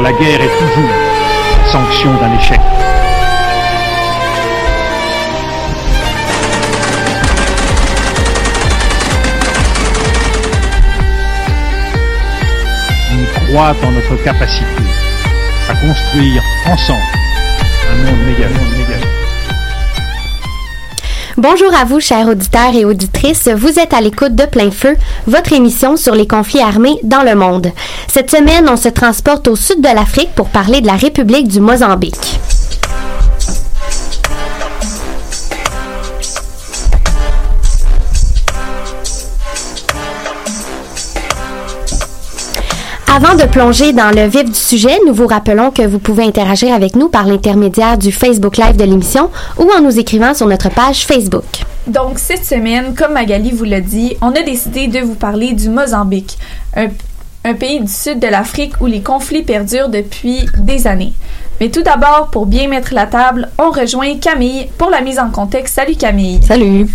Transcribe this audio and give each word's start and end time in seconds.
La 0.00 0.12
guerre 0.12 0.40
est 0.40 0.58
toujours 0.58 0.90
sanction 1.66 2.14
d'un 2.18 2.38
échec. 2.38 2.60
On 13.12 13.46
croit 13.46 13.74
en 13.84 13.90
notre 13.90 14.22
capacité 14.22 14.64
à 15.68 15.74
construire 15.74 16.42
ensemble 16.66 17.00
un 17.90 17.96
monde 18.04 18.26
méga. 18.26 18.46
Bonjour 21.40 21.72
à 21.72 21.84
vous, 21.84 22.00
chers 22.00 22.26
auditeurs 22.26 22.74
et 22.74 22.84
auditrices. 22.84 23.46
Vous 23.46 23.78
êtes 23.78 23.94
à 23.94 24.00
l'écoute 24.00 24.34
de 24.34 24.44
Plein 24.44 24.72
Feu, 24.72 24.96
votre 25.28 25.52
émission 25.52 25.96
sur 25.96 26.16
les 26.16 26.26
conflits 26.26 26.60
armés 26.60 26.98
dans 27.04 27.22
le 27.22 27.36
monde. 27.36 27.70
Cette 28.10 28.30
semaine, 28.30 28.66
on 28.68 28.76
se 28.76 28.88
transporte 28.88 29.48
au 29.48 29.54
sud 29.54 29.80
de 29.80 29.94
l'Afrique 29.94 30.34
pour 30.34 30.48
parler 30.48 30.80
de 30.80 30.86
la 30.86 30.94
République 30.94 31.46
du 31.46 31.60
Mozambique. 31.60 32.40
Avant 43.14 43.34
de 43.34 43.44
plonger 43.44 43.92
dans 43.92 44.10
le 44.10 44.26
vif 44.26 44.44
du 44.44 44.54
sujet, 44.54 44.96
nous 45.06 45.12
vous 45.12 45.26
rappelons 45.26 45.70
que 45.70 45.82
vous 45.82 45.98
pouvez 45.98 46.24
interagir 46.24 46.72
avec 46.72 46.96
nous 46.96 47.08
par 47.08 47.26
l'intermédiaire 47.26 47.98
du 47.98 48.10
Facebook 48.10 48.56
Live 48.56 48.76
de 48.76 48.84
l'émission 48.84 49.30
ou 49.58 49.68
en 49.76 49.82
nous 49.82 49.98
écrivant 49.98 50.34
sur 50.34 50.46
notre 50.46 50.70
page 50.70 51.04
Facebook. 51.04 51.44
Donc, 51.86 52.18
cette 52.18 52.44
semaine, 52.44 52.94
comme 52.94 53.14
Magali 53.14 53.50
vous 53.50 53.64
l'a 53.64 53.80
dit, 53.80 54.16
on 54.22 54.30
a 54.30 54.42
décidé 54.42 54.88
de 54.88 55.00
vous 55.00 55.14
parler 55.14 55.52
du 55.52 55.68
Mozambique, 55.68 56.38
un 57.44 57.54
pays 57.54 57.80
du 57.80 57.92
sud 57.92 58.18
de 58.18 58.26
l'Afrique 58.26 58.74
où 58.80 58.86
les 58.86 59.00
conflits 59.00 59.42
perdurent 59.42 59.88
depuis 59.88 60.46
des 60.58 60.86
années. 60.86 61.12
Mais 61.60 61.70
tout 61.70 61.82
d'abord, 61.82 62.28
pour 62.30 62.46
bien 62.46 62.68
mettre 62.68 62.94
la 62.94 63.06
table, 63.06 63.48
on 63.58 63.70
rejoint 63.70 64.16
Camille 64.18 64.68
pour 64.78 64.90
la 64.90 65.00
mise 65.00 65.18
en 65.18 65.30
contexte. 65.30 65.74
Salut 65.74 65.96
Camille. 65.96 66.40
Salut. 66.42 66.88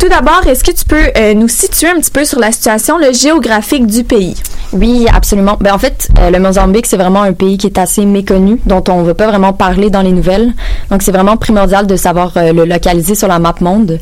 Tout 0.00 0.08
d'abord, 0.08 0.46
est-ce 0.46 0.64
que 0.64 0.70
tu 0.70 0.86
peux 0.86 1.10
euh, 1.14 1.34
nous 1.34 1.48
situer 1.48 1.88
un 1.88 2.00
petit 2.00 2.10
peu 2.10 2.24
sur 2.24 2.38
la 2.38 2.52
situation 2.52 2.96
le 2.96 3.12
géographique 3.12 3.86
du 3.86 4.02
pays? 4.02 4.34
Oui, 4.72 5.06
absolument. 5.12 5.58
Ben, 5.60 5.74
en 5.74 5.78
fait, 5.78 6.08
euh, 6.18 6.30
le 6.30 6.38
Mozambique, 6.38 6.86
c'est 6.86 6.96
vraiment 6.96 7.20
un 7.20 7.34
pays 7.34 7.58
qui 7.58 7.66
est 7.66 7.76
assez 7.76 8.06
méconnu, 8.06 8.58
dont 8.64 8.82
on 8.88 9.02
ne 9.02 9.04
veut 9.04 9.14
pas 9.14 9.26
vraiment 9.26 9.52
parler 9.52 9.90
dans 9.90 10.00
les 10.00 10.12
nouvelles. 10.12 10.54
Donc, 10.90 11.02
c'est 11.02 11.12
vraiment 11.12 11.36
primordial 11.36 11.86
de 11.86 11.96
savoir 11.96 12.32
euh, 12.38 12.54
le 12.54 12.64
localiser 12.64 13.14
sur 13.14 13.28
la 13.28 13.38
map 13.38 13.56
monde. 13.60 13.98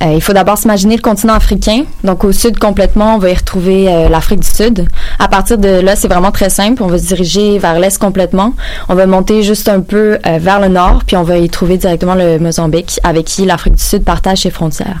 il 0.00 0.22
faut 0.22 0.32
d'abord 0.32 0.56
s'imaginer 0.56 0.96
le 0.96 1.02
continent 1.02 1.34
africain. 1.34 1.82
Donc, 2.04 2.24
au 2.24 2.32
sud 2.32 2.58
complètement, 2.58 3.16
on 3.16 3.18
va 3.18 3.28
y 3.28 3.34
retrouver 3.34 4.08
l'Afrique 4.08 4.40
du 4.40 4.48
Sud. 4.48 4.88
À 5.18 5.28
partir 5.28 5.58
de 5.58 5.68
là, 5.68 5.94
c'est 5.94 6.08
vraiment 6.08 6.30
très 6.30 6.48
simple. 6.48 6.82
On 6.82 6.86
va 6.86 6.98
se 6.98 7.06
diriger 7.06 7.58
vers 7.58 7.78
l'est 7.78 7.98
complètement. 7.98 8.54
On 8.88 8.94
va 8.94 9.06
monter 9.06 9.42
juste 9.42 9.68
un 9.68 9.80
peu 9.80 10.18
vers 10.24 10.60
le 10.60 10.68
nord, 10.68 11.02
puis 11.06 11.16
on 11.16 11.22
va 11.22 11.36
y 11.38 11.50
trouver 11.50 11.76
directement 11.76 12.14
le 12.14 12.38
Mozambique, 12.38 13.00
avec 13.02 13.26
qui 13.26 13.44
l'Afrique 13.44 13.74
du 13.74 13.82
Sud 13.82 14.04
partage 14.04 14.38
ses 14.38 14.50
frontières. 14.50 15.00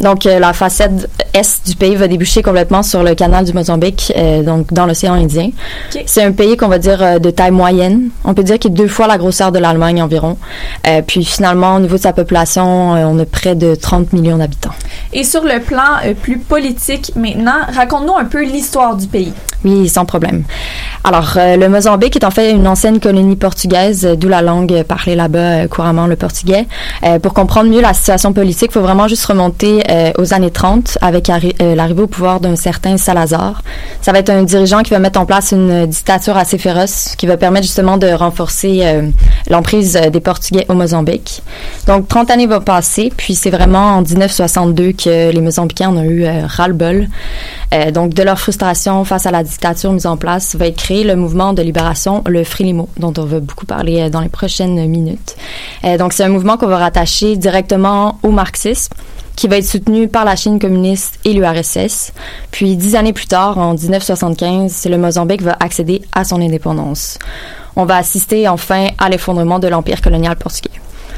Donc, 0.00 0.26
euh, 0.26 0.38
la 0.38 0.52
facette 0.52 1.08
est 1.32 1.66
du 1.66 1.76
pays 1.76 1.96
va 1.96 2.08
déboucher 2.08 2.42
complètement 2.42 2.82
sur 2.82 3.02
le 3.02 3.14
canal 3.14 3.44
du 3.44 3.52
Mozambique, 3.52 4.12
euh, 4.16 4.42
donc 4.42 4.72
dans 4.72 4.86
l'océan 4.86 5.14
Indien. 5.14 5.50
C'est 6.06 6.22
un 6.22 6.32
pays 6.32 6.56
qu'on 6.56 6.68
va 6.68 6.78
dire 6.78 7.02
euh, 7.02 7.18
de 7.18 7.30
taille 7.30 7.50
moyenne. 7.50 8.10
On 8.24 8.34
peut 8.34 8.42
dire 8.42 8.58
qu'il 8.58 8.72
est 8.72 8.74
deux 8.74 8.88
fois 8.88 9.06
la 9.06 9.18
grosseur 9.18 9.52
de 9.52 9.58
l'Allemagne 9.58 10.02
environ. 10.02 10.36
puis 11.06 11.24
finalement, 11.24 11.76
au 11.76 11.80
niveau 11.80 11.96
de 11.96 12.02
sa 12.02 12.12
population, 12.12 12.92
on 12.92 13.18
a 13.18 13.24
près 13.24 13.54
de 13.54 13.74
30 13.74 14.12
millions 14.12 14.38
d'habitants. 14.38 14.72
Et 15.12 15.24
sur 15.24 15.44
le 15.44 15.60
plan 15.60 15.82
plus 16.22 16.38
politique 16.38 17.12
maintenant, 17.16 17.60
raconte-nous 17.72 18.16
un 18.16 18.24
peu 18.24 18.44
l'histoire 18.44 18.96
du 18.96 19.06
pays. 19.06 19.32
Oui, 19.64 19.88
sans 19.88 20.04
problème. 20.04 20.44
Alors, 21.04 21.32
le 21.36 21.68
Mozambique 21.68 22.16
est 22.16 22.24
en 22.24 22.30
fait 22.30 22.50
une 22.52 22.66
ancienne 22.66 23.00
colonie 23.00 23.36
portugaise, 23.36 24.06
d'où 24.18 24.28
la 24.28 24.42
langue 24.42 24.82
parlée 24.82 25.14
là-bas 25.14 25.68
couramment 25.68 26.06
le 26.06 26.16
portugais. 26.16 26.66
pour 27.22 27.34
comprendre 27.34 27.70
mieux 27.70 27.80
la 27.80 27.94
situation 27.94 28.32
politique, 28.32 28.70
il 28.70 28.74
faut 28.74 28.82
vraiment 28.82 29.08
juste 29.08 29.24
remonter 29.24 29.83
euh, 29.90 30.12
aux 30.18 30.34
années 30.34 30.50
30 30.50 30.98
avec 31.00 31.30
euh, 31.30 31.74
l'arrivée 31.74 32.02
au 32.02 32.06
pouvoir 32.06 32.40
d'un 32.40 32.56
certain 32.56 32.96
Salazar. 32.96 33.62
Ça 34.00 34.12
va 34.12 34.18
être 34.18 34.30
un 34.30 34.42
dirigeant 34.42 34.82
qui 34.82 34.90
va 34.90 34.98
mettre 34.98 35.20
en 35.20 35.26
place 35.26 35.52
une 35.52 35.86
dictature 35.86 36.36
assez 36.36 36.58
féroce 36.58 37.14
qui 37.16 37.26
va 37.26 37.36
permettre 37.36 37.66
justement 37.66 37.96
de 37.96 38.08
renforcer 38.08 38.80
euh, 38.82 39.08
l'emprise 39.48 39.92
des 39.94 40.20
Portugais 40.20 40.66
au 40.68 40.74
Mozambique. 40.74 41.42
Donc 41.86 42.08
30 42.08 42.30
années 42.30 42.46
vont 42.46 42.60
passer, 42.60 43.12
puis 43.16 43.34
c'est 43.34 43.50
vraiment 43.50 43.96
en 43.96 44.02
1962 44.02 44.92
que 44.92 45.30
les 45.30 45.40
Mozambicains 45.40 45.90
ont 45.90 46.02
eu 46.02 46.26
ras-le-bol. 46.46 47.08
Donc 47.92 48.14
de 48.14 48.22
leur 48.22 48.38
frustration 48.38 49.04
face 49.04 49.26
à 49.26 49.30
la 49.30 49.42
dictature 49.42 49.92
mise 49.92 50.06
en 50.06 50.16
place 50.16 50.54
va 50.54 50.66
être 50.66 50.76
créé 50.76 51.04
le 51.04 51.16
mouvement 51.16 51.52
de 51.52 51.62
libération, 51.62 52.22
le 52.26 52.44
Frélimo, 52.44 52.88
dont 52.98 53.12
on 53.16 53.24
va 53.24 53.40
beaucoup 53.40 53.66
parler 53.66 54.10
dans 54.10 54.20
les 54.20 54.28
prochaines 54.28 54.86
minutes. 54.88 55.36
donc 55.98 56.12
c'est 56.12 56.24
un 56.24 56.28
mouvement 56.28 56.56
qu'on 56.56 56.66
va 56.66 56.78
rattacher 56.78 57.36
directement 57.36 58.18
au 58.22 58.30
marxisme 58.30 58.94
qui 59.36 59.48
va 59.48 59.56
être 59.58 59.66
soutenu 59.66 60.08
par 60.08 60.24
la 60.24 60.36
Chine 60.36 60.58
communiste 60.58 61.18
et 61.24 61.32
l'URSS. 61.32 62.12
Puis 62.50 62.76
dix 62.76 62.94
années 62.94 63.12
plus 63.12 63.26
tard, 63.26 63.58
en 63.58 63.74
1975, 63.74 64.86
le 64.88 64.98
Mozambique 64.98 65.42
va 65.42 65.56
accéder 65.60 66.02
à 66.12 66.24
son 66.24 66.40
indépendance. 66.40 67.18
On 67.76 67.84
va 67.84 67.96
assister 67.96 68.48
enfin 68.48 68.88
à 68.98 69.08
l'effondrement 69.08 69.58
de 69.58 69.68
l'empire 69.68 70.00
colonial 70.00 70.36
portugais. 70.36 70.70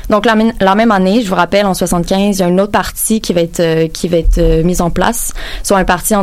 Donc 0.08 0.24
la, 0.24 0.74
même 0.74 0.92
année, 0.92 1.22
je 1.22 1.28
vous 1.28 1.34
rappelle, 1.34 1.66
en 1.66 1.74
75, 1.74 2.36
il 2.36 2.40
y 2.40 2.42
a 2.44 2.48
une 2.48 2.60
autre 2.60 2.72
partie 2.72 3.20
qui 3.20 3.32
va 3.32 3.40
être 3.40 3.60
euh, 3.60 3.88
qui 3.88 4.08
va 4.08 4.18
être 4.18 4.38
euh, 4.38 4.62
mise 4.62 4.80
en 4.80 4.90
place, 4.90 5.32
soit 5.62 5.78
un 5.78 5.84
parti 5.84 6.14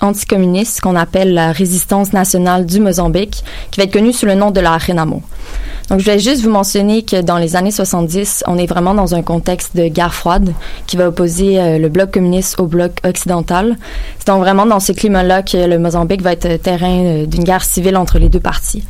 anticommuniste 0.00 0.80
qu'on 0.80 0.94
appelle 0.94 1.34
la 1.34 1.52
Résistance 1.52 2.12
nationale 2.12 2.64
du 2.64 2.80
Mozambique, 2.80 3.42
qui 3.70 3.80
va 3.80 3.84
être 3.84 3.92
connu 3.92 4.12
sous 4.12 4.26
le 4.26 4.34
nom 4.34 4.50
de 4.50 4.60
la 4.60 4.76
Renamo. 4.78 5.22
Donc, 5.88 6.00
je 6.00 6.04
vais 6.04 6.18
juste 6.18 6.42
vous 6.42 6.50
mentionner 6.50 7.02
que 7.02 7.22
dans 7.22 7.38
les 7.38 7.56
années 7.56 7.70
70, 7.70 8.44
on 8.46 8.58
est 8.58 8.66
vraiment 8.66 8.92
dans 8.92 9.14
un 9.14 9.22
contexte 9.22 9.74
de 9.74 9.88
guerre 9.88 10.12
froide 10.12 10.52
qui 10.86 10.98
va 10.98 11.08
opposer 11.08 11.58
euh, 11.58 11.78
le 11.78 11.88
bloc 11.88 12.10
communiste 12.10 12.60
au 12.60 12.66
bloc 12.66 12.98
occidental. 13.04 13.78
C'est 14.18 14.26
donc 14.26 14.40
vraiment 14.40 14.66
dans 14.66 14.80
ce 14.80 14.92
climat-là 14.92 15.42
que 15.42 15.56
le 15.56 15.78
Mozambique 15.78 16.20
va 16.20 16.32
être 16.32 16.60
terrain 16.60 17.24
d'une 17.24 17.42
guerre 17.42 17.64
civile 17.64 17.96
entre 17.96 18.18
les 18.18 18.28
deux 18.28 18.40
parties. 18.40 18.84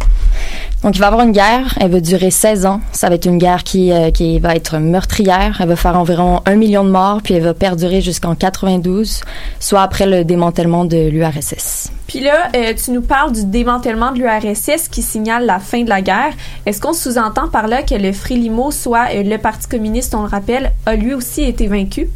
Donc, 0.83 0.97
il 0.97 0.99
va 0.99 1.07
y 1.07 1.09
avoir 1.09 1.25
une 1.25 1.33
guerre. 1.33 1.73
Elle 1.81 1.93
va 1.93 2.01
durer 2.01 2.33
16 2.33 2.67
ans. 2.67 2.81
Ça 2.91 3.09
va 3.09 3.15
être 3.15 3.27
une 3.27 3.39
guerre 3.39 3.63
qui 3.63 3.93
va 4.41 4.55
être 4.55 4.79
meurtrière. 4.79 5.59
Elle 5.61 5.69
va 5.69 5.77
faire 5.77 5.99
environ 5.99 6.43
un 6.47 6.57
million 6.57 6.85
de 6.85 6.91
morts, 6.91 7.21
puis 7.23 7.35
elle 7.35 7.43
va 7.43 7.55
perdurer 7.55 8.01
jusqu'en 8.01 8.35
92, 8.35 9.23
soit 9.61 9.83
après 9.83 10.07
le 10.07 10.25
démantèlement 10.25 10.85
de 10.85 11.09
l'URSS. 11.09 11.91
Puis 12.07 12.21
là, 12.21 12.49
euh, 12.57 12.73
tu 12.75 12.91
nous 12.91 13.03
parles 13.03 13.33
du 13.33 13.45
démantèlement 13.45 14.13
de 14.13 14.19
l'URSS 14.19 14.89
qui 14.89 15.03
signale 15.03 15.47
la 15.47 15.59
fin 15.59 15.83
de 15.83 15.89
la 15.89 16.03
guerre. 16.03 16.33
Est-ce 16.67 16.81
qu'on 16.81 16.95
sous-entend 16.95 17.49
par 17.49 17.69
là 17.69 17.83
que 17.83 17.95
le 17.95 18.13
Frélimo, 18.13 18.71
soit 18.71 19.09
euh, 19.15 19.23
le 19.23 19.37
Parti 19.37 19.69
communiste, 19.69 20.15
on 20.15 20.23
le 20.23 20.29
rappelle, 20.29 20.73
a 20.87 20.95
lui 20.95 21.15
aussi 21.15 21.43
été 21.43 21.67
vaincu? 21.67 22.09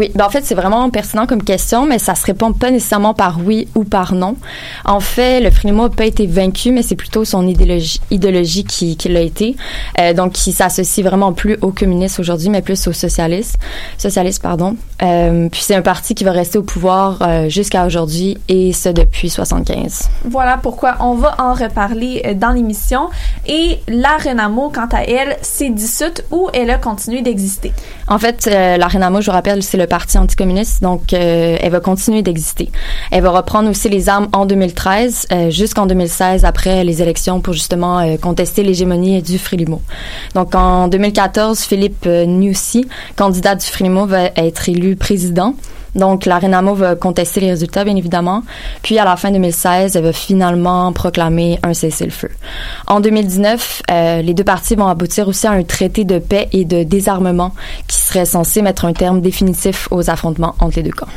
Oui, 0.00 0.10
ben 0.14 0.24
en 0.24 0.30
fait, 0.30 0.46
c'est 0.46 0.54
vraiment 0.54 0.88
pertinent 0.88 1.26
comme 1.26 1.42
question, 1.42 1.84
mais 1.84 1.98
ça 1.98 2.14
se 2.14 2.24
répond 2.24 2.54
pas 2.54 2.70
nécessairement 2.70 3.12
par 3.12 3.38
oui 3.44 3.68
ou 3.74 3.84
par 3.84 4.14
non. 4.14 4.34
En 4.86 4.98
fait, 4.98 5.40
le 5.40 5.50
Frélimo 5.50 5.82
n'a 5.82 5.88
pas 5.90 6.06
été 6.06 6.26
vaincu, 6.26 6.72
mais 6.72 6.80
c'est 6.80 6.96
plutôt 6.96 7.26
son 7.26 7.46
idéologie, 7.46 8.00
idéologie 8.10 8.64
qui, 8.64 8.96
qui 8.96 9.10
l'a 9.10 9.20
été. 9.20 9.56
Euh, 10.00 10.14
donc, 10.14 10.32
qui 10.32 10.52
s'associe 10.52 11.04
vraiment 11.04 11.34
plus 11.34 11.58
aux 11.60 11.70
communistes 11.70 12.18
aujourd'hui, 12.18 12.48
mais 12.48 12.62
plus 12.62 12.86
aux 12.86 12.94
socialistes. 12.94 13.58
Socialistes, 13.98 14.40
pardon. 14.40 14.74
Euh, 15.02 15.50
puis 15.50 15.60
c'est 15.60 15.74
un 15.74 15.82
parti 15.82 16.14
qui 16.14 16.24
va 16.24 16.32
rester 16.32 16.56
au 16.56 16.62
pouvoir 16.62 17.18
euh, 17.20 17.50
jusqu'à 17.50 17.84
aujourd'hui, 17.84 18.38
et 18.48 18.72
ce 18.72 18.88
depuis 18.88 19.28
75. 19.28 20.08
Voilà 20.24 20.56
pourquoi 20.56 20.96
on 21.00 21.12
va 21.12 21.34
en 21.38 21.52
reparler 21.52 22.22
dans 22.40 22.52
l'émission. 22.52 23.10
Et 23.46 23.80
la 23.86 24.16
Renamo, 24.16 24.70
quant 24.70 24.88
à 24.92 25.02
elle, 25.02 25.36
s'est 25.42 25.68
dissoute 25.68 26.24
ou 26.30 26.48
elle 26.54 26.70
a 26.70 26.78
continué 26.78 27.20
d'exister? 27.20 27.74
En 28.08 28.18
fait, 28.18 28.46
la 28.46 28.88
Renamo, 28.88 29.20
je 29.20 29.26
vous 29.26 29.32
rappelle, 29.32 29.62
c'est 29.62 29.76
le 29.76 29.89
parti 29.90 30.16
anticommuniste, 30.16 30.82
donc 30.82 31.12
euh, 31.12 31.56
elle 31.60 31.72
va 31.72 31.80
continuer 31.80 32.22
d'exister. 32.22 32.70
Elle 33.10 33.22
va 33.22 33.30
reprendre 33.30 33.68
aussi 33.68 33.90
les 33.90 34.08
armes 34.08 34.28
en 34.32 34.46
2013 34.46 35.26
euh, 35.32 35.50
jusqu'en 35.50 35.84
2016 35.84 36.44
après 36.46 36.84
les 36.84 37.02
élections 37.02 37.40
pour 37.40 37.52
justement 37.52 37.98
euh, 37.98 38.16
contester 38.16 38.62
l'hégémonie 38.62 39.20
du 39.20 39.38
Frélimo. 39.38 39.82
Donc 40.34 40.54
en 40.54 40.88
2014, 40.88 41.60
Philippe 41.60 42.06
Nussi, 42.06 42.86
candidat 43.16 43.56
du 43.56 43.66
Frélimo, 43.66 44.06
va 44.06 44.26
être 44.36 44.68
élu 44.68 44.96
président. 44.96 45.56
Donc, 45.94 46.26
la 46.26 46.38
Renamo 46.38 46.74
va 46.74 46.94
contester 46.94 47.40
les 47.40 47.50
résultats, 47.50 47.84
bien 47.84 47.96
évidemment. 47.96 48.42
Puis, 48.82 48.98
à 48.98 49.04
la 49.04 49.16
fin 49.16 49.30
2016, 49.30 49.96
elle 49.96 50.04
va 50.04 50.12
finalement 50.12 50.92
proclamer 50.92 51.58
un 51.62 51.74
cessez-le-feu. 51.74 52.30
En 52.86 53.00
2019, 53.00 53.82
euh, 53.90 54.22
les 54.22 54.34
deux 54.34 54.44
parties 54.44 54.76
vont 54.76 54.88
aboutir 54.88 55.28
aussi 55.28 55.46
à 55.46 55.52
un 55.52 55.62
traité 55.62 56.04
de 56.04 56.18
paix 56.18 56.48
et 56.52 56.64
de 56.64 56.82
désarmement 56.82 57.54
qui 57.88 57.96
serait 57.96 58.24
censé 58.24 58.62
mettre 58.62 58.84
un 58.84 58.92
terme 58.92 59.20
définitif 59.20 59.88
aux 59.90 60.10
affrontements 60.10 60.54
entre 60.60 60.76
les 60.76 60.82
deux 60.82 60.92
camps. 60.92 61.08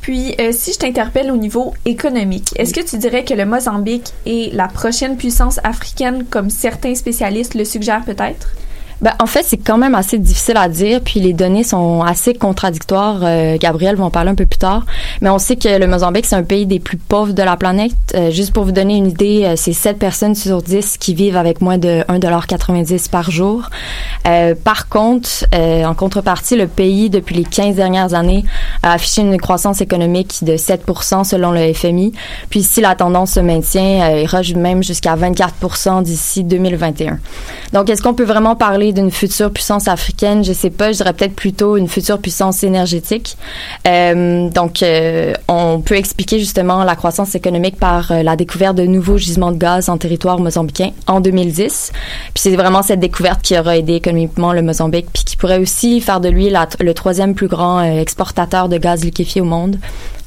Puis, 0.00 0.36
euh, 0.38 0.50
si 0.52 0.72
je 0.72 0.78
t'interpelle 0.78 1.32
au 1.32 1.36
niveau 1.36 1.74
économique, 1.84 2.50
est-ce 2.56 2.72
que 2.72 2.80
tu 2.80 2.96
dirais 2.96 3.24
que 3.24 3.34
le 3.34 3.44
Mozambique 3.44 4.12
est 4.24 4.54
la 4.54 4.68
prochaine 4.68 5.16
puissance 5.16 5.58
africaine, 5.64 6.24
comme 6.30 6.48
certains 6.48 6.94
spécialistes 6.94 7.54
le 7.54 7.64
suggèrent 7.64 8.04
peut-être? 8.04 8.54
Ben, 9.02 9.12
en 9.20 9.26
fait, 9.26 9.42
c'est 9.42 9.58
quand 9.58 9.76
même 9.76 9.94
assez 9.94 10.18
difficile 10.18 10.56
à 10.56 10.68
dire, 10.68 11.00
puis 11.04 11.20
les 11.20 11.34
données 11.34 11.64
sont 11.64 12.00
assez 12.02 12.32
contradictoires. 12.32 13.20
Euh, 13.22 13.58
Gabriel 13.58 13.96
va 13.96 14.04
en 14.04 14.10
parler 14.10 14.30
un 14.30 14.34
peu 14.34 14.46
plus 14.46 14.58
tard. 14.58 14.86
Mais 15.20 15.28
on 15.28 15.38
sait 15.38 15.56
que 15.56 15.68
le 15.68 15.86
Mozambique, 15.86 16.24
c'est 16.24 16.36
un 16.36 16.42
pays 16.42 16.64
des 16.64 16.80
plus 16.80 16.96
pauvres 16.96 17.34
de 17.34 17.42
la 17.42 17.56
planète. 17.58 17.92
Euh, 18.14 18.30
juste 18.30 18.54
pour 18.54 18.64
vous 18.64 18.72
donner 18.72 18.96
une 18.96 19.08
idée, 19.08 19.44
euh, 19.44 19.54
c'est 19.56 19.74
7 19.74 19.98
personnes 19.98 20.34
sur 20.34 20.62
10 20.62 20.96
qui 20.96 21.14
vivent 21.14 21.36
avec 21.36 21.60
moins 21.60 21.76
de 21.76 22.04
1,90 22.08 23.10
par 23.10 23.30
jour. 23.30 23.68
Par 24.64 24.88
contre, 24.88 25.46
en 25.54 25.94
contrepartie, 25.94 26.56
le 26.56 26.66
pays, 26.66 27.10
depuis 27.10 27.36
les 27.36 27.44
15 27.44 27.76
dernières 27.76 28.14
années, 28.14 28.44
a 28.82 28.92
affiché 28.92 29.22
une 29.22 29.36
croissance 29.38 29.80
économique 29.80 30.42
de 30.42 30.56
7% 30.56 31.22
selon 31.22 31.52
le 31.52 31.72
FMI. 31.72 32.12
Puis 32.50 32.64
si 32.64 32.80
la 32.80 32.96
tendance 32.96 33.32
se 33.32 33.40
maintient, 33.40 34.10
il 34.10 34.22
ira 34.22 34.40
même 34.56 34.82
jusqu'à 34.82 35.14
24% 35.14 36.02
d'ici 36.02 36.42
2021. 36.42 37.18
Donc, 37.72 37.88
est-ce 37.88 38.02
qu'on 38.02 38.14
peut 38.14 38.24
vraiment 38.24 38.56
parler 38.56 38.85
d'une 38.92 39.10
future 39.10 39.50
puissance 39.50 39.88
africaine, 39.88 40.44
je 40.44 40.52
sais 40.52 40.70
pas, 40.70 40.92
je 40.92 40.98
dirais 40.98 41.12
peut-être 41.12 41.34
plutôt 41.34 41.76
une 41.76 41.88
future 41.88 42.18
puissance 42.18 42.62
énergétique. 42.62 43.36
Euh, 43.86 44.48
donc, 44.50 44.82
euh, 44.82 45.32
on 45.48 45.80
peut 45.80 45.96
expliquer 45.96 46.38
justement 46.38 46.84
la 46.84 46.96
croissance 46.96 47.34
économique 47.34 47.78
par 47.78 48.10
euh, 48.10 48.22
la 48.22 48.36
découverte 48.36 48.76
de 48.76 48.84
nouveaux 48.84 49.18
gisements 49.18 49.52
de 49.52 49.58
gaz 49.58 49.88
en 49.88 49.98
territoire 49.98 50.38
mozambicain 50.38 50.90
en 51.06 51.20
2010. 51.20 51.92
Puis 52.34 52.42
c'est 52.42 52.56
vraiment 52.56 52.82
cette 52.82 53.00
découverte 53.00 53.42
qui 53.42 53.58
aura 53.58 53.76
aidé 53.76 53.94
économiquement 53.94 54.52
le 54.52 54.62
Mozambique, 54.62 55.06
puis 55.12 55.24
qui 55.24 55.36
pourrait 55.36 55.58
aussi 55.58 56.00
faire 56.00 56.20
de 56.20 56.28
lui 56.28 56.50
le 56.80 56.94
troisième 56.94 57.34
plus 57.34 57.48
grand 57.48 57.82
exportateur 57.82 58.68
de 58.68 58.78
gaz 58.78 59.04
liquéfié 59.04 59.40
au 59.40 59.44
monde, 59.44 59.78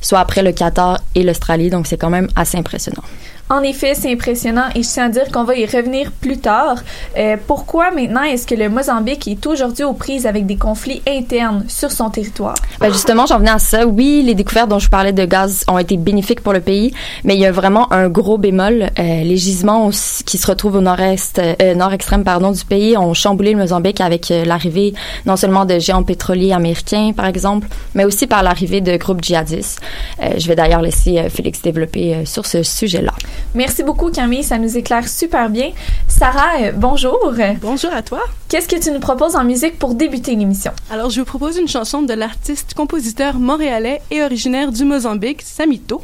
soit 0.01 0.19
après 0.19 0.43
le 0.43 0.51
Qatar 0.51 0.99
et 1.15 1.23
l'Australie. 1.23 1.69
Donc, 1.69 1.87
c'est 1.87 1.97
quand 1.97 2.09
même 2.09 2.27
assez 2.35 2.57
impressionnant. 2.57 3.03
En 3.51 3.61
effet, 3.63 3.95
c'est 3.95 4.11
impressionnant 4.11 4.67
et 4.75 4.83
je 4.83 4.87
tiens 4.87 5.05
à 5.05 5.09
dire 5.09 5.31
qu'on 5.31 5.43
va 5.43 5.55
y 5.55 5.65
revenir 5.65 6.11
plus 6.11 6.37
tard. 6.37 6.77
Euh, 7.17 7.35
pourquoi 7.47 7.89
maintenant 7.89 8.21
est-ce 8.21 8.45
que 8.45 8.53
le 8.53 8.69
Mozambique 8.69 9.27
est 9.27 9.45
aujourd'hui 9.47 9.83
aux 9.83 9.93
prises 9.93 10.27
avec 10.27 10.45
des 10.45 10.55
conflits 10.55 11.01
internes 11.07 11.65
sur 11.67 11.91
son 11.91 12.11
territoire? 12.11 12.53
Ben 12.79 12.91
justement, 12.91 13.25
j'en 13.25 13.39
venais 13.39 13.49
à 13.49 13.57
ça. 13.57 13.87
Oui, 13.87 14.21
les 14.23 14.35
découvertes 14.35 14.69
dont 14.69 14.77
je 14.77 14.89
parlais 14.89 15.13
de 15.13 15.25
gaz 15.25 15.63
ont 15.67 15.79
été 15.79 15.97
bénéfiques 15.97 16.41
pour 16.41 16.53
le 16.53 16.61
pays, 16.61 16.93
mais 17.23 17.33
il 17.33 17.39
y 17.39 17.45
a 17.47 17.51
vraiment 17.51 17.91
un 17.91 18.07
gros 18.07 18.37
bémol. 18.37 18.83
Euh, 18.83 19.23
les 19.23 19.37
gisements 19.37 19.89
qui 20.25 20.37
se 20.37 20.47
retrouvent 20.47 20.75
au 20.75 20.81
nord-est, 20.81 21.39
euh, 21.39 21.73
nord 21.73 21.93
extrême 21.93 22.23
pardon 22.23 22.51
du 22.51 22.63
pays 22.63 22.97
ont 22.97 23.13
chamboulé 23.13 23.53
le 23.53 23.57
Mozambique 23.57 24.01
avec 24.01 24.29
euh, 24.31 24.45
l'arrivée 24.45 24.93
non 25.25 25.37
seulement 25.37 25.65
de 25.65 25.79
géants 25.79 26.03
pétroliers 26.03 26.53
américains 26.53 27.13
par 27.15 27.25
exemple, 27.25 27.67
mais 27.95 28.05
aussi 28.05 28.27
par 28.27 28.43
l'arrivée 28.43 28.81
de 28.81 28.95
groupes 28.97 29.23
djihadistes. 29.23 29.81
Euh, 30.21 30.33
je 30.37 30.47
vais 30.47 30.55
d'ailleurs 30.55 30.81
laisser 30.81 31.29
Félix 31.29 31.61
développer 31.61 32.25
sur 32.25 32.45
ce 32.45 32.61
sujet-là. 32.61 33.13
Merci 33.55 33.83
beaucoup, 33.83 34.11
Camille. 34.11 34.43
Ça 34.43 34.57
nous 34.57 34.77
éclaire 34.77 35.07
super 35.07 35.49
bien. 35.49 35.71
Sarah, 36.07 36.61
euh, 36.61 36.71
bonjour. 36.71 37.33
Bonjour 37.61 37.91
à 37.93 38.01
toi. 38.01 38.21
Qu'est-ce 38.47 38.67
que 38.67 38.79
tu 38.79 38.91
nous 38.91 38.99
proposes 38.99 39.35
en 39.35 39.43
musique 39.43 39.79
pour 39.79 39.95
débuter 39.95 40.35
l'émission? 40.35 40.71
Alors, 40.91 41.09
je 41.09 41.19
vous 41.19 41.25
propose 41.25 41.57
une 41.57 41.67
chanson 41.67 42.01
de 42.03 42.13
l'artiste-compositeur 42.13 43.39
montréalais 43.39 44.01
et 44.11 44.21
originaire 44.21 44.71
du 44.71 44.85
Mozambique, 44.85 45.41
Samito. 45.41 46.01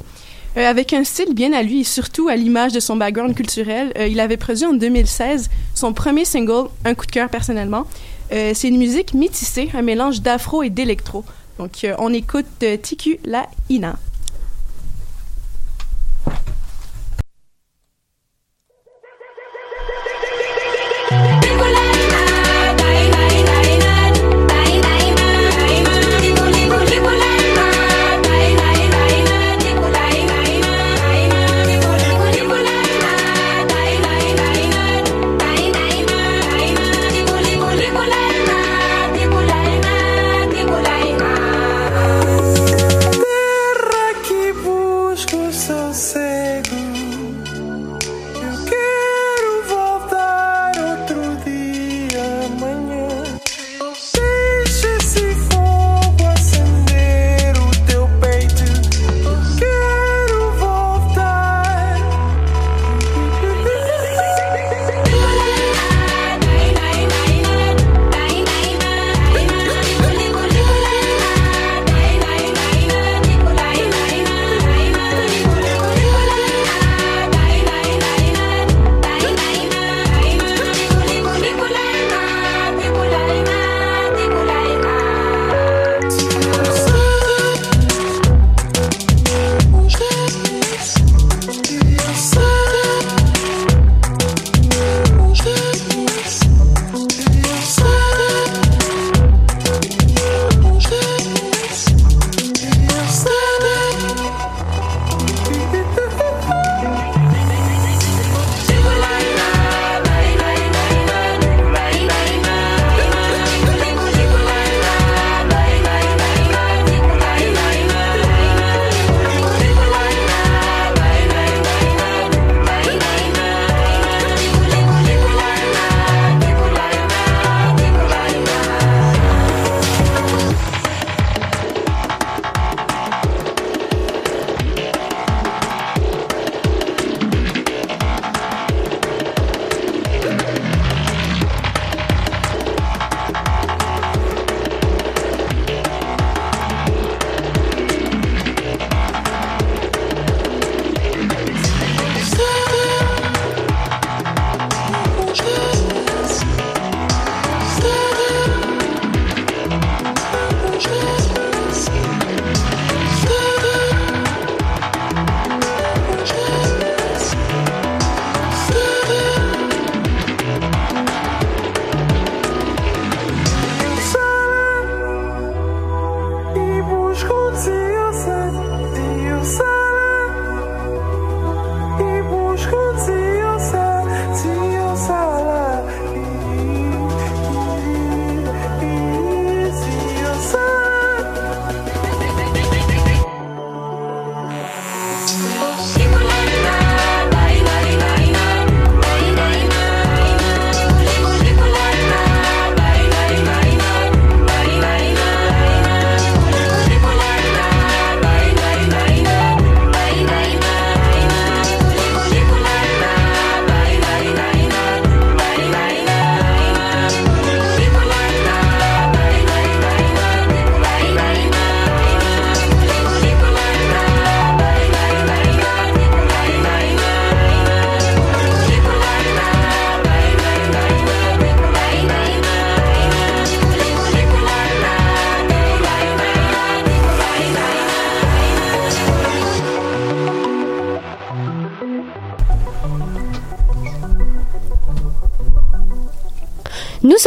Euh, 0.57 0.69
avec 0.69 0.93
un 0.93 1.03
style 1.03 1.33
bien 1.33 1.53
à 1.53 1.61
lui 1.61 1.81
et 1.81 1.83
surtout 1.83 2.29
à 2.29 2.35
l'image 2.35 2.71
de 2.71 2.79
son 2.79 2.95
background 2.95 3.35
culturel, 3.35 3.91
euh, 3.97 4.07
il 4.07 4.19
avait 4.19 4.37
produit 4.37 4.65
en 4.65 4.73
2016 4.73 5.49
son 5.73 5.93
premier 5.93 6.25
single, 6.25 6.69
Un 6.85 6.95
coup 6.95 7.05
de 7.05 7.11
cœur 7.11 7.29
personnellement. 7.29 7.85
c'est 8.31 8.67
une 8.67 8.77
musique 8.77 9.13
métissée, 9.13 9.69
un 9.75 9.81
mélange 9.81 10.21
d'afro 10.21 10.63
et 10.63 10.69
d'électro. 10.69 11.23
Donc, 11.59 11.85
on 11.99 12.11
écoute 12.11 12.65
Tiku 12.81 13.17
La 13.23 13.45
Ina. 13.69 13.97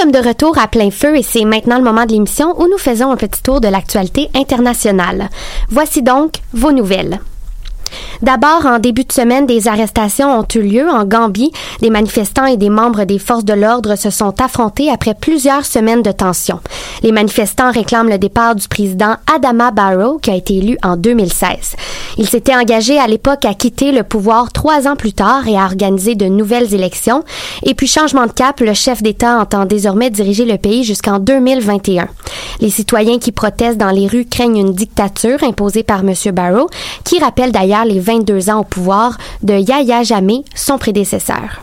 Sommes 0.00 0.12
de 0.12 0.28
retour 0.28 0.56
à 0.58 0.68
plein 0.68 0.92
feu 0.92 1.16
et 1.16 1.24
c'est 1.24 1.44
maintenant 1.44 1.76
le 1.76 1.82
moment 1.82 2.06
de 2.06 2.12
l'émission 2.12 2.54
où 2.60 2.68
nous 2.70 2.78
faisons 2.78 3.10
un 3.10 3.16
petit 3.16 3.42
tour 3.42 3.60
de 3.60 3.66
l'actualité 3.66 4.28
internationale. 4.36 5.28
Voici 5.70 6.02
donc 6.02 6.34
vos 6.52 6.70
nouvelles. 6.70 7.18
D'abord, 8.22 8.64
en 8.64 8.78
début 8.78 9.02
de 9.02 9.12
semaine, 9.12 9.46
des 9.46 9.66
arrestations 9.66 10.38
ont 10.38 10.46
eu 10.54 10.60
lieu 10.60 10.88
en 10.88 11.04
Gambie. 11.04 11.50
Des 11.80 11.90
manifestants 11.90 12.46
et 12.46 12.56
des 12.56 12.70
membres 12.70 13.04
des 13.04 13.18
forces 13.18 13.44
de 13.44 13.54
l'ordre 13.54 13.96
se 13.96 14.10
sont 14.10 14.40
affrontés 14.40 14.88
après 14.88 15.14
plusieurs 15.14 15.66
semaines 15.66 16.02
de 16.02 16.12
tension. 16.12 16.60
Les 17.02 17.12
manifestants 17.12 17.70
réclament 17.70 18.08
le 18.08 18.18
départ 18.18 18.54
du 18.54 18.66
président 18.66 19.14
Adama 19.32 19.70
Barrow, 19.70 20.18
qui 20.18 20.30
a 20.30 20.34
été 20.34 20.56
élu 20.56 20.76
en 20.82 20.96
2016. 20.96 21.76
Il 22.18 22.28
s'était 22.28 22.54
engagé 22.54 22.98
à 22.98 23.06
l'époque 23.06 23.44
à 23.44 23.54
quitter 23.54 23.92
le 23.92 24.02
pouvoir 24.02 24.52
trois 24.52 24.88
ans 24.88 24.96
plus 24.96 25.12
tard 25.12 25.46
et 25.46 25.56
à 25.56 25.64
organiser 25.64 26.16
de 26.16 26.26
nouvelles 26.26 26.74
élections. 26.74 27.24
Et 27.62 27.74
puis, 27.74 27.86
changement 27.86 28.26
de 28.26 28.32
cap, 28.32 28.60
le 28.60 28.74
chef 28.74 29.02
d'État 29.02 29.38
entend 29.38 29.64
désormais 29.64 30.10
diriger 30.10 30.44
le 30.44 30.58
pays 30.58 30.82
jusqu'en 30.82 31.18
2021. 31.20 32.08
Les 32.60 32.70
citoyens 32.70 33.18
qui 33.18 33.30
protestent 33.30 33.78
dans 33.78 33.90
les 33.90 34.08
rues 34.08 34.26
craignent 34.26 34.58
une 34.58 34.72
dictature 34.72 35.42
imposée 35.44 35.84
par 35.84 36.00
M. 36.00 36.12
Barrow, 36.32 36.68
qui 37.04 37.20
rappelle 37.20 37.52
d'ailleurs 37.52 37.84
les 37.84 38.00
22 38.00 38.50
ans 38.50 38.60
au 38.60 38.64
pouvoir 38.64 39.16
de 39.42 39.54
Yahya 39.54 40.02
Jammeh, 40.02 40.44
son 40.54 40.78
prédécesseur. 40.78 41.62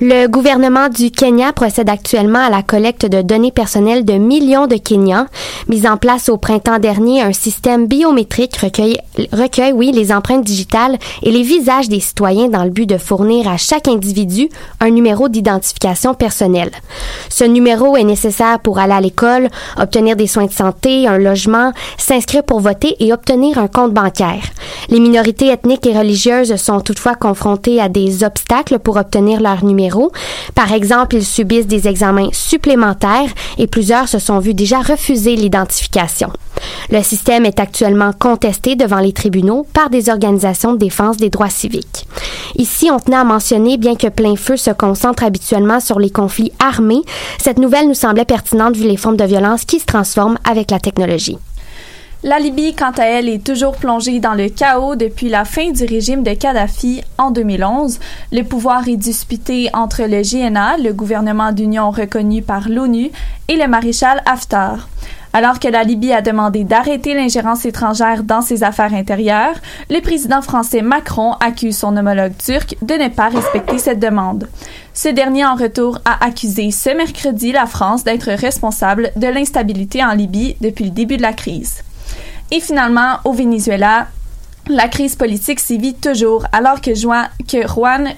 Le 0.00 0.26
gouvernement 0.26 0.88
du 0.88 1.12
Kenya 1.12 1.52
procède 1.52 1.88
actuellement 1.88 2.40
à 2.40 2.50
la 2.50 2.64
collecte 2.64 3.06
de 3.06 3.22
données 3.22 3.52
personnelles 3.52 4.04
de 4.04 4.14
millions 4.14 4.66
de 4.66 4.74
Kenyans. 4.74 5.26
Mis 5.68 5.86
en 5.86 5.98
place 5.98 6.28
au 6.28 6.36
printemps 6.36 6.80
dernier, 6.80 7.22
un 7.22 7.32
système 7.32 7.86
biométrique 7.86 8.56
recueille, 8.56 8.98
recueille 9.32 9.72
oui, 9.72 9.92
les 9.92 10.12
empreintes 10.12 10.42
digitales 10.42 10.98
et 11.22 11.30
les 11.30 11.42
visages 11.42 11.88
des 11.88 12.00
citoyens 12.00 12.48
dans 12.48 12.64
le 12.64 12.70
but 12.70 12.86
de 12.86 12.98
fournir 12.98 13.46
à 13.46 13.56
chaque 13.56 13.86
individu 13.86 14.48
un 14.80 14.90
numéro 14.90 15.28
d'identification 15.28 16.12
personnelle. 16.14 16.72
Ce 17.28 17.44
numéro 17.44 17.96
est 17.96 18.02
nécessaire 18.02 18.58
pour 18.58 18.80
aller 18.80 18.94
à 18.94 19.00
l'école, 19.00 19.48
obtenir 19.80 20.16
des 20.16 20.26
soins 20.26 20.46
de 20.46 20.52
santé, 20.52 21.06
un 21.06 21.18
logement, 21.18 21.72
s'inscrire 21.98 22.42
pour 22.42 22.58
voter 22.58 22.96
et 22.98 23.12
obtenir 23.12 23.58
un 23.58 23.68
compte 23.68 23.94
bancaire. 23.94 24.42
Les 24.88 24.98
minorités 24.98 25.50
ethniques 25.50 25.86
et 25.86 25.96
religieuses 25.96 26.56
sont 26.56 26.80
toutefois 26.80 27.14
confrontées 27.14 27.80
à 27.80 27.88
des 27.88 28.24
obstacles 28.24 28.80
pour 28.80 28.96
obtenir 28.96 29.40
leur 29.40 29.64
numéro 29.64 29.83
par 30.54 30.72
exemple, 30.72 31.16
ils 31.16 31.24
subissent 31.24 31.66
des 31.66 31.88
examens 31.88 32.28
supplémentaires 32.32 33.30
et 33.58 33.66
plusieurs 33.66 34.08
se 34.08 34.18
sont 34.18 34.38
vus 34.38 34.54
déjà 34.54 34.80
refuser 34.80 35.36
l'identification. 35.36 36.30
Le 36.90 37.02
système 37.02 37.44
est 37.44 37.60
actuellement 37.60 38.12
contesté 38.12 38.76
devant 38.76 39.00
les 39.00 39.12
tribunaux 39.12 39.66
par 39.72 39.90
des 39.90 40.08
organisations 40.08 40.72
de 40.72 40.78
défense 40.78 41.16
des 41.16 41.30
droits 41.30 41.50
civiques. 41.50 42.06
Ici, 42.56 42.90
on 42.90 42.98
tenait 42.98 43.16
à 43.16 43.24
mentionner, 43.24 43.76
bien 43.76 43.96
que 43.96 44.08
plein 44.08 44.36
feu 44.36 44.56
se 44.56 44.70
concentre 44.70 45.24
habituellement 45.24 45.80
sur 45.80 45.98
les 45.98 46.10
conflits 46.10 46.52
armés, 46.58 47.02
cette 47.38 47.58
nouvelle 47.58 47.88
nous 47.88 47.94
semblait 47.94 48.24
pertinente 48.24 48.76
vu 48.76 48.84
les 48.84 48.96
formes 48.96 49.16
de 49.16 49.24
violence 49.24 49.64
qui 49.64 49.80
se 49.80 49.86
transforment 49.86 50.38
avec 50.48 50.70
la 50.70 50.78
technologie. 50.78 51.38
La 52.26 52.38
Libye, 52.38 52.74
quant 52.74 52.90
à 52.92 53.04
elle, 53.04 53.28
est 53.28 53.44
toujours 53.44 53.76
plongée 53.76 54.18
dans 54.18 54.32
le 54.32 54.48
chaos 54.48 54.96
depuis 54.96 55.28
la 55.28 55.44
fin 55.44 55.72
du 55.72 55.84
régime 55.84 56.22
de 56.22 56.32
Kadhafi 56.32 57.02
en 57.18 57.30
2011. 57.30 58.00
Le 58.32 58.42
pouvoir 58.44 58.88
est 58.88 58.96
disputé 58.96 59.68
entre 59.74 60.04
le 60.04 60.22
GNA, 60.22 60.78
le 60.78 60.94
gouvernement 60.94 61.52
d'union 61.52 61.90
reconnu 61.90 62.40
par 62.40 62.70
l'ONU, 62.70 63.10
et 63.48 63.56
le 63.56 63.68
maréchal 63.68 64.22
Haftar. 64.24 64.88
Alors 65.34 65.60
que 65.60 65.68
la 65.68 65.84
Libye 65.84 66.14
a 66.14 66.22
demandé 66.22 66.64
d'arrêter 66.64 67.12
l'ingérence 67.12 67.66
étrangère 67.66 68.24
dans 68.24 68.40
ses 68.40 68.64
affaires 68.64 68.94
intérieures, 68.94 69.56
le 69.90 70.00
président 70.00 70.40
français 70.40 70.80
Macron 70.80 71.34
accuse 71.40 71.76
son 71.76 71.94
homologue 71.94 72.38
turc 72.38 72.74
de 72.80 72.94
ne 72.94 73.08
pas 73.08 73.28
respecter 73.28 73.76
cette 73.76 74.00
demande. 74.00 74.48
Ce 74.94 75.10
dernier, 75.10 75.44
en 75.44 75.56
retour, 75.56 75.98
a 76.06 76.24
accusé 76.24 76.70
ce 76.70 76.88
mercredi 76.96 77.52
la 77.52 77.66
France 77.66 78.02
d'être 78.02 78.30
responsable 78.30 79.10
de 79.14 79.26
l'instabilité 79.26 80.02
en 80.02 80.14
Libye 80.14 80.56
depuis 80.62 80.86
le 80.86 80.90
début 80.90 81.18
de 81.18 81.22
la 81.22 81.34
crise. 81.34 81.82
Et 82.50 82.60
finalement, 82.60 83.18
au 83.24 83.32
Venezuela, 83.32 84.08
la 84.68 84.88
crise 84.88 85.14
politique 85.14 85.60
sévit 85.60 85.92
toujours 85.94 86.46
alors 86.50 86.80
que, 86.80 86.94
Juan, 86.94 87.28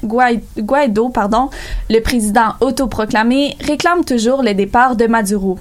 Guaido, 0.05 1.09
pardon, 1.09 1.51
le 1.91 1.99
président 2.01 2.55
autoproclamé, 2.61 3.57
réclame 3.61 4.05
toujours 4.05 4.45
le 4.45 4.55
départ 4.55 4.95
de 4.95 5.09
Maduro. 5.09 5.59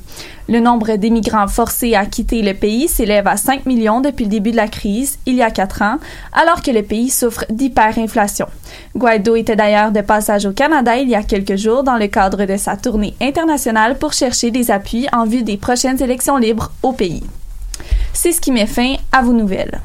Le 0.47 0.60
nombre 0.60 0.95
d'émigrants 0.97 1.47
forcés 1.47 1.95
à 1.95 2.06
quitter 2.06 2.43
le 2.43 2.54
pays 2.54 2.88
s'élève 2.88 3.25
à 3.28 3.36
5 3.36 3.65
millions 3.65 3.99
depuis 3.99 4.25
le 4.25 4.30
début 4.30 4.51
de 4.51 4.58
la 4.58 4.67
crise, 4.67 5.17
il 5.25 5.34
y 5.34 5.41
a 5.41 5.49
quatre 5.49 5.82
ans, 5.82 5.97
alors 6.34 6.62
que 6.62 6.69
le 6.69 6.84
pays 6.84 7.10
souffre 7.10 7.45
d'hyperinflation. 7.49 8.45
Guaido 8.95 9.36
était 9.36 9.56
d'ailleurs 9.56 9.91
de 9.91 10.01
passage 10.01 10.45
au 10.45 10.51
Canada 10.51 10.97
il 10.97 11.10
y 11.10 11.15
a 11.15 11.23
quelques 11.23 11.56
jours 11.56 11.82
dans 11.84 11.97
le 11.97 12.08
cadre 12.08 12.45
de 12.45 12.58
sa 12.58 12.78
tournée 12.78 13.15
internationale 13.19 13.97
pour 13.97 14.13
chercher 14.13 14.51
des 14.51 14.69
appuis 14.69 15.08
en 15.12 15.25
vue 15.25 15.41
des 15.41 15.58
prochaines 15.58 16.01
élections 16.04 16.38
libres 16.38 16.71
au 16.84 16.91
pays. 16.91 17.23
C'est 18.13 18.31
ce 18.31 18.41
qui 18.41 18.51
met 18.51 18.67
fin 18.67 18.95
à 19.11 19.21
vos 19.21 19.33
nouvelles. 19.33 19.81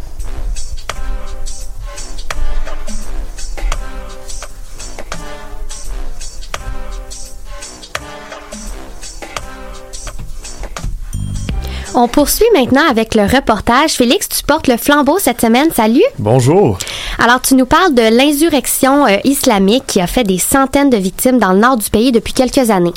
On 11.92 12.06
poursuit 12.06 12.46
maintenant 12.54 12.88
avec 12.88 13.16
le 13.16 13.22
reportage. 13.22 13.94
Félix, 13.94 14.28
tu 14.28 14.44
portes 14.44 14.68
le 14.68 14.76
flambeau 14.76 15.18
cette 15.18 15.40
semaine. 15.40 15.70
Salut. 15.74 16.04
Bonjour. 16.20 16.78
Alors, 17.18 17.40
tu 17.42 17.56
nous 17.56 17.66
parles 17.66 17.94
de 17.94 18.16
l'insurrection 18.16 19.06
euh, 19.06 19.16
islamique 19.24 19.84
qui 19.88 20.00
a 20.00 20.06
fait 20.06 20.22
des 20.22 20.38
centaines 20.38 20.88
de 20.88 20.96
victimes 20.96 21.38
dans 21.38 21.52
le 21.52 21.58
nord 21.58 21.76
du 21.76 21.90
pays 21.90 22.12
depuis 22.12 22.32
quelques 22.32 22.70
années. 22.70 22.92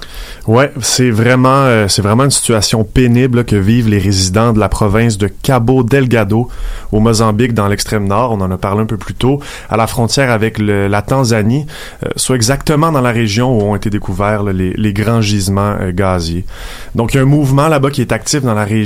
Ouais, 0.45 0.71
c'est 0.79 1.10
vraiment, 1.10 1.63
euh, 1.63 1.88
c'est 1.88 2.03
vraiment 2.03 2.25
une 2.25 2.32
situation 2.32 2.84
pénible 2.84 3.45
que 3.45 3.56
vivent 3.56 3.89
les 3.89 3.97
résidents 3.97 4.53
de 4.53 4.60
la 4.60 4.69
province 4.69 5.17
de 5.17 5.27
Cabo 5.27 5.82
Delgado 5.82 6.49
au 6.91 6.99
Mozambique 6.99 7.56
dans 7.56 7.67
l'extrême 7.67 8.08
nord. 8.08 8.32
On 8.34 8.41
en 8.41 8.51
a 8.51 8.58
parlé 8.58 8.82
un 8.82 8.86
peu 8.86 8.97
plus 8.97 9.15
tôt, 9.15 9.39
à 9.69 9.77
la 9.77 9.88
frontière 9.88 10.29
avec 10.29 10.60
le, 10.60 10.88
la 10.88 11.01
Tanzanie, 11.01 11.65
euh, 12.06 12.10
soit 12.15 12.36
exactement 12.36 12.91
dans 12.91 13.01
la 13.01 13.12
région 13.12 13.58
où 13.58 13.63
ont 13.63 13.75
été 13.75 13.89
découverts 13.89 14.43
les, 14.43 14.73
les, 14.73 14.93
grands 14.93 15.21
gisements 15.21 15.77
gaziers. 15.89 16.45
Donc, 16.93 17.13
il 17.13 17.17
y 17.17 17.19
a 17.19 17.23
un 17.23 17.25
mouvement 17.25 17.67
là-bas 17.67 17.89
qui 17.89 18.01
est 18.01 18.12
actif 18.12 18.43
dans 18.43 18.53
la 18.53 18.63
région 18.63 18.83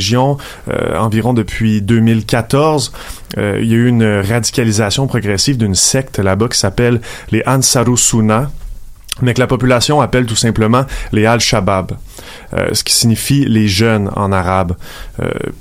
euh, 0.70 0.98
environ 0.98 1.34
depuis 1.34 1.82
2014. 1.82 2.92
Euh, 3.38 3.60
il 3.62 3.68
y 3.68 3.74
a 3.74 3.78
eu 3.78 3.88
une 3.88 4.22
radicalisation 4.22 5.08
progressive 5.08 5.58
d'une 5.58 5.76
secte 5.76 6.20
là-bas 6.20 6.48
qui 6.50 6.58
s'appelle 6.58 7.02
les 7.32 7.44
Ansarusuna 7.46 8.52
mais 9.24 9.34
que 9.34 9.40
la 9.40 9.48
population 9.48 10.00
appelle 10.00 10.28
tout 10.28 10.36
simplement 10.36 10.86
les 11.12 11.26
Al-Shabaab, 11.26 11.94
euh, 12.54 12.68
ce 12.74 12.84
qui 12.84 12.94
signifie 12.94 13.46
les 13.46 13.68
jeunes 13.68 14.12
en 14.16 14.32
arabe. 14.32 14.76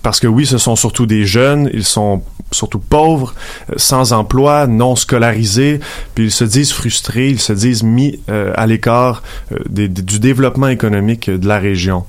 parce 0.03 0.21
que 0.21 0.27
oui, 0.27 0.45
ce 0.45 0.59
sont 0.59 0.77
surtout 0.77 1.07
des 1.07 1.25
jeunes, 1.25 1.71
ils 1.73 1.87
sont 1.87 2.23
surtout 2.53 2.81
pauvres, 2.81 3.35
sans 3.77 4.13
emploi, 4.13 4.67
non 4.67 4.95
scolarisés, 4.95 5.81
puis 6.15 6.25
ils 6.25 6.31
se 6.31 6.45
disent 6.45 6.73
frustrés, 6.73 7.31
ils 7.31 7.41
se 7.41 7.55
disent 7.55 7.83
mis 7.83 8.21
à 8.29 8.67
l'écart 8.67 9.23
du 9.71 9.89
développement 9.89 10.69
économique 10.69 11.31
de 11.31 11.49
la 11.49 11.59
région. 11.59 12.05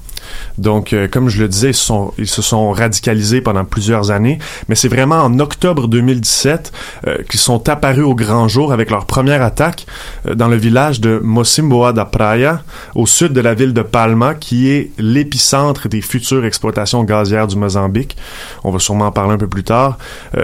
Donc, 0.57 0.93
euh, 0.93 1.07
comme 1.07 1.29
je 1.29 1.41
le 1.41 1.47
disais, 1.47 1.71
ils, 2.17 2.27
se 2.27 2.41
sont 2.41 2.71
radicalisés 2.71 3.41
pendant 3.41 3.65
plusieurs 3.65 4.11
années, 4.11 4.39
mais 4.67 4.75
c'est 4.75 4.87
vraiment 4.87 5.17
en 5.17 5.39
octobre 5.39 5.87
2017 5.87 6.71
euh, 7.05 7.17
qu'ils 7.29 7.39
sont 7.39 7.69
apparus 7.69 8.03
au 8.03 8.15
grand 8.15 8.47
jour 8.47 8.73
avec 8.73 8.89
leur 8.89 9.05
première 9.05 9.41
attaque 9.41 9.85
euh, 10.27 10.35
dans 10.35 10.47
le 10.47 10.55
village 10.55 10.99
de 10.99 11.19
Mosimboa 11.23 11.93
da 11.93 12.05
Praia, 12.05 12.63
au 12.95 13.05
sud 13.05 13.33
de 13.33 13.41
la 13.41 13.53
ville 13.53 13.73
de 13.73 13.81
Palma, 13.81 14.33
qui 14.33 14.69
est 14.69 14.91
l'épicentre 14.97 15.87
des 15.87 16.01
futures 16.01 16.45
exploitations 16.45 17.03
gazières 17.03 17.47
du 17.47 17.55
Mozambique. 17.55 18.17
On 18.63 18.71
va 18.71 18.79
sûrement 18.79 19.07
en 19.07 19.11
parler 19.11 19.33
un 19.33 19.37
peu 19.37 19.47
plus 19.47 19.63
tard. 19.63 19.97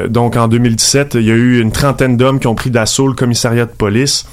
donc, 0.08 0.36
en 0.38 0.48
2017, 0.48 1.16
il 1.16 1.24
y 1.24 1.32
a 1.32 1.36
eu 1.36 1.60
une 1.60 1.72
trentaine 1.72 2.18
d'hommes 2.18 2.40
qui 2.40 2.48
ont 2.48 2.56
pris 2.56 2.70
d'assaut 2.70 3.08
le 3.08 3.14
commissariat 3.14 3.66
de 3.66 3.72
police 3.72 4.26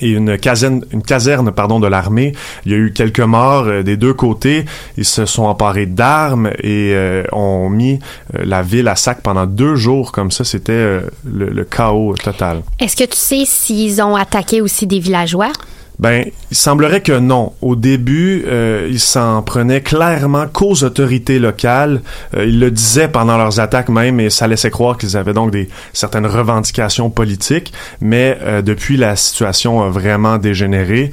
et 0.00 0.10
une 0.10 0.38
caserne, 0.38 0.82
une 0.92 1.52
pardon, 1.52 1.80
de 1.80 1.86
l'armée. 1.86 2.32
Il 2.66 2.72
y 2.72 2.74
a 2.74 2.78
eu 2.78 2.92
quelques 2.92 3.20
morts 3.20 3.64
euh, 3.66 3.82
des 3.82 3.96
deux 3.96 4.14
côtés. 4.14 4.64
Ils 4.96 5.04
se 5.04 5.26
sont 5.26 5.44
emparés 5.44 5.86
d'armes 5.86 6.48
et 6.62 6.92
euh, 6.94 7.24
ont 7.32 7.68
mis 7.68 7.98
euh, 8.34 8.42
la 8.44 8.62
ville 8.62 8.88
à 8.88 8.96
sac 8.96 9.20
pendant 9.22 9.46
deux 9.46 9.76
jours 9.76 10.12
comme 10.12 10.30
ça. 10.30 10.44
C'était 10.44 11.00
le, 11.24 11.64
chaos 11.64 12.14
total. 12.22 12.62
Est-ce 12.78 12.96
que 12.96 13.04
tu 13.04 13.16
sais 13.16 13.44
s'ils 13.46 14.02
ont 14.02 14.16
attaqué 14.16 14.60
aussi 14.60 14.86
des 14.86 14.98
villageois? 14.98 15.52
Ben, 16.00 16.26
il 16.50 16.56
semblerait 16.56 17.02
que 17.02 17.18
non. 17.18 17.52
Au 17.62 17.76
début, 17.76 18.44
euh, 18.46 18.88
ils 18.90 19.00
s'en 19.00 19.42
prenaient 19.42 19.80
clairement 19.80 20.46
qu'aux 20.52 20.82
autorités 20.82 21.38
locales. 21.38 22.02
Euh, 22.36 22.46
ils 22.46 22.58
le 22.58 22.70
disaient 22.70 23.08
pendant 23.08 23.36
leurs 23.36 23.60
attaques 23.60 23.88
même, 23.88 24.18
et 24.18 24.28
ça 24.28 24.48
laissait 24.48 24.70
croire 24.70 24.98
qu'ils 24.98 25.16
avaient 25.16 25.32
donc 25.32 25.52
des 25.52 25.68
certaines 25.92 26.26
revendications 26.26 27.10
politiques. 27.10 27.72
Mais 28.00 28.38
euh, 28.42 28.60
depuis, 28.60 28.96
la 28.96 29.14
situation 29.14 29.82
a 29.82 29.88
vraiment 29.88 30.38
dégénéré. 30.38 31.10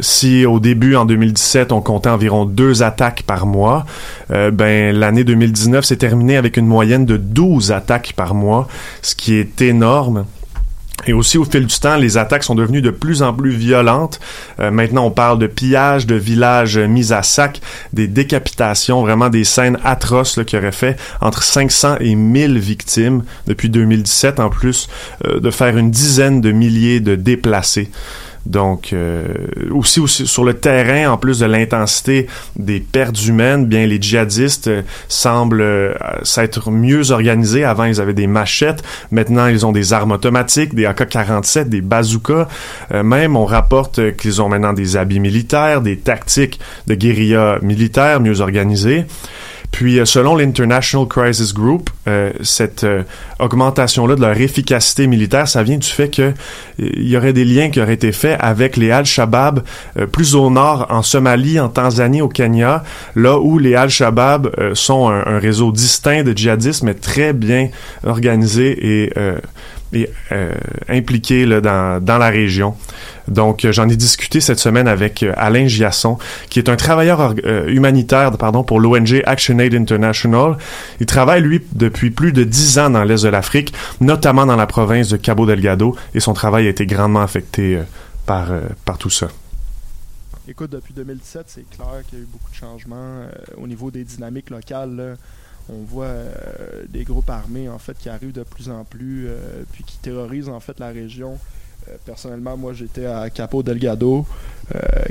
Si 0.00 0.44
au 0.44 0.60
début, 0.60 0.94
en 0.94 1.04
2017, 1.06 1.72
on 1.72 1.80
comptait 1.80 2.10
environ 2.10 2.44
deux 2.44 2.82
attaques 2.82 3.22
par 3.26 3.46
mois, 3.46 3.86
ben 4.30 4.94
l'année 4.94 5.24
2019 5.24 5.84
s'est 5.84 5.96
terminée 5.96 6.36
avec 6.36 6.56
une 6.56 6.66
moyenne 6.66 7.06
de 7.06 7.16
12 7.16 7.72
attaques 7.72 8.12
par 8.14 8.34
mois, 8.34 8.68
ce 9.02 9.14
qui 9.14 9.34
est 9.34 9.62
énorme. 9.62 10.26
Et 11.06 11.12
aussi, 11.12 11.38
au 11.38 11.44
fil 11.44 11.66
du 11.66 11.78
temps, 11.78 11.96
les 11.96 12.16
attaques 12.16 12.44
sont 12.44 12.54
devenues 12.54 12.82
de 12.82 12.90
plus 12.90 13.22
en 13.22 13.32
plus 13.32 13.50
violentes. 13.50 14.20
Euh, 14.60 14.70
maintenant, 14.70 15.06
on 15.06 15.10
parle 15.10 15.38
de 15.38 15.46
pillage, 15.46 16.06
de 16.06 16.14
villages 16.14 16.78
mis 16.78 17.12
à 17.12 17.22
sac, 17.22 17.60
des 17.92 18.06
décapitations, 18.06 19.02
vraiment 19.02 19.28
des 19.28 19.44
scènes 19.44 19.78
atroces 19.84 20.36
là, 20.36 20.44
qui 20.44 20.56
auraient 20.56 20.72
fait 20.72 20.98
entre 21.20 21.42
500 21.42 21.96
et 22.00 22.14
1000 22.14 22.58
victimes 22.58 23.24
depuis 23.46 23.68
2017, 23.68 24.40
en 24.40 24.48
plus 24.48 24.88
euh, 25.26 25.40
de 25.40 25.50
faire 25.50 25.76
une 25.76 25.90
dizaine 25.90 26.40
de 26.40 26.52
milliers 26.52 27.00
de 27.00 27.14
déplacés. 27.14 27.90
Donc, 28.46 28.92
euh, 28.92 29.24
aussi, 29.70 30.00
aussi, 30.00 30.26
sur 30.26 30.44
le 30.44 30.54
terrain, 30.54 31.10
en 31.10 31.16
plus 31.16 31.38
de 31.38 31.46
l'intensité 31.46 32.26
des 32.56 32.80
pertes 32.80 33.26
humaines, 33.26 33.66
bien 33.66 33.86
les 33.86 34.00
djihadistes 34.00 34.68
euh, 34.68 34.82
semblent 35.08 35.62
euh, 35.62 35.94
s'être 36.22 36.70
mieux 36.70 37.10
organisés. 37.10 37.64
Avant, 37.64 37.84
ils 37.84 38.00
avaient 38.00 38.14
des 38.14 38.26
machettes. 38.26 38.82
Maintenant, 39.10 39.46
ils 39.46 39.64
ont 39.64 39.72
des 39.72 39.92
armes 39.92 40.12
automatiques, 40.12 40.74
des 40.74 40.84
AK-47, 40.84 41.68
des 41.68 41.80
bazookas. 41.80 42.48
Même, 42.92 43.36
on 43.36 43.44
rapporte 43.44 44.16
qu'ils 44.16 44.42
ont 44.42 44.48
maintenant 44.48 44.72
des 44.72 44.96
habits 44.96 45.20
militaires, 45.20 45.80
des 45.80 45.96
tactiques 45.96 46.60
de 46.86 46.94
guérilla 46.94 47.58
militaire 47.62 48.20
mieux 48.20 48.40
organisées. 48.40 49.06
Puis, 49.70 49.98
euh, 49.98 50.04
selon 50.04 50.36
l'International 50.36 51.08
Crisis 51.08 51.52
Group, 51.52 51.90
euh, 52.06 52.30
cette 52.42 52.84
euh, 52.84 53.02
augmentation-là 53.40 54.14
de 54.14 54.20
leur 54.20 54.40
efficacité 54.40 55.06
militaire, 55.06 55.48
ça 55.48 55.62
vient 55.62 55.78
du 55.78 55.88
fait 55.88 56.08
que 56.08 56.32
il 56.78 57.08
y 57.08 57.16
aurait 57.16 57.32
des 57.32 57.44
liens 57.44 57.70
qui 57.70 57.80
auraient 57.80 57.94
été 57.94 58.12
faits 58.12 58.38
avec 58.40 58.76
les 58.76 58.90
Al-Shabaab 58.90 59.62
plus 60.12 60.34
au 60.34 60.50
nord, 60.50 60.86
en 60.90 61.02
Somalie, 61.02 61.58
en 61.58 61.68
Tanzanie, 61.68 62.20
au 62.20 62.28
Kenya, 62.28 62.84
là 63.16 63.38
où 63.38 63.58
les 63.58 63.74
Al-Shabaab 63.74 64.74
sont 64.74 65.08
un, 65.08 65.24
un, 65.26 65.38
réseau 65.38 65.72
distinct 65.72 66.22
de 66.22 66.36
djihadistes, 66.36 66.82
mais 66.82 66.94
très 66.94 67.32
bien 67.32 67.68
organisé 68.04 69.04
et 69.04 69.12
et 69.94 70.10
euh, 70.32 70.52
impliqué 70.88 71.46
là, 71.46 71.60
dans, 71.60 72.18
la 72.18 72.28
région. 72.28 72.74
Donc, 73.28 73.64
euh, 73.64 73.72
j'en 73.72 73.88
ai 73.88 73.96
discuté 73.96 74.40
cette 74.40 74.58
semaine 74.58 74.88
avec 74.88 75.22
euh, 75.22 75.32
Alain 75.36 75.66
Giasson, 75.66 76.18
qui 76.50 76.58
est 76.58 76.68
un 76.68 76.76
travailleur 76.76 77.34
humanitaire 77.66 78.36
pardon, 78.36 78.64
pour 78.64 78.80
l'ONG 78.80 79.22
ActionAid 79.24 79.74
International. 79.74 80.56
Il 81.00 81.06
travaille, 81.06 81.42
lui, 81.42 81.62
depuis 81.72 82.10
plus 82.10 82.32
de 82.32 82.44
dix 82.44 82.78
ans 82.78 82.90
dans 82.90 83.04
l'Est 83.04 83.24
de 83.24 83.28
l'Afrique, 83.28 83.72
notamment 84.00 84.46
dans 84.46 84.56
la 84.56 84.66
province 84.66 85.08
de 85.08 85.16
Cabo 85.16 85.46
Delgado, 85.46 85.96
et 86.14 86.20
son 86.20 86.34
travail 86.34 86.66
a 86.66 86.70
été 86.70 86.86
grandement 86.86 87.22
affecté 87.22 87.78
par, 88.26 88.48
tout 88.98 89.10
ça. 89.10 89.28
Écoute, 90.46 90.70
depuis 90.70 90.92
2017, 90.94 91.44
c'est 91.46 91.70
clair 91.70 92.02
qu'il 92.08 92.18
y 92.18 92.22
a 92.22 92.24
eu 92.24 92.28
beaucoup 92.30 92.50
de 92.50 92.56
changements 92.56 93.22
au 93.56 93.66
niveau 93.66 93.90
des 93.90 94.04
dynamiques 94.04 94.50
locales. 94.50 95.16
On 95.70 95.82
voit 95.88 96.06
euh, 96.06 96.82
des 96.88 97.04
groupes 97.04 97.30
armés 97.30 97.68
en 97.68 97.78
fait 97.78 97.96
qui 97.98 98.08
arrivent 98.08 98.32
de 98.32 98.42
plus 98.42 98.68
en 98.68 98.84
plus 98.84 99.26
euh, 99.28 99.62
puis 99.72 99.84
qui 99.84 99.98
terrorisent 99.98 100.48
en 100.48 100.60
fait 100.60 100.78
la 100.78 100.88
région. 100.88 101.38
Euh, 101.88 101.92
personnellement, 102.04 102.56
moi 102.56 102.72
j'étais 102.72 103.06
à 103.06 103.30
Capo 103.30 103.62
Delgado, 103.62 104.26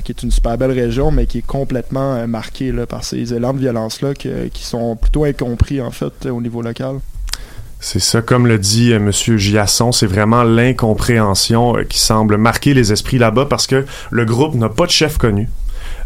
qui 0.03 0.11
est 0.11 0.23
une 0.23 0.31
super 0.31 0.57
belle 0.57 0.71
région, 0.71 1.11
mais 1.11 1.27
qui 1.27 1.39
est 1.39 1.45
complètement 1.45 2.27
marquée 2.27 2.71
par 2.87 3.03
ces 3.03 3.33
élans 3.33 3.53
de 3.53 3.59
violence-là 3.59 4.13
qui 4.15 4.63
sont 4.63 4.95
plutôt 4.95 5.25
incompris 5.25 5.81
en 5.81 5.91
fait 5.91 6.25
au 6.25 6.41
niveau 6.41 6.61
local. 6.63 6.99
C'est 7.79 7.99
ça, 7.99 8.21
comme 8.21 8.47
le 8.47 8.57
dit 8.57 8.91
M. 8.93 9.11
Giasson, 9.11 9.91
c'est 9.91 10.07
vraiment 10.07 10.43
l'incompréhension 10.43 11.75
qui 11.87 11.99
semble 11.99 12.37
marquer 12.37 12.73
les 12.73 12.93
esprits 12.93 13.17
là-bas 13.17 13.45
parce 13.45 13.67
que 13.67 13.85
le 14.09 14.25
groupe 14.25 14.55
n'a 14.55 14.69
pas 14.69 14.85
de 14.85 14.91
chef 14.91 15.17
connu. 15.17 15.49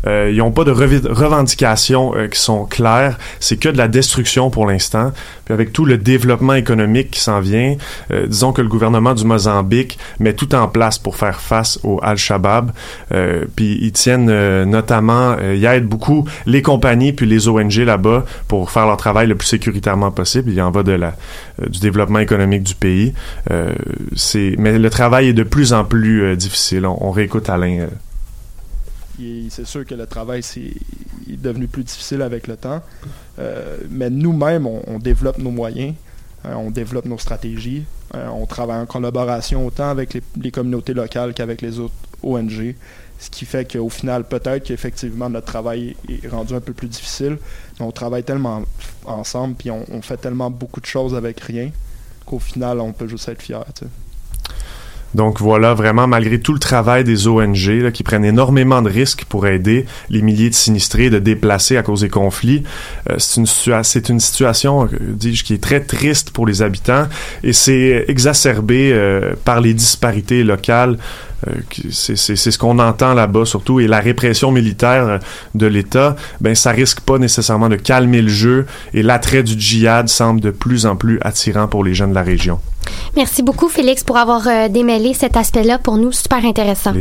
Euh, 0.06 0.30
ils 0.32 0.38
n'ont 0.38 0.52
pas 0.52 0.64
de 0.64 0.72
revendications 0.72 2.16
euh, 2.16 2.28
qui 2.28 2.40
sont 2.40 2.66
claires. 2.66 3.18
C'est 3.40 3.58
que 3.58 3.70
de 3.70 3.78
la 3.78 3.88
destruction 3.88 4.50
pour 4.50 4.68
l'instant. 4.68 5.12
Puis 5.48 5.54
avec 5.54 5.72
tout 5.72 5.86
le 5.86 5.98
développement 5.98 6.56
économique 6.56 7.10
qui 7.12 7.22
s'en 7.22 7.40
vient, 7.40 7.78
euh, 8.12 8.28
disons 8.28 8.52
que 8.52 8.62
le 8.62 8.68
gouvernement 8.68 9.14
du 9.14 9.24
Mozambique 9.24 9.98
met 10.20 10.34
tout 10.34 10.54
en 10.54 10.68
place 10.68 11.00
pour 11.00 11.16
faire 11.16 11.40
face 11.40 11.80
au 11.84 12.02
Al-Shabaab. 12.04 12.72
Euh, 13.14 13.46
puis 13.56 13.78
ils 13.82 13.94
tiennent 13.94 14.30
euh, 14.30 14.66
notamment, 14.66 15.38
ils 15.40 15.64
aident 15.64 15.88
beaucoup 15.88 16.28
les 16.46 16.62
compagnies 16.62 17.14
puis 17.14 17.26
les 17.26 17.48
ONG 17.48 17.78
là-bas 17.78 18.26
pour 18.50 18.72
faire 18.72 18.88
leur 18.88 18.98
travail 18.98 19.28
le 19.28 19.36
plus 19.36 19.48
sécuritairement 19.48 20.12
possible. 20.12 20.50
Il 20.50 20.56
y 20.56 20.62
en 20.62 20.70
va 20.70 20.84
de 20.84 20.92
la, 20.92 21.16
du 21.66 21.80
développement 21.80 22.20
économique 22.20 22.64
du 22.64 22.76
pays. 22.76 23.14
c'est, 24.18 24.56
mais 24.58 24.78
le 24.78 24.90
travail 24.90 25.30
est 25.30 25.34
de 25.34 25.44
plus 25.44 25.72
en 25.72 25.86
plus 25.86 26.36
difficile. 26.36 26.86
On, 26.86 26.98
on 27.08 27.12
réécoute 27.12 27.50
Alain 27.50 27.88
c'est 29.50 29.66
sûr 29.66 29.86
que 29.86 29.96
le 29.96 30.06
travail 30.06 30.40
est 30.40 31.42
devenu 31.42 31.68
plus 31.68 31.84
difficile 31.84 32.22
avec 32.22 32.48
le 32.48 32.56
temps. 32.58 32.82
Euh, 33.40 33.78
mais 33.90 34.10
nous-mêmes, 34.10 34.68
on, 34.68 35.00
développe 35.00 35.38
nos 35.38 35.52
moyens, 35.52 35.96
hein, 36.44 36.56
on 36.58 36.72
développe 36.72 37.06
nos 37.06 37.18
stratégies, 37.18 37.86
hein, 38.14 38.30
on 38.34 38.46
travaille 38.46 38.80
en 38.80 38.86
collaboration 38.86 39.66
autant 39.66 39.90
avec 39.90 40.18
les, 40.42 40.52
communautés 40.52 40.94
locales 40.94 41.34
qu'avec 41.34 41.62
les 41.62 41.80
autres 41.80 41.94
ONG. 42.24 42.76
Ce 43.20 43.32
qui 43.32 43.46
fait 43.46 43.72
qu'au 43.72 43.90
final, 43.90 44.26
peut-être 44.26 44.66
qu'effectivement 44.66 45.28
notre 45.30 45.48
travail 45.48 45.96
est 46.08 46.28
rendu 46.28 46.54
un 46.54 46.62
peu 46.62 46.74
plus 46.74 46.88
difficile. 46.88 47.38
Mais 47.80 47.86
on 47.86 47.92
travaille 47.92 48.24
tellement 48.24 48.64
ensemble, 49.06 49.56
puis 49.56 49.72
on, 49.72 50.02
fait 50.02 50.18
tellement 50.18 50.52
beaucoup 50.52 50.82
de 50.82 50.86
choses 50.86 51.16
avec 51.16 51.40
rien 51.40 51.72
qu'au 52.26 52.40
final, 52.40 52.80
on 52.80 52.94
peut 52.94 53.08
juste 53.08 53.28
être 53.30 53.42
fiers. 53.42 53.58
Donc 55.16 55.40
voilà, 55.40 55.74
vraiment, 55.74 56.08
malgré 56.08 56.40
tout 56.40 56.54
le 56.54 56.60
travail 56.60 57.04
des 57.04 57.28
ONG 57.28 57.92
qui 57.92 58.04
prennent 58.04 58.26
énormément 58.26 58.82
de 58.82 58.90
risques 58.90 59.26
pour 59.26 59.48
aider 59.48 59.86
les 60.10 60.22
milliers 60.22 60.50
de 60.50 60.56
sinistrés, 60.56 61.10
de 61.10 61.20
déplacer 61.20 61.78
à 61.78 61.84
cause 61.84 62.02
des 62.02 62.10
conflits, 62.10 62.64
euh, 63.10 63.16
c'est 63.84 64.10
une, 64.10 64.20
situation, 64.20 64.86
euh, 64.86 64.88
dis-je, 65.02 65.44
qui 65.44 65.54
est 65.54 65.64
très 65.64 65.80
triste 65.80 66.32
pour 66.32 66.46
les 66.46 66.62
habitants 66.62 67.08
et 67.44 67.54
c'est 67.54 68.06
exacerbé 68.08 68.92
euh, 68.92 69.34
par 69.46 69.62
les 69.62 69.74
disparités 69.74 70.44
locales 70.44 70.98
c'est 71.92 72.36
ce 72.36 72.58
qu'on 72.58 72.80
entend 72.80 73.14
là-bas 73.14 73.46
surtout 73.46 73.80
et 73.80 73.88
la 73.88 74.00
répression 74.00 74.52
militaire 74.52 75.20
de 75.54 75.68
l'État, 75.68 76.16
ben 76.42 76.56
ça 76.56 76.72
risque 76.72 77.02
pas 77.02 77.20
nécessairement 77.20 77.70
de 77.70 77.76
calmer 77.76 78.24
le 78.24 78.30
jeu 78.30 78.66
et 78.96 79.04
l'attrait 79.04 79.44
du 79.44 79.60
djihad 79.60 80.10
semble 80.10 80.42
de 80.42 80.50
plus 80.50 80.88
en 80.88 80.96
plus 80.96 81.20
attirant 81.22 81.68
pour 81.68 81.84
les 81.84 81.94
jeunes 81.94 82.10
de 82.10 82.16
la 82.16 82.24
région. 82.24 82.60
Merci 83.16 83.44
beaucoup 83.44 83.68
Félix 83.68 84.04
pour 84.04 84.18
avoir 84.18 84.48
euh, 84.48 84.68
démêlé 84.68 85.14
cet 85.14 85.38
aspect-là 85.38 85.80
pour 85.80 85.98
nous 85.98 86.12
super 86.12 86.46
intéressant. 86.46 86.94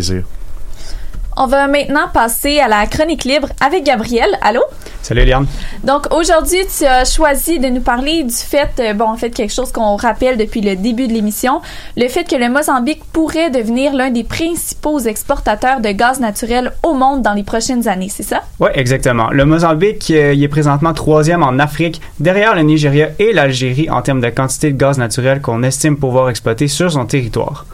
On 1.38 1.46
va 1.46 1.68
maintenant 1.68 2.08
passer 2.14 2.60
à 2.60 2.68
la 2.68 2.86
chronique 2.86 3.24
libre 3.24 3.48
avec 3.60 3.84
Gabriel. 3.84 4.38
Allô? 4.40 4.62
Salut 5.02 5.20
Eliane. 5.20 5.46
Donc 5.84 6.06
aujourd'hui, 6.10 6.60
tu 6.78 6.86
as 6.86 7.04
choisi 7.04 7.58
de 7.58 7.66
nous 7.68 7.82
parler 7.82 8.22
du 8.22 8.34
fait, 8.34 8.70
euh, 8.80 8.94
bon, 8.94 9.04
en 9.04 9.16
fait, 9.18 9.28
quelque 9.28 9.52
chose 9.52 9.70
qu'on 9.70 9.96
rappelle 9.96 10.38
depuis 10.38 10.62
le 10.62 10.76
début 10.76 11.06
de 11.06 11.12
l'émission, 11.12 11.60
le 11.94 12.08
fait 12.08 12.24
que 12.24 12.36
le 12.36 12.48
Mozambique 12.48 13.02
pourrait 13.12 13.50
devenir 13.50 13.92
l'un 13.92 14.10
des 14.10 14.24
principaux 14.24 14.98
exportateurs 14.98 15.80
de 15.80 15.90
gaz 15.90 16.20
naturel 16.20 16.72
au 16.82 16.94
monde 16.94 17.20
dans 17.20 17.34
les 17.34 17.44
prochaines 17.44 17.86
années, 17.86 18.08
c'est 18.08 18.22
ça? 18.22 18.40
Oui, 18.58 18.70
exactement. 18.72 19.28
Le 19.30 19.44
Mozambique, 19.44 20.10
euh, 20.10 20.32
il 20.32 20.42
est 20.42 20.48
présentement 20.48 20.94
troisième 20.94 21.42
en 21.42 21.58
Afrique, 21.58 22.00
derrière 22.18 22.54
le 22.54 22.62
Nigeria 22.62 23.10
et 23.18 23.34
l'Algérie 23.34 23.90
en 23.90 24.00
termes 24.00 24.22
de 24.22 24.30
quantité 24.30 24.72
de 24.72 24.78
gaz 24.78 24.96
naturel 24.96 25.42
qu'on 25.42 25.62
estime 25.62 25.98
pouvoir 25.98 26.30
exploiter 26.30 26.66
sur 26.66 26.90
son 26.90 27.04
territoire. 27.04 27.66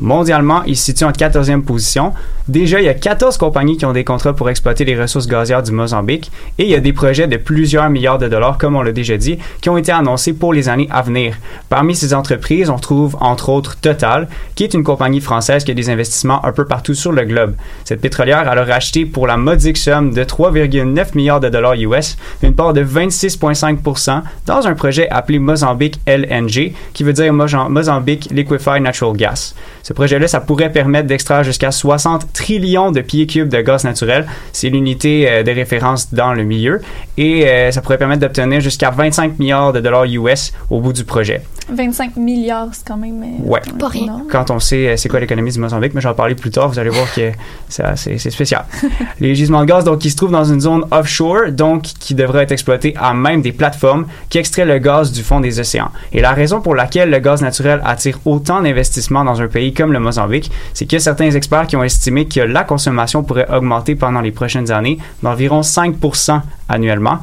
Mondialement, 0.00 0.62
il 0.64 0.76
se 0.76 0.86
situe 0.86 1.04
en 1.04 1.10
14e 1.10 1.60
position. 1.60 2.14
Déjà, 2.48 2.80
il 2.80 2.86
y 2.86 2.88
a 2.88 2.94
14 2.94 3.36
compagnies 3.36 3.76
qui 3.76 3.84
ont 3.84 3.92
des 3.92 4.02
contrats 4.02 4.32
pour 4.32 4.48
exploiter 4.48 4.84
les 4.84 5.00
ressources 5.00 5.28
gazières 5.28 5.62
du 5.62 5.72
Mozambique 5.72 6.32
et 6.58 6.64
il 6.64 6.70
y 6.70 6.74
a 6.74 6.80
des 6.80 6.94
projets 6.94 7.28
de 7.28 7.36
plusieurs 7.36 7.88
milliards 7.90 8.18
de 8.18 8.26
dollars, 8.26 8.56
comme 8.56 8.76
on 8.76 8.82
l'a 8.82 8.92
déjà 8.92 9.18
dit, 9.18 9.38
qui 9.60 9.68
ont 9.68 9.76
été 9.76 9.92
annoncés 9.92 10.32
pour 10.32 10.54
les 10.54 10.70
années 10.70 10.88
à 10.90 11.02
venir. 11.02 11.36
Parmi 11.68 11.94
ces 11.94 12.14
entreprises, 12.14 12.70
on 12.70 12.78
trouve 12.78 13.16
entre 13.20 13.50
autres 13.50 13.76
Total, 13.80 14.26
qui 14.54 14.64
est 14.64 14.74
une 14.74 14.84
compagnie 14.84 15.20
française 15.20 15.64
qui 15.64 15.70
a 15.70 15.74
des 15.74 15.90
investissements 15.90 16.44
un 16.44 16.52
peu 16.52 16.64
partout 16.64 16.94
sur 16.94 17.12
le 17.12 17.24
globe. 17.24 17.54
Cette 17.84 18.00
pétrolière, 18.00 18.48
a 18.48 18.64
racheté 18.64 19.04
pour 19.04 19.26
la 19.26 19.36
modique 19.36 19.76
somme 19.76 20.12
de 20.12 20.24
3,9 20.24 21.14
milliards 21.14 21.40
de 21.40 21.48
dollars 21.48 21.74
US 21.74 22.16
une 22.42 22.54
part 22.54 22.72
de 22.72 22.82
26,5% 22.82 24.22
dans 24.46 24.66
un 24.66 24.74
projet 24.74 25.08
appelé 25.10 25.38
Mozambique 25.38 26.00
LNG, 26.06 26.72
qui 26.94 27.04
veut 27.04 27.12
dire 27.12 27.32
Mozambique 27.32 28.28
Liquefied 28.30 28.82
Natural 28.82 29.16
Gas. 29.16 29.54
Ce 29.90 29.92
projet-là, 29.92 30.28
ça 30.28 30.38
pourrait 30.38 30.70
permettre 30.70 31.08
d'extraire 31.08 31.42
jusqu'à 31.42 31.72
60 31.72 32.32
trillions 32.32 32.92
de 32.92 33.00
pieds 33.00 33.26
cubes 33.26 33.48
de 33.48 33.60
gaz 33.60 33.82
naturel. 33.82 34.24
C'est 34.52 34.68
l'unité 34.68 35.28
euh, 35.28 35.42
de 35.42 35.50
référence 35.50 36.14
dans 36.14 36.32
le 36.32 36.44
milieu. 36.44 36.80
Et 37.16 37.44
euh, 37.48 37.72
ça 37.72 37.82
pourrait 37.82 37.98
permettre 37.98 38.20
d'obtenir 38.20 38.60
jusqu'à 38.60 38.90
25 38.90 39.40
milliards 39.40 39.72
de 39.72 39.80
dollars 39.80 40.04
US 40.04 40.52
au 40.70 40.78
bout 40.78 40.92
du 40.92 41.02
projet. 41.02 41.42
25 41.72 42.16
milliards, 42.16 42.68
c'est 42.70 42.86
quand 42.86 42.96
même. 42.96 43.20
Euh, 43.20 43.48
ouais. 43.48 43.60
Pas 43.80 43.88
rien. 43.88 44.22
Quand 44.30 44.52
on 44.52 44.60
sait 44.60 44.96
c'est 44.96 45.08
quoi 45.08 45.18
l'économie 45.18 45.50
du 45.50 45.58
Mozambique, 45.58 45.92
mais 45.94 46.00
j'en 46.00 46.14
parler 46.14 46.36
plus 46.36 46.50
tard, 46.50 46.68
vous 46.68 46.78
allez 46.78 46.90
voir 46.90 47.12
que 47.12 47.32
c'est 47.68 48.18
spécial. 48.30 48.64
les 49.20 49.34
gisements 49.34 49.62
de 49.62 49.66
gaz, 49.66 49.82
donc, 49.82 49.98
qui 49.98 50.10
se 50.10 50.16
trouvent 50.16 50.30
dans 50.30 50.44
une 50.44 50.60
zone 50.60 50.84
offshore, 50.92 51.50
donc, 51.50 51.82
qui 51.82 52.14
devrait 52.14 52.44
être 52.44 52.52
exploité 52.52 52.94
à 52.96 53.12
même 53.12 53.42
des 53.42 53.52
plateformes 53.52 54.06
qui 54.28 54.38
extraient 54.38 54.64
le 54.64 54.78
gaz 54.78 55.10
du 55.10 55.24
fond 55.24 55.40
des 55.40 55.58
océans. 55.58 55.90
Et 56.12 56.20
la 56.20 56.30
raison 56.30 56.60
pour 56.60 56.76
laquelle 56.76 57.10
le 57.10 57.18
gaz 57.18 57.42
naturel 57.42 57.80
attire 57.84 58.20
autant 58.24 58.62
d'investissements 58.62 59.24
dans 59.24 59.40
un 59.42 59.48
pays 59.48 59.72
comme 59.80 59.92
le 59.94 59.98
Mozambique, 59.98 60.50
c'est 60.74 60.84
qu'il 60.84 60.96
y 60.98 61.00
a 61.00 61.00
certains 61.00 61.30
experts 61.30 61.66
qui 61.66 61.74
ont 61.74 61.82
estimé 61.82 62.26
que 62.26 62.40
la 62.40 62.64
consommation 62.64 63.22
pourrait 63.22 63.48
augmenter 63.50 63.94
pendant 63.94 64.20
les 64.20 64.30
prochaines 64.30 64.70
années 64.70 64.98
d'environ 65.22 65.62
5% 65.62 66.42
annuellement. 66.68 67.20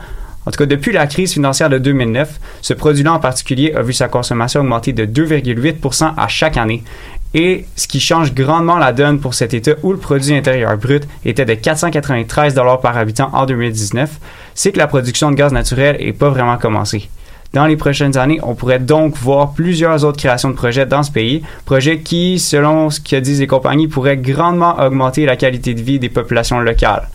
En 0.47 0.49
tout 0.49 0.57
cas, 0.57 0.65
depuis 0.65 0.91
la 0.91 1.05
crise 1.05 1.33
financière 1.33 1.69
de 1.69 1.77
2009, 1.77 2.39
ce 2.61 2.73
produit-là 2.73 3.13
en 3.13 3.19
particulier 3.19 3.73
a 3.75 3.83
vu 3.83 3.93
sa 3.93 4.07
consommation 4.07 4.61
augmenter 4.61 4.91
de 4.91 5.05
2,8% 5.05 6.13
à 6.17 6.27
chaque 6.27 6.57
année. 6.57 6.83
Et 7.35 7.65
ce 7.75 7.87
qui 7.87 7.99
change 7.99 8.33
grandement 8.33 8.77
la 8.77 8.91
donne 8.91 9.19
pour 9.19 9.35
cet 9.35 9.53
État 9.53 9.73
où 9.83 9.91
le 9.91 9.99
produit 9.99 10.33
intérieur 10.33 10.75
brut 10.77 11.07
était 11.25 11.45
de 11.45 11.53
493 11.53 12.55
dollars 12.55 12.81
par 12.81 12.97
habitant 12.97 13.29
en 13.33 13.45
2019, 13.45 14.09
c'est 14.55 14.71
que 14.71 14.79
la 14.79 14.87
production 14.87 15.29
de 15.29 15.35
gaz 15.35 15.53
naturel 15.53 15.97
n'est 15.99 16.13
pas 16.13 16.29
vraiment 16.29 16.57
commencée. 16.57 17.09
Dans 17.53 17.65
les 17.65 17.77
prochaines 17.77 18.17
années, 18.17 18.39
on 18.43 18.55
pourrait 18.55 18.79
donc 18.79 19.15
voir 19.15 19.53
plusieurs 19.53 20.03
autres 20.03 20.17
créations 20.17 20.49
de 20.49 20.55
projets 20.55 20.85
dans 20.85 21.03
ce 21.03 21.11
pays, 21.11 21.43
projets 21.65 21.99
qui, 21.99 22.39
selon 22.39 22.89
ce 22.89 22.99
que 22.99 23.15
disent 23.15 23.39
les 23.39 23.47
compagnies, 23.47 23.87
pourraient 23.87 24.17
grandement 24.17 24.77
augmenter 24.79 25.25
la 25.25 25.37
qualité 25.37 25.73
de 25.73 25.81
vie 25.81 25.99
des 25.99 26.09
populations 26.09 26.59
locales. 26.59 27.07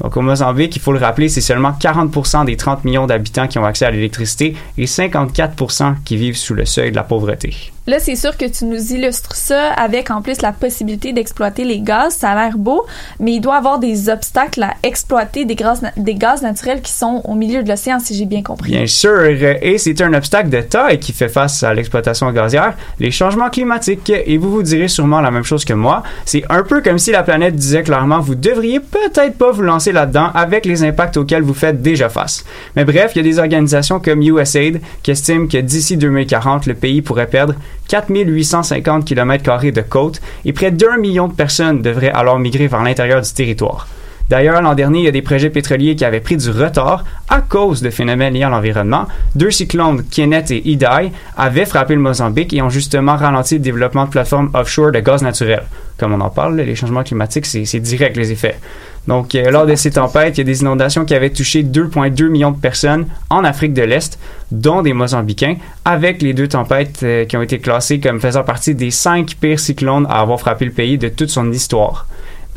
Donc 0.00 0.16
au 0.16 0.22
Mozambique, 0.22 0.76
il 0.76 0.82
faut 0.82 0.92
le 0.92 0.98
rappeler, 0.98 1.28
c'est 1.28 1.40
seulement 1.40 1.72
40 1.72 2.44
des 2.46 2.56
30 2.56 2.84
millions 2.84 3.06
d'habitants 3.06 3.48
qui 3.48 3.58
ont 3.58 3.64
accès 3.64 3.86
à 3.86 3.90
l'électricité 3.90 4.56
et 4.76 4.84
54% 4.84 5.94
qui 6.04 6.16
vivent 6.16 6.36
sous 6.36 6.54
le 6.54 6.64
seuil 6.64 6.90
de 6.90 6.96
la 6.96 7.04
pauvreté. 7.04 7.72
Là, 7.88 8.00
c'est 8.00 8.16
sûr 8.16 8.36
que 8.36 8.46
tu 8.46 8.64
nous 8.64 8.92
illustres 8.92 9.36
ça 9.36 9.70
avec 9.74 10.10
en 10.10 10.20
plus 10.20 10.42
la 10.42 10.50
possibilité 10.50 11.12
d'exploiter 11.12 11.62
les 11.62 11.78
gaz. 11.78 12.14
Ça 12.14 12.30
a 12.30 12.34
l'air 12.34 12.58
beau, 12.58 12.84
mais 13.20 13.34
il 13.34 13.40
doit 13.40 13.54
y 13.54 13.58
avoir 13.58 13.78
des 13.78 14.08
obstacles 14.08 14.64
à 14.64 14.74
exploiter 14.82 15.44
des 15.44 15.54
gaz, 15.54 15.82
des 15.96 16.16
gaz 16.16 16.42
naturels 16.42 16.82
qui 16.82 16.90
sont 16.90 17.20
au 17.24 17.36
milieu 17.36 17.62
de 17.62 17.68
l'océan, 17.68 18.00
si 18.00 18.16
j'ai 18.16 18.24
bien 18.24 18.42
compris. 18.42 18.72
Bien 18.72 18.88
sûr, 18.88 19.24
et 19.26 19.78
c'est 19.78 20.00
un 20.00 20.12
obstacle 20.14 20.48
de 20.48 20.62
taille 20.62 20.98
qui 20.98 21.12
fait 21.12 21.28
face 21.28 21.62
à 21.62 21.74
l'exploitation 21.74 22.32
gazière, 22.32 22.74
les 22.98 23.12
changements 23.12 23.50
climatiques. 23.50 24.10
Et 24.10 24.36
vous 24.36 24.50
vous 24.50 24.64
direz 24.64 24.88
sûrement 24.88 25.20
la 25.20 25.30
même 25.30 25.44
chose 25.44 25.64
que 25.64 25.72
moi. 25.72 26.02
C'est 26.24 26.42
un 26.50 26.64
peu 26.64 26.82
comme 26.82 26.98
si 26.98 27.12
la 27.12 27.22
planète 27.22 27.54
disait 27.54 27.84
clairement, 27.84 28.18
vous 28.18 28.34
devriez 28.34 28.80
peut-être 28.80 29.38
pas 29.38 29.52
vous 29.52 29.62
lancer 29.62 29.85
là-dedans 29.92 30.30
avec 30.34 30.66
les 30.66 30.82
impacts 30.84 31.16
auxquels 31.16 31.42
vous 31.42 31.54
faites 31.54 31.82
déjà 31.82 32.08
face. 32.08 32.44
Mais 32.74 32.84
bref, 32.84 33.12
il 33.14 33.18
y 33.18 33.20
a 33.20 33.24
des 33.24 33.38
organisations 33.38 34.00
comme 34.00 34.22
USAID 34.22 34.80
qui 35.02 35.10
estiment 35.10 35.46
que 35.46 35.58
d'ici 35.58 35.96
2040, 35.96 36.66
le 36.66 36.74
pays 36.74 37.02
pourrait 37.02 37.26
perdre 37.26 37.54
4850 37.88 39.04
km 39.04 39.70
de 39.70 39.80
côte 39.82 40.20
et 40.44 40.52
près 40.52 40.70
d'un 40.70 40.96
million 40.96 41.28
de 41.28 41.34
personnes 41.34 41.82
devraient 41.82 42.10
alors 42.10 42.38
migrer 42.38 42.66
vers 42.66 42.82
l'intérieur 42.82 43.22
du 43.22 43.32
territoire. 43.32 43.86
D'ailleurs, 44.28 44.60
l'an 44.60 44.74
dernier, 44.74 45.00
il 45.00 45.04
y 45.04 45.08
a 45.08 45.12
des 45.12 45.22
projets 45.22 45.50
pétroliers 45.50 45.94
qui 45.94 46.04
avaient 46.04 46.20
pris 46.20 46.36
du 46.36 46.50
retard 46.50 47.04
à 47.28 47.40
cause 47.40 47.80
de 47.80 47.90
phénomènes 47.90 48.34
liés 48.34 48.42
à 48.42 48.48
l'environnement. 48.48 49.06
Deux 49.36 49.52
cyclones, 49.52 50.02
Kenneth 50.10 50.50
et 50.50 50.68
Idai, 50.68 51.12
avaient 51.36 51.64
frappé 51.64 51.94
le 51.94 52.00
Mozambique 52.00 52.52
et 52.52 52.60
ont 52.60 52.68
justement 52.68 53.14
ralenti 53.14 53.54
le 53.54 53.60
développement 53.60 54.06
de 54.06 54.10
plateformes 54.10 54.50
offshore 54.52 54.90
de 54.90 54.98
gaz 54.98 55.22
naturel. 55.22 55.62
Comme 55.96 56.12
on 56.12 56.20
en 56.20 56.30
parle, 56.30 56.56
les 56.56 56.74
changements 56.74 57.04
climatiques, 57.04 57.46
c'est 57.46 57.78
direct 57.78 58.16
les 58.16 58.32
effets. 58.32 58.58
Donc, 59.06 59.34
euh, 59.34 59.50
lors 59.50 59.66
de 59.66 59.74
ces 59.74 59.92
tempêtes, 59.92 60.36
il 60.36 60.40
y 60.40 60.40
a 60.40 60.44
des 60.44 60.62
inondations 60.62 61.04
qui 61.04 61.14
avaient 61.14 61.30
touché 61.30 61.62
2,2 61.62 62.28
millions 62.28 62.50
de 62.50 62.58
personnes 62.58 63.06
en 63.30 63.44
Afrique 63.44 63.72
de 63.72 63.82
l'Est, 63.82 64.18
dont 64.50 64.82
des 64.82 64.92
Mozambicains, 64.92 65.56
avec 65.84 66.22
les 66.22 66.34
deux 66.34 66.48
tempêtes 66.48 67.00
euh, 67.02 67.24
qui 67.24 67.36
ont 67.36 67.42
été 67.42 67.58
classées 67.58 68.00
comme 68.00 68.20
faisant 68.20 68.42
partie 68.42 68.74
des 68.74 68.90
cinq 68.90 69.36
pires 69.40 69.60
cyclones 69.60 70.06
à 70.10 70.20
avoir 70.20 70.40
frappé 70.40 70.64
le 70.64 70.72
pays 70.72 70.98
de 70.98 71.08
toute 71.08 71.30
son 71.30 71.52
histoire. 71.52 72.06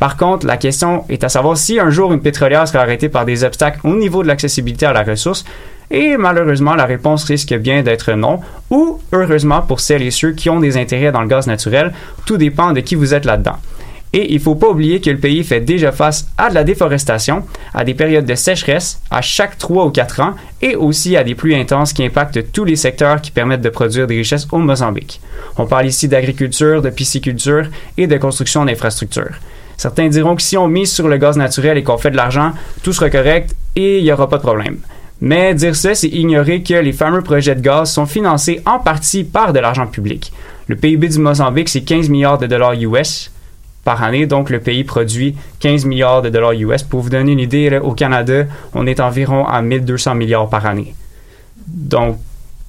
Par 0.00 0.16
contre, 0.16 0.46
la 0.46 0.56
question 0.56 1.04
est 1.08 1.24
à 1.24 1.28
savoir 1.28 1.56
si 1.56 1.78
un 1.78 1.90
jour 1.90 2.12
une 2.12 2.22
pétrolière 2.22 2.66
sera 2.66 2.82
arrêtée 2.82 3.10
par 3.10 3.26
des 3.26 3.44
obstacles 3.44 3.80
au 3.84 3.94
niveau 3.94 4.22
de 4.22 4.28
l'accessibilité 4.28 4.86
à 4.86 4.92
la 4.92 5.02
ressource, 5.02 5.44
et 5.90 6.16
malheureusement, 6.16 6.74
la 6.74 6.86
réponse 6.86 7.24
risque 7.24 7.54
bien 7.54 7.82
d'être 7.82 8.12
non, 8.12 8.40
ou 8.70 9.00
heureusement 9.12 9.60
pour 9.60 9.80
celles 9.80 10.02
et 10.02 10.10
ceux 10.10 10.32
qui 10.32 10.48
ont 10.48 10.60
des 10.60 10.76
intérêts 10.76 11.12
dans 11.12 11.20
le 11.20 11.26
gaz 11.28 11.46
naturel, 11.46 11.92
tout 12.26 12.36
dépend 12.36 12.72
de 12.72 12.80
qui 12.80 12.94
vous 12.94 13.12
êtes 13.12 13.24
là-dedans. 13.24 13.56
Et 14.12 14.34
il 14.34 14.40
faut 14.40 14.56
pas 14.56 14.68
oublier 14.68 15.00
que 15.00 15.10
le 15.10 15.18
pays 15.18 15.44
fait 15.44 15.60
déjà 15.60 15.92
face 15.92 16.28
à 16.36 16.50
de 16.50 16.54
la 16.54 16.64
déforestation, 16.64 17.44
à 17.72 17.84
des 17.84 17.94
périodes 17.94 18.24
de 18.24 18.34
sécheresse 18.34 19.00
à 19.10 19.22
chaque 19.22 19.56
3 19.56 19.86
ou 19.86 19.90
4 19.90 20.20
ans 20.20 20.34
et 20.62 20.74
aussi 20.74 21.16
à 21.16 21.22
des 21.22 21.36
pluies 21.36 21.54
intenses 21.54 21.92
qui 21.92 22.04
impactent 22.04 22.50
tous 22.50 22.64
les 22.64 22.74
secteurs 22.74 23.20
qui 23.20 23.30
permettent 23.30 23.60
de 23.60 23.68
produire 23.68 24.08
des 24.08 24.16
richesses 24.16 24.48
au 24.50 24.58
Mozambique. 24.58 25.20
On 25.56 25.66
parle 25.66 25.86
ici 25.86 26.08
d'agriculture, 26.08 26.82
de 26.82 26.90
pisciculture 26.90 27.66
et 27.96 28.08
de 28.08 28.16
construction 28.16 28.64
d'infrastructures. 28.64 29.38
Certains 29.76 30.08
diront 30.08 30.36
que 30.36 30.42
si 30.42 30.58
on 30.58 30.66
mise 30.66 30.92
sur 30.92 31.08
le 31.08 31.16
gaz 31.16 31.36
naturel 31.36 31.78
et 31.78 31.84
qu'on 31.84 31.96
fait 31.96 32.10
de 32.10 32.16
l'argent, 32.16 32.52
tout 32.82 32.92
sera 32.92 33.10
correct 33.10 33.54
et 33.76 33.98
il 33.98 34.04
n'y 34.04 34.12
aura 34.12 34.28
pas 34.28 34.38
de 34.38 34.42
problème. 34.42 34.78
Mais 35.20 35.54
dire 35.54 35.76
ça, 35.76 35.94
c'est 35.94 36.08
ignorer 36.08 36.62
que 36.62 36.74
les 36.74 36.92
fameux 36.92 37.22
projets 37.22 37.54
de 37.54 37.60
gaz 37.60 37.92
sont 37.92 38.06
financés 38.06 38.60
en 38.66 38.78
partie 38.78 39.22
par 39.22 39.52
de 39.52 39.60
l'argent 39.60 39.86
public. 39.86 40.32
Le 40.66 40.76
PIB 40.76 41.08
du 41.08 41.18
Mozambique, 41.18 41.68
c'est 41.68 41.82
15 41.82 42.08
milliards 42.08 42.38
de 42.38 42.46
dollars 42.46 42.72
US 42.72 43.30
par 43.90 44.04
année. 44.04 44.24
Donc, 44.26 44.50
le 44.50 44.60
pays 44.60 44.84
produit 44.84 45.34
15 45.58 45.84
milliards 45.84 46.22
de 46.22 46.28
dollars 46.28 46.52
US. 46.52 46.84
Pour 46.84 47.00
vous 47.00 47.10
donner 47.10 47.32
une 47.32 47.40
idée, 47.40 47.76
au 47.82 47.92
Canada, 47.92 48.44
on 48.72 48.86
est 48.86 49.00
environ 49.00 49.44
à 49.48 49.62
1200 49.62 50.14
milliards 50.14 50.48
par 50.48 50.64
année. 50.64 50.94
Donc, 51.66 52.18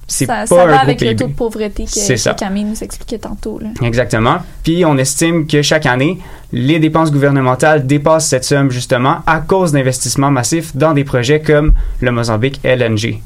c'est 0.08 0.26
pas 0.26 0.46
ça 0.46 0.56
va 0.56 0.62
un 0.64 0.78
avec 0.78 1.00
le 1.00 1.14
taux 1.14 1.28
de 1.28 1.32
pauvreté 1.32 1.84
que, 1.84 2.16
ça. 2.16 2.34
que 2.34 2.40
Camille 2.40 2.64
nous 2.64 2.82
expliquait 2.82 3.18
tantôt. 3.18 3.60
Là. 3.60 3.68
Exactement. 3.86 4.38
Puis 4.64 4.84
on 4.84 4.98
estime 4.98 5.46
que 5.46 5.62
chaque 5.62 5.86
année, 5.86 6.18
les 6.52 6.80
dépenses 6.80 7.12
gouvernementales 7.12 7.86
dépassent 7.86 8.26
cette 8.26 8.44
somme 8.44 8.72
justement 8.72 9.18
à 9.28 9.38
cause 9.38 9.70
d'investissements 9.70 10.32
massifs 10.32 10.76
dans 10.76 10.92
des 10.92 11.04
projets 11.04 11.40
comme 11.40 11.72
le 12.00 12.10
Mozambique 12.10 12.58
LNG. 12.64 13.20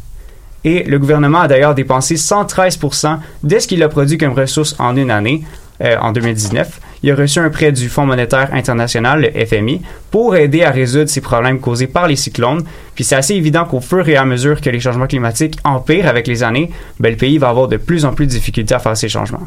Et 0.64 0.82
le 0.82 0.98
gouvernement 0.98 1.40
a 1.40 1.48
d'ailleurs 1.48 1.74
dépensé 1.74 2.16
113% 2.16 3.18
de 3.42 3.58
ce 3.58 3.66
qu'il 3.66 3.82
a 3.82 3.88
produit 3.88 4.18
comme 4.18 4.34
ressources 4.34 4.76
en 4.78 4.96
une 4.96 5.10
année, 5.10 5.44
euh, 5.80 5.96
en 5.98 6.12
2019. 6.12 6.80
Il 7.02 7.10
a 7.10 7.14
reçu 7.14 7.38
un 7.38 7.50
prêt 7.50 7.72
du 7.72 7.88
Fonds 7.88 8.06
monétaire 8.06 8.52
international, 8.52 9.30
le 9.34 9.46
FMI, 9.46 9.82
pour 10.10 10.36
aider 10.36 10.62
à 10.62 10.70
résoudre 10.70 11.08
ces 11.08 11.20
problèmes 11.20 11.60
causés 11.60 11.86
par 11.86 12.08
les 12.08 12.16
cyclones. 12.16 12.64
Puis 12.94 13.04
c'est 13.04 13.16
assez 13.16 13.34
évident 13.34 13.64
qu'au 13.64 13.80
fur 13.80 14.08
et 14.08 14.16
à 14.16 14.24
mesure 14.24 14.60
que 14.60 14.70
les 14.70 14.80
changements 14.80 15.06
climatiques 15.06 15.58
empirent 15.64 16.08
avec 16.08 16.26
les 16.26 16.42
années, 16.42 16.70
ben, 16.98 17.10
le 17.10 17.16
pays 17.16 17.38
va 17.38 17.48
avoir 17.48 17.68
de 17.68 17.76
plus 17.76 18.04
en 18.04 18.12
plus 18.12 18.26
de 18.26 18.30
difficultés 18.30 18.74
à 18.74 18.78
faire 18.78 18.96
ces 18.96 19.08
changements. 19.08 19.46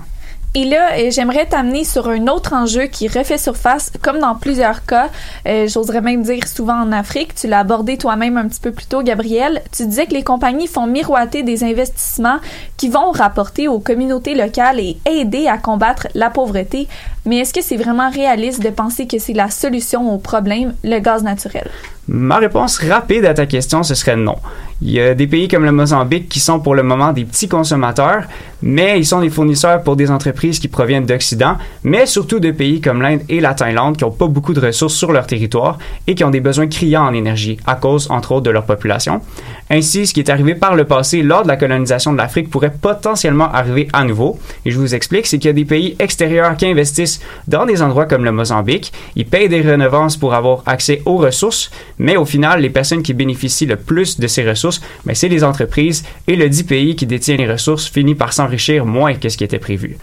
Et 0.56 0.66
là, 0.66 0.94
euh, 0.94 1.12
j'aimerais 1.12 1.46
t'amener 1.46 1.84
sur 1.84 2.10
un 2.10 2.28
autre 2.28 2.54
enjeu 2.54 2.86
qui 2.86 3.08
refait 3.08 3.38
surface, 3.38 3.92
comme 4.02 4.18
dans 4.18 4.34
plusieurs 4.34 4.84
cas, 4.84 5.10
euh, 5.48 5.68
j'oserais 5.68 6.02
même 6.02 6.24
dire 6.24 6.48
souvent 6.48 6.82
en 6.82 6.92
Afrique. 6.92 7.36
Tu 7.36 7.48
l'as 7.48 7.60
abordé 7.60 7.98
toi-même 7.98 8.36
un 8.36 8.48
petit 8.48 8.60
peu 8.60 8.72
plus 8.72 8.88
tôt, 8.88 9.04
Gabriel. 9.04 9.62
Tu 9.72 9.86
disais 9.86 10.08
que 10.08 10.14
les 10.14 10.24
compagnies 10.24 10.66
font 10.66 10.88
miroiter 10.88 11.44
des 11.44 11.64
investissements 11.64 12.40
qui 12.78 12.90
vont 12.90 13.12
rapporter 13.12 13.68
aux 13.68 13.80
communautés 13.80 14.34
locales 14.34 14.80
et 14.80 14.98
aider 15.06 15.48
à 15.48 15.60
combattre 15.60 16.08
la 16.16 16.32
pauvreté. 16.32 16.88
Mais 17.28 17.38
est-ce 17.38 17.54
que 17.54 17.62
c'est 17.62 17.78
vraiment 17.78 18.10
réaliste 18.10 18.64
de 18.64 18.70
penser 18.70 19.06
que 19.06 19.20
c'est 19.20 19.34
la 19.34 19.52
solution 19.52 20.12
au 20.12 20.18
problème, 20.18 20.74
le 20.84 20.98
gaz 20.98 21.22
naturel? 21.22 21.70
Ma 22.12 22.40
réponse 22.40 22.80
rapide 22.80 23.26
à 23.26 23.36
ta 23.36 23.46
question, 23.46 23.84
ce 23.84 23.94
serait 23.94 24.16
non. 24.16 24.38
Il 24.82 24.90
y 24.90 25.00
a 25.00 25.14
des 25.14 25.28
pays 25.28 25.48
comme 25.48 25.64
le 25.64 25.72
Mozambique 25.72 26.28
qui 26.28 26.40
sont 26.40 26.60
pour 26.60 26.74
le 26.74 26.82
moment 26.82 27.14
des 27.14 27.24
petits 27.24 27.48
consommateurs, 27.48 28.24
mais 28.64 28.98
ils 28.98 29.06
sont 29.06 29.20
des 29.20 29.30
fournisseurs 29.30 29.84
pour 29.84 29.96
des 29.96 30.10
entreprises 30.10 30.58
qui 30.58 30.70
proviennent 30.70 31.06
d'Occident, 31.06 31.58
mais 31.84 32.06
surtout 32.06 32.40
de 32.40 32.50
pays 32.50 32.82
comme 32.82 33.02
l'Inde 33.02 33.22
et 33.30 33.42
la 33.42 33.54
Thaïlande 33.54 33.98
qui 33.98 34.06
n'ont 34.06 34.12
pas 34.12 34.28
beaucoup 34.28 34.54
de 34.54 34.60
ressources 34.60 34.96
sur 34.96 35.12
leur 35.12 35.28
territoire 35.28 35.78
et 36.08 36.16
qui 36.16 36.24
ont 36.24 36.32
des 36.32 36.40
besoins 36.40 36.68
criants 36.68 37.06
en 37.06 37.14
énergie 37.14 37.58
à 37.68 37.76
cause, 37.76 38.10
entre 38.10 38.32
autres, 38.32 38.46
de 38.46 38.50
leur 38.50 38.66
population. 38.66 39.22
Ainsi, 39.70 40.08
ce 40.08 40.14
qui 40.14 40.22
est 40.22 40.32
arrivé 40.32 40.56
par 40.56 40.76
le 40.76 40.86
passé 40.86 41.22
lors 41.22 41.44
de 41.44 41.48
la 41.48 41.58
colonisation 41.58 42.12
de 42.12 42.18
l'Afrique 42.18 42.50
pourrait 42.50 42.74
potentiellement 42.74 43.52
arriver 43.52 43.88
à 43.94 44.04
nouveau. 44.04 44.40
Et 44.66 44.72
je 44.72 44.80
vous 44.80 44.96
explique, 44.96 45.28
c'est 45.28 45.38
qu'il 45.38 45.50
y 45.50 45.52
a 45.52 45.54
des 45.54 45.66
pays 45.66 45.96
extérieurs 46.00 46.58
qui 46.58 46.66
investissent 46.66 47.22
dans 47.48 47.66
des 47.66 47.82
endroits 47.82 48.06
comme 48.06 48.26
le 48.26 48.32
Mozambique. 48.32 48.92
Ils 49.16 49.28
payent 49.28 49.50
des 49.50 49.62
redevances 49.62 50.18
pour 50.18 50.34
avoir 50.34 50.64
accès 50.66 51.02
aux 51.06 51.18
ressources, 51.18 51.70
mais 52.00 52.16
au 52.16 52.26
final, 52.26 52.62
les 52.62 52.70
personnes 52.70 53.04
qui 53.04 53.14
bénéficient 53.14 53.66
le 53.66 53.76
plus 53.76 54.20
de 54.20 54.28
ces 54.28 54.48
ressources, 54.50 54.82
ben, 55.06 55.14
c'est 55.14 55.28
les 55.28 55.44
entreprises 55.44 56.04
et 56.28 56.36
le 56.36 56.50
dit 56.50 56.64
pays 56.64 56.96
qui 56.96 57.06
détient 57.06 57.36
les 57.36 57.52
ressources 57.52 57.88
finit 57.88 58.16
par 58.16 58.34
s'enrichir 58.34 58.86
moins 58.86 59.14
que 59.14 59.30
ce 59.30 59.38
qui 59.38 59.44
était 59.44 59.60
prévu. 59.60 59.98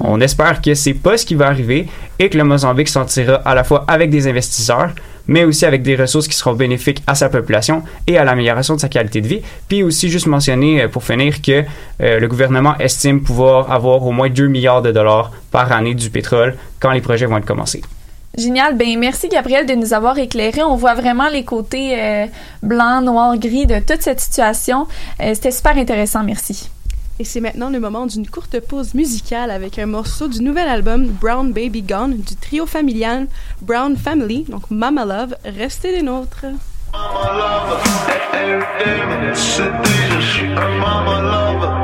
On 0.00 0.20
espère 0.20 0.60
que 0.60 0.74
c'est 0.74 0.94
pas 0.94 1.16
ce 1.16 1.24
qui 1.24 1.34
va 1.34 1.46
arriver 1.46 1.86
et 2.18 2.28
que 2.28 2.36
le 2.36 2.44
Mozambique 2.44 2.88
s'en 2.88 3.04
tirera 3.04 3.36
à 3.36 3.54
la 3.54 3.64
fois 3.64 3.84
avec 3.88 4.10
des 4.10 4.26
investisseurs, 4.28 4.90
mais 5.26 5.44
aussi 5.44 5.64
avec 5.64 5.82
des 5.82 5.96
ressources 5.96 6.28
qui 6.28 6.36
seront 6.36 6.54
bénéfiques 6.54 7.02
à 7.06 7.14
sa 7.14 7.28
population 7.28 7.82
et 8.06 8.18
à 8.18 8.24
l'amélioration 8.24 8.74
de 8.74 8.80
sa 8.80 8.88
qualité 8.88 9.20
de 9.20 9.28
vie. 9.28 9.40
Puis 9.68 9.82
aussi 9.82 10.10
juste 10.10 10.26
mentionner 10.26 10.82
euh, 10.82 10.88
pour 10.88 11.04
finir 11.04 11.40
que 11.40 11.64
euh, 12.02 12.18
le 12.18 12.28
gouvernement 12.28 12.76
estime 12.78 13.22
pouvoir 13.22 13.70
avoir 13.70 14.04
au 14.04 14.12
moins 14.12 14.28
2 14.28 14.48
milliards 14.48 14.82
de 14.82 14.92
dollars 14.92 15.32
par 15.50 15.70
année 15.72 15.94
du 15.94 16.10
pétrole 16.10 16.56
quand 16.80 16.90
les 16.90 17.00
projets 17.00 17.26
vont 17.26 17.38
être 17.38 17.46
commencés. 17.46 17.82
Génial. 18.38 18.76
Ben 18.76 18.96
merci 18.96 19.28
Gabriel 19.28 19.66
de 19.66 19.74
nous 19.74 19.92
avoir 19.94 20.16
éclairé. 20.16 20.62
On 20.62 20.76
voit 20.76 20.94
vraiment 20.94 21.28
les 21.28 21.44
côtés 21.44 22.00
euh, 22.00 22.26
blanc, 22.62 23.00
noir, 23.02 23.36
gris 23.36 23.66
de 23.66 23.80
toute 23.80 24.00
cette 24.02 24.20
situation. 24.20 24.86
Euh, 25.20 25.34
C'était 25.34 25.50
super 25.50 25.76
intéressant. 25.76 26.22
Merci. 26.22 26.70
Et 27.18 27.24
c'est 27.24 27.40
maintenant 27.40 27.68
le 27.68 27.80
moment 27.80 28.06
d'une 28.06 28.28
courte 28.28 28.60
pause 28.60 28.94
musicale 28.94 29.50
avec 29.50 29.76
un 29.80 29.86
morceau 29.86 30.28
du 30.28 30.40
nouvel 30.40 30.68
album 30.68 31.06
Brown 31.06 31.52
Baby 31.52 31.82
Gone 31.82 32.18
du 32.18 32.36
trio 32.36 32.64
familial 32.64 33.26
Brown 33.60 33.96
Family, 33.96 34.44
donc 34.48 34.70
Mama 34.70 35.04
Love. 35.04 35.34
Restez 35.44 35.90
des 35.90 36.02
nôtres. 36.02 36.46
Toujours 40.12 40.58
un 40.58 40.78
mama 40.78 41.20
lover 41.20 41.82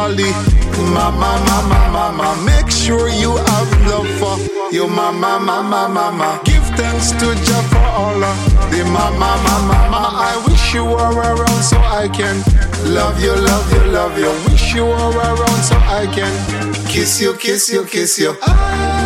Ollie. 0.00 0.32
Mama, 0.96 1.30
mama, 1.48 1.80
mama. 1.92 2.28
Make 2.44 2.70
sure 2.70 3.08
you 3.08 3.36
have 3.36 3.70
love 3.86 4.08
for 4.18 4.36
your 4.72 4.88
mama, 4.88 5.38
mama, 5.38 5.88
mama. 5.88 6.40
Give 6.44 6.64
thanks 6.80 7.12
to 7.20 7.26
Jah 7.46 7.62
for 7.72 7.86
all 8.00 8.24
of 8.24 8.38
the 8.70 8.82
mama, 8.84 9.30
mama, 9.46 9.76
mama. 9.92 10.02
I 10.30 10.34
wish 10.46 10.74
you 10.74 10.84
were 10.84 11.12
around 11.30 11.62
so 11.62 11.76
I 11.78 12.08
can 12.08 12.36
love 12.94 13.20
you, 13.22 13.34
love 13.34 13.72
you, 13.74 13.84
love 13.92 14.18
you. 14.18 14.30
Wish 14.50 14.74
you 14.74 14.84
were 14.84 15.10
around 15.20 15.62
so 15.70 15.76
I 15.76 16.06
can 16.16 16.32
kiss 16.86 17.20
you, 17.20 17.34
kiss 17.34 17.70
you, 17.72 17.84
kiss 17.84 18.18
you. 18.18 18.32
Vous 18.32 18.99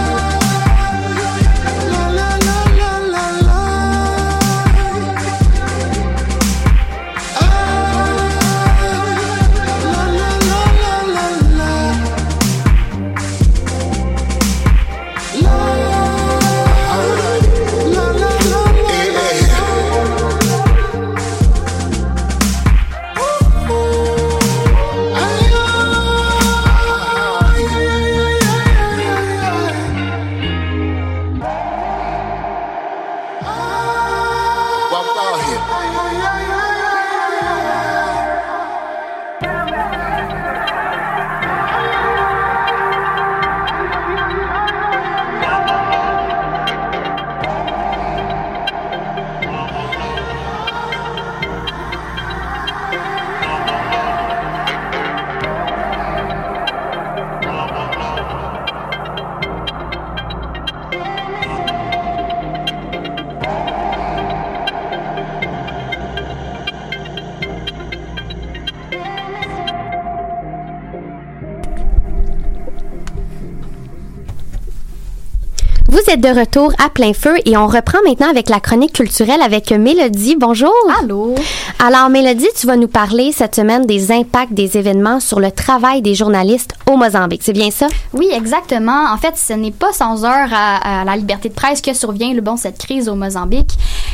de 76.24 76.40
retour 76.40 76.72
à 76.82 76.88
plein 76.88 77.12
feu 77.12 77.34
et 77.44 77.54
on 77.58 77.66
reprend 77.66 77.98
maintenant 78.02 78.30
avec 78.30 78.48
la 78.48 78.58
chronique 78.58 78.94
culturelle 78.94 79.42
avec 79.42 79.70
Mélodie. 79.72 80.36
Bonjour. 80.36 80.72
Allô? 80.98 81.34
Alors 81.78 82.08
Mélodie, 82.08 82.48
tu 82.58 82.66
vas 82.66 82.76
nous 82.76 82.88
parler 82.88 83.30
cette 83.30 83.54
semaine 83.54 83.84
des 83.84 84.10
impacts 84.10 84.54
des 84.54 84.78
événements 84.78 85.20
sur 85.20 85.38
le 85.38 85.50
travail 85.50 86.00
des 86.00 86.14
journalistes 86.14 86.72
au 86.90 86.96
Mozambique. 86.96 87.42
C'est 87.44 87.52
bien 87.52 87.70
ça? 87.70 87.88
Oui, 88.14 88.26
exactement. 88.32 89.12
En 89.12 89.18
fait, 89.18 89.36
ce 89.36 89.52
n'est 89.52 89.70
pas 89.70 89.92
sans 89.92 90.24
heure 90.24 90.48
à, 90.50 91.02
à 91.02 91.04
la 91.04 91.14
liberté 91.14 91.50
de 91.50 91.54
presse 91.54 91.82
que 91.82 91.92
survient 91.92 92.32
le 92.32 92.40
bon 92.40 92.56
cette 92.56 92.78
crise 92.78 93.10
au 93.10 93.16
Mozambique. 93.16 93.72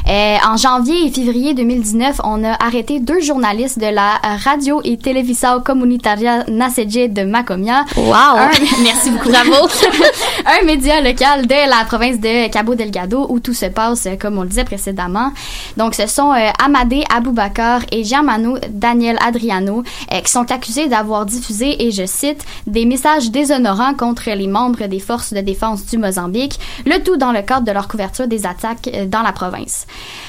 Euh, 0.08 0.36
en 0.44 0.56
janvier 0.56 1.06
et 1.06 1.10
février 1.10 1.54
2019, 1.54 2.20
on 2.24 2.42
a 2.42 2.52
arrêté 2.64 2.98
deux 3.00 3.20
journalistes 3.20 3.78
de 3.78 3.86
la 3.86 4.14
radio 4.44 4.80
et 4.82 4.96
Televisão 4.96 5.60
Comunitaria 5.62 6.44
Nassedje 6.48 7.08
de 7.08 7.22
Macomia. 7.22 7.84
Wow! 7.96 8.12
Un- 8.14 8.50
merci 8.82 9.10
beaucoup, 9.10 9.28
bravo! 9.28 9.68
un 10.46 10.64
média 10.66 11.00
local 11.00 11.46
de 11.46 11.68
la 11.68 11.84
province 11.84 12.18
de 12.18 12.48
Cabo 12.48 12.74
Delgado 12.74 13.26
où 13.28 13.38
tout 13.38 13.54
se 13.54 13.66
passe, 13.66 14.06
euh, 14.06 14.16
comme 14.18 14.38
on 14.38 14.42
le 14.42 14.48
disait 14.48 14.64
précédemment. 14.64 15.32
Donc, 15.76 15.94
ce 15.94 16.06
sont 16.08 16.32
euh, 16.32 16.48
Amadé 16.64 17.04
Aboubakar 17.14 17.82
et 17.92 18.02
Germano 18.02 18.56
Daniel 18.70 19.16
Adriano 19.24 19.84
euh, 20.12 20.20
qui 20.20 20.32
sont 20.32 20.50
accusés 20.50 20.88
d'avoir 20.88 21.24
diffusé, 21.26 21.86
et 21.86 21.92
je 21.92 22.06
cite, 22.06 22.44
des 22.66 22.84
messages 22.84 23.30
déshonorants 23.30 23.94
contre 23.94 24.30
les 24.30 24.48
membres 24.48 24.86
des 24.86 24.98
forces 25.00 25.32
de 25.32 25.40
défense 25.40 25.84
du 25.86 25.98
Mozambique, 25.98 26.58
le 26.84 27.00
tout 27.02 27.16
dans 27.16 27.32
le 27.32 27.42
cadre 27.42 27.66
de 27.66 27.72
leur 27.72 27.86
couverture 27.86 28.26
des 28.26 28.44
attaques 28.46 28.90
dans 29.06 29.22
la 29.22 29.32
province. 29.32 29.86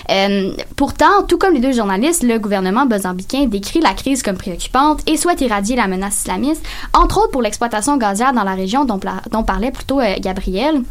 Euh, 0.10 0.54
pourtant, 0.76 1.24
tout 1.28 1.38
comme 1.38 1.54
les 1.54 1.60
deux 1.60 1.72
journalistes, 1.72 2.24
le 2.24 2.38
gouvernement 2.38 2.86
mozambicain 2.86 3.46
décrit 3.46 3.80
la 3.80 3.94
crise 3.94 4.24
comme 4.24 4.38
préoccupante 4.38 5.02
et 5.08 5.18
souhaite 5.18 5.42
irradier 5.42 5.76
la 5.76 5.88
menace 5.88 6.20
islamiste, 6.20 6.64
entre 6.94 7.20
autres 7.20 7.32
pour 7.32 7.42
l'exploitation 7.42 7.98
gazière 7.98 8.34
dans 8.34 8.44
la 8.44 8.54
région 8.54 8.86
dont 8.86 9.44
parlait 9.44 9.72
plutôt 9.72 10.00
euh, 10.00 10.16
Gabriel. 10.20 10.82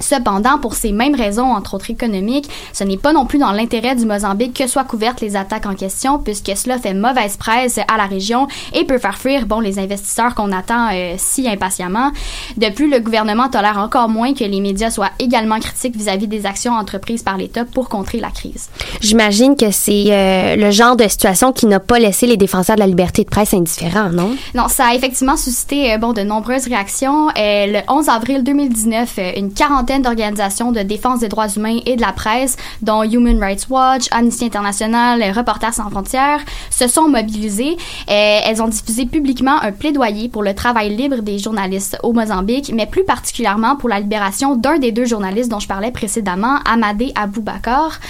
Cependant, 0.00 0.58
pour 0.58 0.74
ces 0.74 0.92
mêmes 0.92 1.14
raisons, 1.14 1.52
entre 1.52 1.74
autres 1.74 1.90
économiques, 1.90 2.48
ce 2.72 2.84
n'est 2.84 2.96
pas 2.96 3.12
non 3.12 3.26
plus 3.26 3.38
dans 3.38 3.52
l'intérêt 3.52 3.94
du 3.94 4.06
Mozambique 4.06 4.54
que 4.54 4.66
soient 4.66 4.84
couvertes 4.84 5.20
les 5.20 5.36
attaques 5.36 5.66
en 5.66 5.74
question, 5.74 6.18
puisque 6.18 6.56
cela 6.56 6.78
fait 6.78 6.94
mauvaise 6.94 7.36
presse 7.36 7.78
à 7.78 7.96
la 7.96 8.06
région 8.06 8.46
et 8.72 8.84
peut 8.84 8.98
faire 8.98 9.18
fuir 9.18 9.46
bon, 9.46 9.60
les 9.60 9.78
investisseurs 9.78 10.34
qu'on 10.34 10.52
attend 10.52 10.88
euh, 10.92 11.14
si 11.16 11.48
impatiemment. 11.48 12.10
De 12.56 12.70
plus, 12.70 12.90
le 12.90 13.00
gouvernement 13.00 13.48
tolère 13.48 13.78
encore 13.78 14.08
moins 14.08 14.34
que 14.34 14.44
les 14.44 14.60
médias 14.60 14.90
soient 14.90 15.10
également 15.18 15.58
critiques 15.58 15.96
vis-à-vis 15.96 16.26
des 16.26 16.46
actions 16.46 16.72
entreprises 16.72 17.22
par 17.22 17.36
l'État 17.36 17.64
pour 17.64 17.88
contrer 17.88 18.20
la 18.20 18.30
crise. 18.30 18.68
J'imagine 19.00 19.56
que 19.56 19.70
c'est 19.70 20.06
euh, 20.08 20.56
le 20.56 20.70
genre 20.70 20.96
de 20.96 21.06
situation 21.08 21.52
qui 21.52 21.66
n'a 21.66 21.80
pas 21.80 21.98
laissé 21.98 22.26
les 22.26 22.36
défenseurs 22.36 22.76
de 22.76 22.80
la 22.80 22.86
liberté 22.86 23.24
de 23.24 23.30
presse 23.30 23.54
indifférents, 23.54 24.10
non? 24.10 24.34
Non, 24.54 24.68
ça 24.68 24.86
a 24.86 24.94
effectivement 24.94 25.36
suscité 25.36 25.92
euh, 25.92 25.98
bon, 25.98 26.12
de 26.12 26.22
nombreuses 26.22 26.66
réactions. 26.66 27.28
Le 27.36 27.80
11 27.88 28.08
avril 28.08 28.44
2019, 28.44 29.14
euh, 29.18 29.32
une 29.36 29.52
quarantaine 29.52 29.83
d'organisations 29.84 30.72
de 30.72 30.80
défense 30.80 31.20
des 31.20 31.28
droits 31.28 31.48
humains 31.48 31.78
et 31.86 31.96
de 31.96 32.00
la 32.00 32.12
presse, 32.12 32.56
dont 32.82 33.02
Human 33.02 33.38
Rights 33.38 33.66
Watch, 33.68 34.06
Amnesty 34.10 34.46
International, 34.46 35.22
Reporters 35.36 35.74
sans 35.74 35.90
frontières, 35.90 36.40
se 36.70 36.88
sont 36.88 37.08
mobilisées. 37.08 37.76
Euh, 38.08 38.40
elles 38.44 38.62
ont 38.62 38.68
diffusé 38.68 39.06
publiquement 39.06 39.60
un 39.60 39.72
plaidoyer 39.72 40.28
pour 40.28 40.42
le 40.42 40.54
travail 40.54 40.94
libre 40.94 41.22
des 41.22 41.38
journalistes 41.38 41.98
au 42.02 42.12
Mozambique, 42.12 42.72
mais 42.74 42.86
plus 42.86 43.04
particulièrement 43.04 43.76
pour 43.76 43.88
la 43.88 44.00
libération 44.00 44.56
d'un 44.56 44.78
des 44.78 44.92
deux 44.92 45.04
journalistes 45.04 45.50
dont 45.50 45.60
je 45.60 45.68
parlais 45.68 45.90
précédemment, 45.90 46.58
Amadé 46.64 47.12
Aboubakar. 47.14 48.00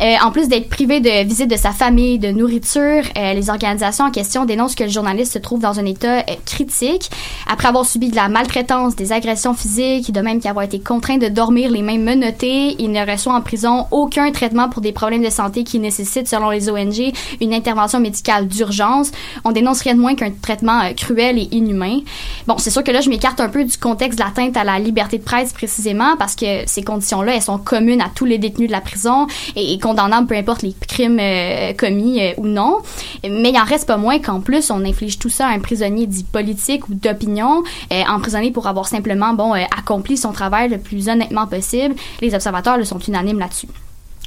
Euh, 0.00 0.14
en 0.24 0.30
plus 0.32 0.48
d'être 0.48 0.68
privé 0.68 1.00
de 1.00 1.24
visite 1.24 1.48
de 1.48 1.56
sa 1.56 1.70
famille, 1.70 2.18
de 2.18 2.28
nourriture, 2.28 3.02
euh, 3.16 3.32
les 3.32 3.48
organisations 3.48 4.06
en 4.06 4.10
question 4.10 4.44
dénoncent 4.44 4.74
que 4.74 4.84
le 4.84 4.90
journaliste 4.90 5.32
se 5.32 5.38
trouve 5.38 5.60
dans 5.60 5.78
un 5.78 5.84
état 5.84 6.18
euh, 6.18 6.34
critique 6.44 7.10
après 7.46 7.68
avoir 7.68 7.86
subi 7.86 8.08
de 8.08 8.16
la 8.16 8.28
maltraitance, 8.28 8.96
des 8.96 9.12
agressions 9.12 9.54
physiques, 9.54 10.12
de 10.12 10.20
même 10.20 10.40
qu'avoir 10.40 10.64
été 10.64 10.80
contraint 10.80 11.18
de 11.18 11.28
dormir 11.28 11.70
les 11.70 11.82
mains 11.82 11.98
menottées. 11.98 12.74
Il 12.80 12.90
ne 12.90 13.08
reçoit 13.08 13.34
en 13.34 13.40
prison 13.40 13.86
aucun 13.92 14.32
traitement 14.32 14.68
pour 14.68 14.82
des 14.82 14.92
problèmes 14.92 15.22
de 15.22 15.30
santé 15.30 15.62
qui 15.62 15.78
nécessitent, 15.78 16.28
selon 16.28 16.50
les 16.50 16.68
ONG, 16.68 17.12
une 17.40 17.54
intervention 17.54 18.00
médicale 18.00 18.48
d'urgence. 18.48 19.12
On 19.44 19.52
dénonce 19.52 19.82
rien 19.82 19.94
de 19.94 20.00
moins 20.00 20.16
qu'un 20.16 20.30
traitement 20.30 20.92
cruel 20.96 21.38
et 21.38 21.48
inhumain. 21.52 22.00
Bon, 22.48 22.58
c'est 22.58 22.70
sûr 22.70 22.82
que 22.82 22.90
là, 22.90 23.00
je 23.00 23.10
m'écarte 23.10 23.40
un 23.40 23.48
peu 23.48 23.64
du 23.64 23.76
contexte 23.76 24.18
de 24.18 24.24
l'atteinte 24.24 24.56
à 24.56 24.64
la 24.64 24.78
liberté 24.78 25.18
de 25.18 25.22
presse 25.22 25.52
précisément 25.52 26.16
parce 26.18 26.34
que 26.34 26.66
ces 26.66 26.82
conditions-là, 26.82 27.36
elles 27.36 27.42
sont 27.42 27.58
communes 27.58 28.00
à 28.00 28.10
tous 28.12 28.24
les 28.24 28.38
détenus 28.38 28.68
de 28.68 28.72
la 28.72 28.80
prison 28.80 29.26
et 29.54 29.78
condamnables 29.84 30.26
peu 30.26 30.34
importe 30.34 30.62
les 30.62 30.72
crimes 30.72 31.18
euh, 31.20 31.74
commis 31.74 32.20
euh, 32.20 32.32
ou 32.38 32.46
non. 32.46 32.78
Mais 33.22 33.50
il 33.50 33.58
en 33.58 33.64
reste 33.64 33.86
pas 33.86 33.98
moins 33.98 34.18
qu'en 34.18 34.40
plus, 34.40 34.70
on 34.70 34.82
inflige 34.84 35.18
tout 35.18 35.28
ça 35.28 35.48
à 35.48 35.50
un 35.50 35.58
prisonnier 35.60 36.06
dit 36.06 36.24
politique 36.24 36.88
ou 36.88 36.94
d'opinion, 36.94 37.62
euh, 37.92 38.02
emprisonné 38.08 38.50
pour 38.50 38.66
avoir 38.66 38.88
simplement, 38.88 39.34
bon, 39.34 39.52
accompli 39.52 40.16
son 40.16 40.32
travail 40.32 40.70
le 40.70 40.78
plus 40.78 41.08
honnêtement 41.08 41.46
possible. 41.46 41.94
Les 42.22 42.34
observateurs 42.34 42.78
le 42.78 42.84
sont 42.84 42.98
unanimes 42.98 43.38
là-dessus. 43.38 43.68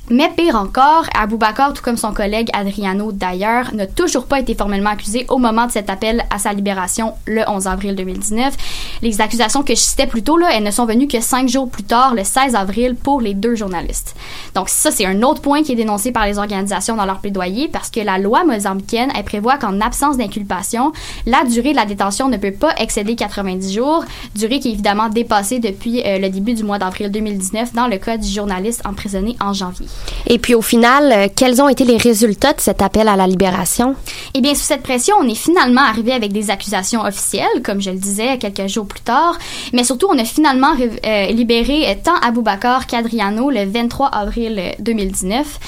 Mais 0.10 0.30
pire 0.30 0.56
encore, 0.56 1.06
Aboubakar, 1.20 1.74
tout 1.74 1.84
comme 1.84 1.98
son 1.98 2.14
collègue 2.14 2.48
Adriano 2.54 3.12
d'ailleurs, 3.12 3.76
n'a 3.76 3.88
toujours 3.88 4.26
pas 4.26 4.40
été 4.40 4.56
formellement 4.56 4.92
accusé 4.92 5.26
au 5.28 5.38
moment 5.38 5.66
de 5.66 5.72
cet 5.72 5.90
appel 5.90 6.24
à 6.30 6.40
sa 6.40 6.54
libération 6.54 7.16
le 7.26 7.42
11 7.46 7.68
avril 7.68 7.94
2019. 7.94 8.56
Les 9.02 9.20
accusations 9.20 9.64
que 9.64 9.76
je 9.76 9.82
citais 9.82 10.08
plus 10.08 10.24
tôt, 10.24 10.38
là, 10.38 10.48
elles 10.54 10.64
ne 10.64 10.72
sont 10.72 10.86
venues 10.86 11.10
que 11.10 11.20
cinq 11.20 11.50
jours 11.50 11.70
plus 11.70 11.84
tard, 11.84 12.16
le 12.16 12.24
16 12.24 12.56
avril, 12.56 12.96
pour 12.96 13.20
les 13.20 13.34
deux 13.34 13.56
journalistes. 13.56 14.16
Donc 14.56 14.70
ça, 14.70 14.92
c'est 14.92 15.06
un 15.06 15.24
autre 15.24 15.42
point 15.42 15.62
qui 15.62 15.74
est 15.74 15.76
dénoncé 15.76 16.14
par 16.14 16.26
les 16.26 16.38
organisations 16.38 16.96
dans 16.96 17.06
leur 17.06 17.20
plaidoyer 17.20 17.68
parce 17.68 17.90
que 17.90 18.00
la 18.00 18.18
loi 18.18 18.46
mozambicaine, 18.46 19.12
elle 19.14 19.26
prévoit 19.26 19.58
qu'en 19.58 19.82
absence 19.82 20.16
d'inculpation, 20.16 20.94
la 21.26 21.44
durée 21.44 21.72
de 21.72 21.76
la 21.76 21.86
détention 21.86 22.30
ne 22.30 22.38
peut 22.38 22.54
pas 22.54 22.74
excéder 22.78 23.18
90 23.18 23.74
jours, 23.74 24.06
durée 24.36 24.62
qui 24.62 24.70
est 24.70 24.74
évidemment 24.74 25.10
dépassée 25.10 25.60
depuis 25.60 26.02
euh, 26.06 26.18
le 26.18 26.30
début 26.30 26.54
du 26.54 26.64
mois 26.64 26.80
d'avril 26.80 27.12
2019 27.12 27.74
dans 27.74 27.88
le 27.88 27.98
cas 27.98 28.16
du 28.16 28.30
journaliste 28.30 28.86
emprisonné 28.86 29.36
en 29.42 29.52
janvier. 29.52 29.88
Et 30.28 30.40
puis 30.40 30.56
au 30.56 30.62
final, 30.62 31.12
euh, 31.12 31.28
quels 31.34 31.62
ont 31.62 31.70
été 31.70 31.86
les 31.86 31.98
résultats 31.98 32.54
de 32.54 32.60
cet 32.60 32.82
appel 32.82 33.08
à 33.08 33.16
la 33.16 33.28
libération? 33.28 33.96
Eh 34.34 34.42
bien, 34.42 34.54
sous 34.56 34.64
cette 34.64 34.84
pression, 34.84 35.16
on 35.20 35.28
est 35.28 35.36
finalement 35.36 35.82
arrivé 35.82 36.12
avec 36.12 36.34
des 36.34 36.50
accusations 36.50 37.02
officielles, 37.02 37.62
comme 37.64 37.82
je 37.82 37.92
le 37.92 37.98
disais 37.98 38.38
quelques 38.38 38.68
jours 38.68 38.86
plus 38.86 39.00
tard, 39.00 39.38
mais 39.74 39.84
surtout, 39.84 40.08
on 40.12 40.18
a 40.18 40.26
finalement 40.26 40.74
euh, 40.80 41.26
libéré 41.28 41.90
euh, 41.90 41.94
tant 42.04 42.16
Aboubacar 42.16 42.88
qu'Adriano 42.88 43.50
le 43.50 43.66
23 43.66 44.08
avril 44.08 44.62
2019. 44.80 45.60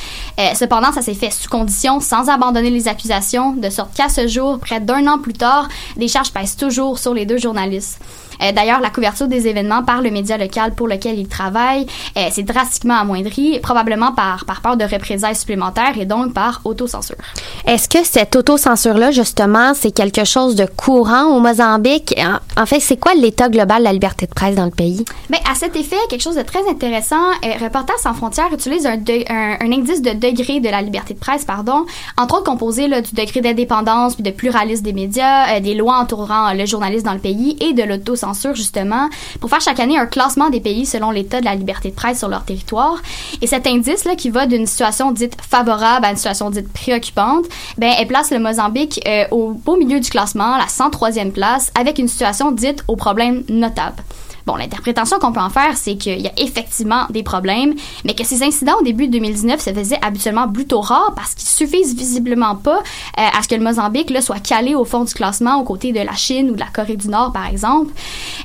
cependant, 0.56 0.92
ça 0.92 1.02
s'est 1.02 1.14
fait 1.14 1.32
sous 1.32 1.50
condition, 1.50 2.00
sans 2.00 2.30
abandonner 2.30 2.70
les 2.70 2.88
accusations, 2.88 3.54
de 3.54 3.70
sorte 3.70 3.94
qu'à 3.96 4.10
ce 4.10 4.28
jour, 4.28 4.60
près 4.60 4.80
d'un 4.80 5.08
an 5.08 5.20
plus 5.20 5.34
tard, 5.34 5.70
des 5.96 6.08
charges 6.08 6.32
pèsent 6.32 6.58
toujours 6.58 7.00
sur 7.00 7.14
les 7.14 7.26
deux 7.26 7.38
journalistes. 7.38 8.00
Euh, 8.42 8.52
d'ailleurs, 8.52 8.80
la 8.80 8.90
couverture 8.90 9.28
des 9.28 9.48
événements 9.48 9.84
par 9.84 10.02
le 10.02 10.12
média 10.12 10.38
local 10.38 10.74
pour 10.74 10.88
lequel 10.88 11.20
il 11.20 11.28
travaille 11.28 11.86
euh, 12.18 12.30
s'est 12.32 12.44
drastiquement 12.44 12.96
amoindrie, 12.96 13.60
probablement 13.60 14.12
par, 14.12 14.46
par 14.46 14.62
peur 14.62 14.78
de 14.78 14.84
représailles 14.84 15.36
supplémentaires 15.36 15.98
et 16.00 16.06
donc 16.06 16.34
par 16.34 16.62
autocensure. 16.64 17.18
Est-ce 17.66 17.90
que 17.90 18.04
cette 18.04 18.36
autocensure-là, 18.36 19.12
justement, 19.12 19.74
c'est 19.74 19.92
quelque 19.92 20.24
chose 20.24 20.56
de 20.56 20.66
courant 20.66 21.26
au 21.26 21.40
Mozambique? 21.40 22.16
En, 22.58 22.66
fait, 22.66 22.80
c'est 22.80 22.98
quoi 22.98 23.14
l'état 23.14 23.50
global 23.50 23.80
de 23.80 23.84
la 23.84 23.94
liberté 23.94 24.26
de 24.26 24.34
presse 24.34 24.56
dans 24.56 24.66
le 24.66 24.72
pays? 24.72 25.06
Bien, 25.30 25.40
à 25.50 25.56
cet 25.56 25.76
effet, 25.76 25.98
quelque 26.10 26.22
chose 26.22 26.36
de 26.36 26.42
très 26.42 26.68
intéressant, 26.70 27.16
euh, 27.46 27.64
Reporters 27.64 28.00
sans 28.00 28.14
frontières 28.14 28.52
utilise 28.54 28.86
un, 28.86 29.00
un, 29.30 29.72
indice 29.72 30.02
de 30.02 30.12
degré 30.12 30.60
de 30.60 30.70
la 30.70 30.82
liberté 30.82 31.14
de 31.14 31.20
presse, 31.20 31.46
pardon, 31.46 31.86
entre 32.18 32.36
autres 32.36 32.44
composé 32.46 32.88
là, 32.88 33.02
du 33.02 33.14
degré 33.14 33.42
d'indépendance 33.42 34.16
puis 34.16 34.24
de 34.24 34.32
pluralisme 34.32 34.84
des 34.84 34.94
médias, 34.94 35.60
des 35.60 35.76
lois 35.76 35.98
entourant 35.98 36.54
le 36.54 36.66
journaliste 36.66 37.06
dans 37.06 37.14
le 37.14 37.20
pays 37.20 37.58
et 37.60 37.74
de 37.74 37.84
l'autocensure 37.84 38.29
justement, 38.54 39.10
pour 39.40 39.50
faire 39.50 39.62
chaque 39.62 39.80
année 39.80 39.98
un 39.98 40.06
classement 40.06 40.50
des 40.50 40.60
pays 40.60 40.86
selon 40.86 41.12
l'état 41.12 41.40
de 41.40 41.46
la 41.46 41.56
liberté 41.56 41.90
de 41.90 41.96
presse 41.96 42.20
sur 42.20 42.28
leur 42.28 42.44
territoire. 42.46 43.02
Et 43.42 43.48
cet 43.48 43.68
indice-là, 43.68 44.16
qui 44.16 44.30
va 44.30 44.46
d'une 44.46 44.66
situation 44.66 45.12
dite 45.12 45.38
favorable 45.42 46.06
à 46.06 46.12
une 46.12 46.18
situation 46.18 46.50
dite 46.50 46.72
préoccupante, 46.72 47.46
ben, 47.78 47.92
elle 47.98 48.08
place 48.08 48.32
le 48.32 48.40
Mozambique 48.40 49.00
euh, 49.08 49.26
au 49.32 49.52
beau 49.52 49.78
milieu 49.78 50.00
du 50.00 50.10
classement, 50.10 50.58
la 50.58 50.66
103e 50.66 51.32
place, 51.32 51.72
avec 51.80 52.00
une 52.00 52.08
situation 52.08 52.52
dite 52.52 52.84
au 52.88 52.96
problème 52.96 53.44
notable. 53.50 54.04
Bon, 54.50 54.56
l'interprétation 54.56 55.20
qu'on 55.20 55.32
peut 55.32 55.40
en 55.40 55.52
faire, 55.52 55.78
c'est 55.78 55.96
qu'il 55.96 56.20
y 56.20 56.28
a 56.28 56.32
effectivement 56.38 57.06
des 57.12 57.22
problèmes, 57.22 57.76
mais 58.04 58.16
que 58.16 58.24
ces 58.24 58.42
incidents 58.42 58.80
au 58.80 58.84
début 58.84 59.06
de 59.06 59.12
2019 59.12 59.62
se 59.62 59.70
faisaient 59.70 60.00
habituellement 60.02 60.48
plutôt 60.48 60.82
rares 60.82 61.14
parce 61.16 61.36
qu'ils 61.36 61.48
suffisent 61.48 61.96
visiblement 61.96 62.56
pas 62.56 62.80
euh, 62.80 63.38
à 63.38 63.44
ce 63.44 63.48
que 63.48 63.54
le 63.54 63.62
Mozambique 63.62 64.10
là, 64.10 64.22
soit 64.22 64.40
calé 64.40 64.74
au 64.74 64.86
fond 64.86 65.04
du 65.04 65.14
classement 65.14 65.58
aux 65.60 65.64
côtés 65.64 65.92
de 65.92 66.00
la 66.00 66.16
Chine 66.16 66.50
ou 66.50 66.56
de 66.56 66.60
la 66.60 66.66
Corée 66.66 66.96
du 66.96 67.10
Nord, 67.10 67.32
par 67.32 67.46
exemple. 67.46 67.94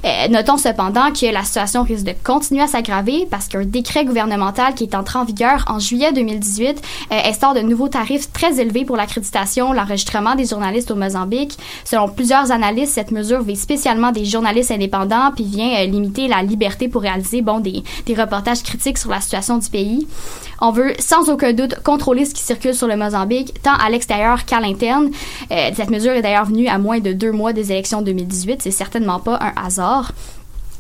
Euh, 0.05 0.29
notons 0.29 0.59
cependant 0.59 1.11
que 1.11 1.33
la 1.33 1.43
situation 1.43 1.85
risque 1.85 2.05
de 2.05 2.13
continuer 2.23 2.61
à 2.61 2.67
s'aggraver 2.67 3.27
parce 3.31 3.49
qu'un 3.49 3.65
décret 3.65 4.05
gouvernemental 4.05 4.75
qui 4.75 4.85
est 4.85 4.95
entré 4.95 5.19
en 5.19 5.25
vigueur 5.25 5.65
en 5.69 5.79
juillet 5.79 6.13
2018 6.13 6.83
euh, 7.13 7.21
instaure 7.25 7.55
de 7.55 7.61
nouveaux 7.61 7.89
tarifs 7.89 8.31
très 8.31 8.61
élevés 8.61 8.85
pour 8.85 8.99
l'accréditation, 8.99 9.73
l'enregistrement 9.73 10.35
des 10.35 10.45
journalistes 10.45 10.91
au 10.91 10.97
Mozambique. 10.97 11.57
Selon 11.87 12.11
plusieurs 12.11 12.53
analystes, 12.53 12.93
cette 12.93 13.11
mesure 13.11 13.41
vise 13.41 13.63
spécialement 13.63 14.13
des 14.13 14.27
journalistes 14.27 14.71
indépendants 14.71 15.33
puis 15.35 15.45
vient 15.45 15.94
limiter 15.95 16.29
la 16.29 16.43
liberté 16.43 16.89
pour 16.89 17.03
réaliser 17.03 17.43
bon, 17.43 17.61
des, 17.61 17.83
des 18.07 18.15
reportages 18.15 18.63
critiques 18.63 18.99
sur 18.99 19.11
la 19.11 19.21
situation 19.21 19.59
du 19.59 19.69
pays. 19.69 20.07
On 20.61 20.71
veut 20.71 20.95
sans 20.99 21.29
aucun 21.31 21.53
doute 21.53 21.77
contrôler 21.83 22.25
ce 22.25 22.35
qui 22.35 22.43
circule 22.43 22.75
sur 22.75 22.87
le 22.87 22.97
Mozambique, 22.97 23.55
tant 23.63 23.75
à 23.75 23.91
l'extérieur 23.91 24.45
qu'à 24.45 24.61
l'interne. 24.61 25.11
Euh, 25.51 25.71
cette 25.75 25.91
mesure 25.91 26.13
est 26.13 26.23
d'ailleurs 26.23 26.47
venue 26.47 26.69
à 26.69 26.79
moins 26.79 27.01
de 27.01 27.13
deux 27.13 27.33
mois 27.33 27.53
des 27.53 27.73
élections 27.73 28.03
2018. 28.03 28.63
C'est 28.63 28.71
certainement 28.71 29.21
pas 29.21 29.39
un 29.41 29.53
hasard. 29.65 30.13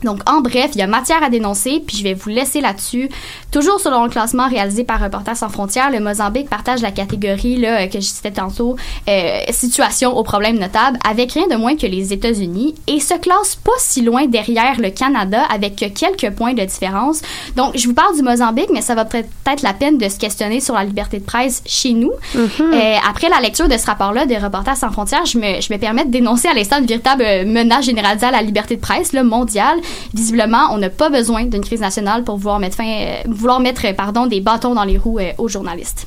Donc, 0.04 0.20
en 0.28 0.40
bref, 0.40 0.70
il 0.74 0.78
y 0.78 0.82
a 0.82 0.86
matière 0.86 1.22
à 1.22 1.30
dénoncer, 1.30 1.82
puis 1.84 1.96
je 1.96 2.04
vais 2.04 2.14
vous 2.14 2.28
laisser 2.28 2.60
là-dessus. 2.60 3.08
Toujours 3.50 3.80
selon 3.80 4.04
le 4.04 4.10
classement 4.10 4.48
réalisé 4.48 4.84
par 4.84 5.00
Reporters 5.00 5.36
sans 5.36 5.48
frontières, 5.48 5.90
le 5.90 6.00
Mozambique 6.00 6.48
partage 6.48 6.82
la 6.82 6.90
catégorie 6.90 7.56
là, 7.56 7.86
que 7.88 8.00
je 8.00 8.06
citais 8.06 8.30
tantôt, 8.30 8.76
euh, 9.08 9.40
situation 9.50 10.16
aux 10.16 10.22
problèmes 10.22 10.58
notables, 10.58 10.98
avec 11.08 11.32
rien 11.32 11.46
de 11.48 11.56
moins 11.56 11.76
que 11.76 11.86
les 11.86 12.12
États-Unis, 12.12 12.74
et 12.86 13.00
se 13.00 13.14
classe 13.14 13.56
pas 13.56 13.72
si 13.78 14.02
loin 14.02 14.26
derrière 14.26 14.80
le 14.80 14.90
Canada, 14.90 15.42
avec 15.52 15.76
quelques 15.76 16.34
points 16.34 16.54
de 16.54 16.64
différence. 16.64 17.22
Donc, 17.56 17.76
je 17.76 17.86
vous 17.86 17.94
parle 17.94 18.14
du 18.14 18.22
Mozambique, 18.22 18.68
mais 18.72 18.82
ça 18.82 18.94
va 18.94 19.04
peut-être 19.04 19.62
la 19.62 19.72
peine 19.72 19.98
de 19.98 20.08
se 20.08 20.18
questionner 20.18 20.60
sur 20.60 20.74
la 20.74 20.84
liberté 20.84 21.18
de 21.18 21.24
presse 21.24 21.62
chez 21.66 21.92
nous. 21.92 22.12
Mm-hmm. 22.34 22.74
Euh, 22.74 22.96
après 23.08 23.28
la 23.28 23.40
lecture 23.40 23.68
de 23.68 23.76
ce 23.76 23.86
rapport-là 23.86 24.26
des 24.26 24.38
Reporters 24.38 24.76
sans 24.76 24.90
frontières, 24.90 25.26
je 25.26 25.38
me, 25.38 25.60
je 25.60 25.72
me 25.72 25.78
permets 25.78 26.04
de 26.04 26.10
dénoncer 26.10 26.48
à 26.48 26.54
l'instant 26.54 26.78
une 26.78 26.86
véritable 26.86 27.24
menace 27.46 27.86
généralisée 27.86 28.26
à 28.26 28.30
la 28.30 28.42
liberté 28.42 28.76
de 28.76 28.80
presse 28.80 29.12
là, 29.12 29.22
mondiale 29.22 29.78
visiblement, 30.12 30.68
on 30.72 30.78
n'a 30.78 30.90
pas 30.90 31.10
besoin 31.10 31.44
d'une 31.44 31.64
crise 31.64 31.80
nationale 31.80 32.24
pour 32.24 32.36
vouloir 32.36 32.58
mettre, 32.58 32.76
fin, 32.76 32.86
euh, 32.86 33.16
vouloir 33.26 33.60
mettre 33.60 33.82
pardon, 33.94 34.26
des 34.26 34.40
bâtons 34.40 34.74
dans 34.74 34.84
les 34.84 34.98
roues 34.98 35.18
euh, 35.18 35.32
aux 35.38 35.48
journalistes. 35.48 36.06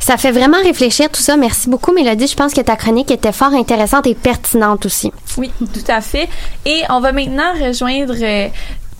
Ça 0.00 0.16
fait 0.16 0.32
vraiment 0.32 0.58
réfléchir 0.62 1.10
tout 1.10 1.20
ça. 1.20 1.36
Merci 1.36 1.68
beaucoup, 1.68 1.92
Mélodie. 1.92 2.26
Je 2.26 2.34
pense 2.36 2.54
que 2.54 2.60
ta 2.60 2.76
chronique 2.76 3.10
était 3.10 3.32
fort 3.32 3.52
intéressante 3.52 4.06
et 4.06 4.14
pertinente 4.14 4.86
aussi. 4.86 5.12
Oui, 5.36 5.50
tout 5.58 5.84
à 5.88 6.00
fait. 6.00 6.28
Et 6.64 6.82
on 6.88 7.00
va 7.00 7.12
maintenant 7.12 7.52
rejoindre 7.60 8.14
euh, 8.20 8.48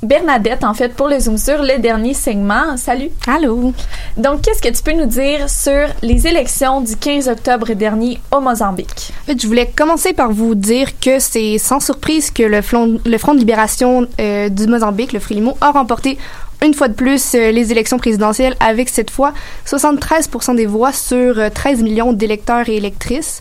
Bernadette, 0.02 0.62
en 0.62 0.74
fait, 0.74 0.94
pour 0.94 1.08
le 1.08 1.18
Zoom 1.18 1.38
sur 1.38 1.60
le 1.60 1.78
dernier 1.78 2.14
segment. 2.14 2.76
Salut. 2.76 3.10
Allô. 3.26 3.72
Donc, 4.16 4.42
qu'est-ce 4.42 4.62
que 4.62 4.68
tu 4.68 4.82
peux 4.82 4.92
nous 4.92 5.06
dire 5.06 5.50
sur 5.50 5.88
les 6.02 6.26
élections 6.26 6.80
du 6.80 6.96
15 6.96 7.28
octobre 7.28 7.72
dernier 7.72 8.20
au 8.30 8.40
Mozambique? 8.40 9.12
En 9.22 9.26
fait, 9.26 9.42
je 9.42 9.46
voulais 9.46 9.66
commencer 9.66 10.12
par 10.12 10.30
vous 10.30 10.54
dire 10.54 10.98
que 11.00 11.18
c'est 11.18 11.58
sans 11.58 11.80
surprise 11.80 12.30
que 12.30 12.44
le, 12.44 12.62
Front, 12.62 13.00
le 13.04 13.18
Front 13.18 13.34
de 13.34 13.40
libération 13.40 14.06
euh, 14.20 14.48
du 14.48 14.68
Mozambique, 14.68 15.12
le 15.12 15.18
Frélimo, 15.18 15.56
a 15.60 15.72
remporté 15.72 16.16
une 16.62 16.74
fois 16.74 16.88
de 16.88 16.94
plus 16.94 17.34
euh, 17.34 17.50
les 17.50 17.72
élections 17.72 17.98
présidentielles 17.98 18.54
avec 18.60 18.88
cette 18.88 19.10
fois 19.10 19.32
73 19.64 20.28
des 20.54 20.66
voix 20.66 20.92
sur 20.92 21.34
13 21.52 21.80
euh, 21.80 21.82
millions 21.82 22.12
d'électeurs 22.12 22.68
et 22.68 22.76
électrices. 22.76 23.40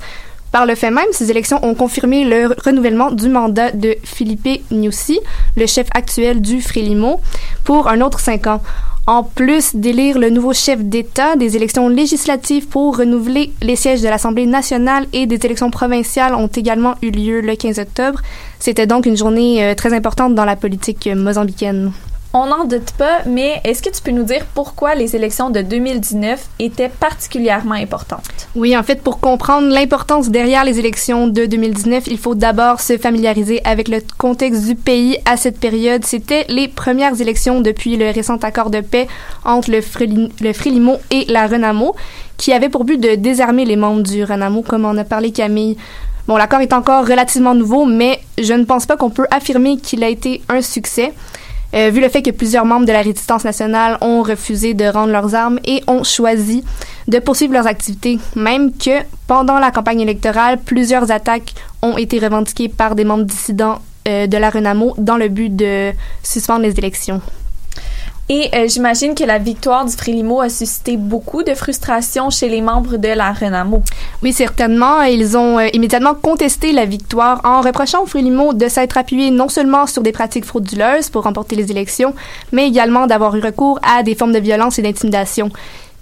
Par 0.57 0.65
le 0.65 0.73
fait 0.73 0.89
même, 0.89 1.05
ces 1.11 1.29
élections 1.29 1.63
ont 1.63 1.75
confirmé 1.75 2.23
le 2.23 2.47
renouvellement 2.65 3.11
du 3.11 3.29
mandat 3.29 3.69
de 3.69 3.95
Philippe 4.03 4.63
Nyusi, 4.71 5.19
le 5.55 5.67
chef 5.67 5.85
actuel 5.93 6.41
du 6.41 6.63
Frélimo, 6.63 7.21
pour 7.63 7.87
un 7.87 8.01
autre 8.01 8.19
cinq 8.19 8.47
ans. 8.47 8.63
En 9.05 9.21
plus 9.21 9.75
d'élire 9.75 10.17
le 10.17 10.31
nouveau 10.31 10.53
chef 10.53 10.83
d'État, 10.83 11.35
des 11.35 11.55
élections 11.55 11.89
législatives 11.89 12.67
pour 12.67 12.97
renouveler 12.97 13.53
les 13.61 13.75
sièges 13.75 14.01
de 14.01 14.07
l'Assemblée 14.07 14.47
nationale 14.47 15.05
et 15.13 15.27
des 15.27 15.45
élections 15.45 15.69
provinciales 15.69 16.33
ont 16.33 16.47
également 16.47 16.95
eu 17.03 17.11
lieu 17.11 17.39
le 17.41 17.55
15 17.55 17.77
octobre. 17.77 18.19
C'était 18.57 18.87
donc 18.87 19.05
une 19.05 19.15
journée 19.15 19.63
euh, 19.63 19.75
très 19.75 19.93
importante 19.93 20.33
dans 20.33 20.45
la 20.45 20.55
politique 20.55 21.07
mozambicaine. 21.15 21.91
On 22.33 22.45
n'en 22.45 22.65
doute 22.65 22.91
pas, 22.97 23.19
mais 23.25 23.61
est-ce 23.63 23.81
que 23.81 23.89
tu 23.89 24.01
peux 24.01 24.11
nous 24.11 24.23
dire 24.23 24.45
pourquoi 24.53 24.95
les 24.95 25.15
élections 25.15 25.49
de 25.49 25.61
2019 25.61 26.45
étaient 26.59 26.89
particulièrement 26.89 27.75
importantes? 27.75 28.47
Oui, 28.53 28.75
en 28.77 28.83
fait, 28.83 29.01
pour 29.01 29.19
comprendre 29.19 29.69
l'importance 29.69 30.29
derrière 30.29 30.65
les 30.65 30.77
élections 30.77 31.27
de 31.27 31.45
2019, 31.45 32.07
il 32.07 32.17
faut 32.17 32.35
d'abord 32.35 32.81
se 32.81 32.97
familiariser 32.97 33.61
avec 33.65 33.87
le 33.87 33.99
contexte 34.17 34.65
du 34.65 34.75
pays 34.75 35.17
à 35.25 35.37
cette 35.37 35.57
période. 35.59 36.03
C'était 36.05 36.45
les 36.49 36.67
premières 36.67 37.19
élections 37.21 37.61
depuis 37.61 37.95
le 37.95 38.11
récent 38.11 38.37
accord 38.37 38.69
de 38.69 38.81
paix 38.81 39.07
entre 39.45 39.71
le, 39.71 39.81
Frélimo 40.53 40.97
et 41.09 41.25
la 41.29 41.47
Renamo, 41.47 41.95
qui 42.35 42.51
avait 42.51 42.69
pour 42.69 42.83
but 42.83 42.99
de 42.99 43.15
désarmer 43.15 43.63
les 43.63 43.77
membres 43.77 44.03
du 44.03 44.23
Renamo, 44.25 44.63
comme 44.63 44.85
en 44.85 44.97
a 44.97 45.05
parlé 45.05 45.31
Camille. 45.31 45.77
Bon, 46.27 46.35
l'accord 46.35 46.59
est 46.59 46.73
encore 46.73 47.07
relativement 47.07 47.55
nouveau, 47.55 47.85
mais 47.85 48.19
je 48.37 48.51
ne 48.51 48.65
pense 48.65 48.85
pas 48.85 48.97
qu'on 48.97 49.09
peut 49.09 49.27
affirmer 49.31 49.77
qu'il 49.77 50.03
a 50.03 50.09
été 50.09 50.41
un 50.49 50.61
succès. 50.61 51.13
Euh, 51.73 51.89
vu 51.89 51.99
le 51.99 52.09
fait 52.09 52.21
que 52.21 52.31
plusieurs 52.31 52.65
membres 52.65 52.85
de 52.85 52.91
la 52.91 53.01
résistance 53.01 53.43
nationale 53.43 53.97
ont 54.01 54.23
refusé 54.23 54.73
de 54.73 54.85
rendre 54.85 55.11
leurs 55.11 55.35
armes 55.35 55.59
et 55.65 55.83
ont 55.87 56.03
choisi 56.03 56.63
de 57.07 57.19
poursuivre 57.19 57.53
leurs 57.53 57.67
activités, 57.67 58.19
même 58.35 58.71
que 58.71 59.03
pendant 59.27 59.59
la 59.59 59.71
campagne 59.71 60.01
électorale, 60.01 60.59
plusieurs 60.59 61.11
attaques 61.11 61.53
ont 61.81 61.97
été 61.97 62.19
revendiquées 62.19 62.69
par 62.69 62.95
des 62.95 63.03
membres 63.03 63.25
dissidents 63.25 63.79
euh, 64.07 64.27
de 64.27 64.37
la 64.37 64.49
Renamo 64.49 64.93
dans 64.97 65.17
le 65.17 65.27
but 65.27 65.53
de 65.53 65.91
suspendre 66.23 66.61
les 66.61 66.77
élections. 66.77 67.21
Et 68.29 68.49
euh, 68.53 68.67
j'imagine 68.67 69.15
que 69.15 69.23
la 69.23 69.37
victoire 69.37 69.85
du 69.85 69.93
Frélimo 69.93 70.41
a 70.41 70.49
suscité 70.49 70.97
beaucoup 70.97 71.43
de 71.43 71.53
frustration 71.53 72.29
chez 72.29 72.49
les 72.49 72.59
membres 72.59 72.97
de 72.97 73.07
la 73.07 73.31
Renamo. 73.31 73.81
Oui, 74.21 74.33
certainement. 74.33 75.01
Ils 75.03 75.37
ont 75.37 75.59
euh, 75.59 75.67
immédiatement 75.71 76.13
contesté 76.13 76.73
la 76.73 76.83
victoire 76.83 77.39
en 77.45 77.61
reprochant 77.61 78.03
au 78.03 78.05
Frélimo 78.05 78.53
de 78.53 78.67
s'être 78.67 78.97
appuyé 78.97 79.31
non 79.31 79.47
seulement 79.47 79.87
sur 79.87 80.03
des 80.03 80.11
pratiques 80.11 80.43
frauduleuses 80.43 81.09
pour 81.09 81.23
remporter 81.23 81.55
les 81.55 81.71
élections, 81.71 82.13
mais 82.51 82.67
également 82.67 83.07
d'avoir 83.07 83.33
eu 83.35 83.39
recours 83.39 83.79
à 83.81 84.03
des 84.03 84.13
formes 84.13 84.33
de 84.33 84.39
violence 84.39 84.77
et 84.77 84.81
d'intimidation. 84.81 85.49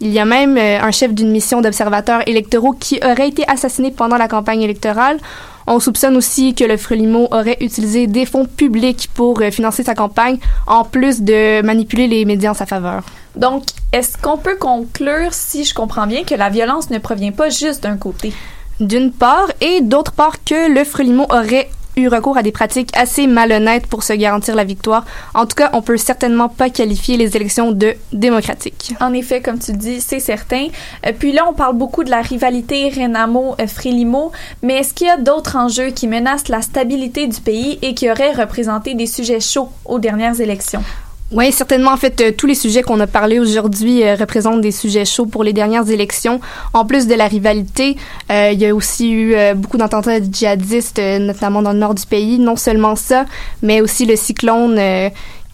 Il 0.02 0.12
y 0.12 0.20
a 0.20 0.26
même 0.26 0.58
euh, 0.58 0.82
un 0.82 0.92
chef 0.92 1.14
d'une 1.14 1.30
mission 1.30 1.62
d'observateurs 1.62 2.28
électoraux 2.28 2.74
qui 2.74 3.00
aurait 3.04 3.30
été 3.30 3.48
assassiné 3.48 3.92
pendant 3.92 4.18
la 4.18 4.28
campagne 4.28 4.64
électorale. 4.64 5.20
On 5.68 5.80
soupçonne 5.80 6.16
aussi 6.16 6.54
que 6.54 6.64
le 6.64 6.78
Frelimo 6.78 7.28
aurait 7.32 7.58
utilisé 7.60 8.06
des 8.06 8.26
fonds 8.26 8.46
publics 8.46 9.10
pour 9.14 9.42
euh, 9.42 9.50
financer 9.50 9.84
sa 9.84 9.96
campagne, 9.96 10.38
en 10.68 10.84
plus 10.84 11.22
de 11.22 11.62
manipuler 11.64 12.08
les 12.08 12.24
médias 12.24 12.52
en 12.52 12.54
sa 12.54 12.68
faveur. 12.68 13.04
Donc, 13.36 13.64
est-ce 13.92 14.18
qu'on 14.18 14.38
peut 14.38 14.58
conclure, 14.58 15.34
si 15.34 15.64
je 15.64 15.74
comprends 15.74 16.06
bien, 16.06 16.24
que 16.24 16.36
la 16.36 16.50
violence 16.50 16.90
ne 16.92 17.00
provient 17.00 17.32
pas 17.32 17.50
juste 17.50 17.82
d'un 17.84 17.98
côté? 17.98 18.32
D'une 18.80 19.12
part, 19.12 19.48
et 19.60 19.82
d'autre 19.82 20.12
part 20.12 20.44
que 20.44 20.72
le 20.72 20.84
Frelimo 20.84 21.26
aurait 21.30 21.70
eu 21.98 22.08
recours 22.08 22.38
à 22.38 22.44
des 22.44 22.52
pratiques 22.52 22.90
assez 22.96 23.28
malhonnêtes 23.28 23.88
pour 23.88 24.04
se 24.04 24.14
garantir 24.14 24.56
la 24.56 24.64
victoire. 24.64 25.06
En 25.34 25.46
tout 25.46 25.56
cas, 25.56 25.70
on 25.74 25.82
peut 25.82 25.98
certainement 25.98 26.50
pas 26.50 26.70
qualifier 26.70 27.18
les 27.18 27.36
élections 27.36 27.72
de 27.72 27.94
démocratiques. 28.12 28.94
En 29.00 29.14
effet, 29.14 29.42
comme 29.42 29.60
tu 29.60 29.74
dis, 29.74 30.02
c'est 30.02 30.20
certain. 30.20 30.68
Euh, 31.06 31.12
puis 31.18 31.32
là, 31.32 31.46
on 31.50 31.54
parle 31.54 31.76
beaucoup 31.76 32.04
de 32.04 32.10
la 32.10 32.22
rivalité 32.22 32.90
Renamo-Frélimo, 32.90 34.32
mais 34.62 34.76
est-ce 34.80 34.94
qu'il 34.94 35.08
y 35.08 35.10
a 35.10 35.18
d'autres 35.18 35.56
enjeux 35.56 35.92
qui 35.92 36.08
menacent 36.08 36.50
la 36.50 36.62
stabilité 36.62 37.28
du 37.28 37.40
pays 37.42 37.80
et 37.82 37.94
qui 37.94 38.10
auraient 38.10 38.34
représenté 38.34 38.94
des 38.94 39.08
sujets 39.08 39.40
chauds 39.40 39.70
aux 39.86 40.00
dernières 40.00 40.40
élections? 40.42 40.84
Oui, 41.32 41.52
certainement. 41.52 41.92
En 41.92 41.98
fait, 41.98 42.22
euh, 42.22 42.32
tous 42.32 42.46
les 42.46 42.54
sujets 42.54 42.84
qu'on 42.84 43.00
a 43.00 43.08
parlé 43.08 43.40
aujourd'hui 43.40 44.04
euh, 44.04 44.16
représentent 44.16 44.62
des 44.62 44.72
sujets 44.72 45.06
chauds 45.06 45.26
pour 45.26 45.44
les 45.44 45.54
dernières 45.54 45.90
élections. 45.90 46.40
En 46.72 46.86
plus 46.86 47.08
de 47.08 47.16
la 47.16 47.28
rivalité, 47.28 47.98
euh, 48.32 48.52
il 48.54 48.60
y 48.60 48.68
a 48.68 48.76
aussi 48.76 49.12
eu 49.12 49.36
beaucoup 49.56 49.78
d'attentats 49.78 50.22
djihadistes, 50.22 51.00
notamment 51.00 51.64
dans 51.64 51.74
le 51.74 51.80
nord 51.80 51.96
du 51.96 52.06
pays. 52.06 52.38
Non 52.38 52.56
seulement 52.56 52.96
ça, 52.96 53.26
mais 53.64 53.82
aussi 53.82 54.06
le 54.06 54.16
cyclone 54.16 54.80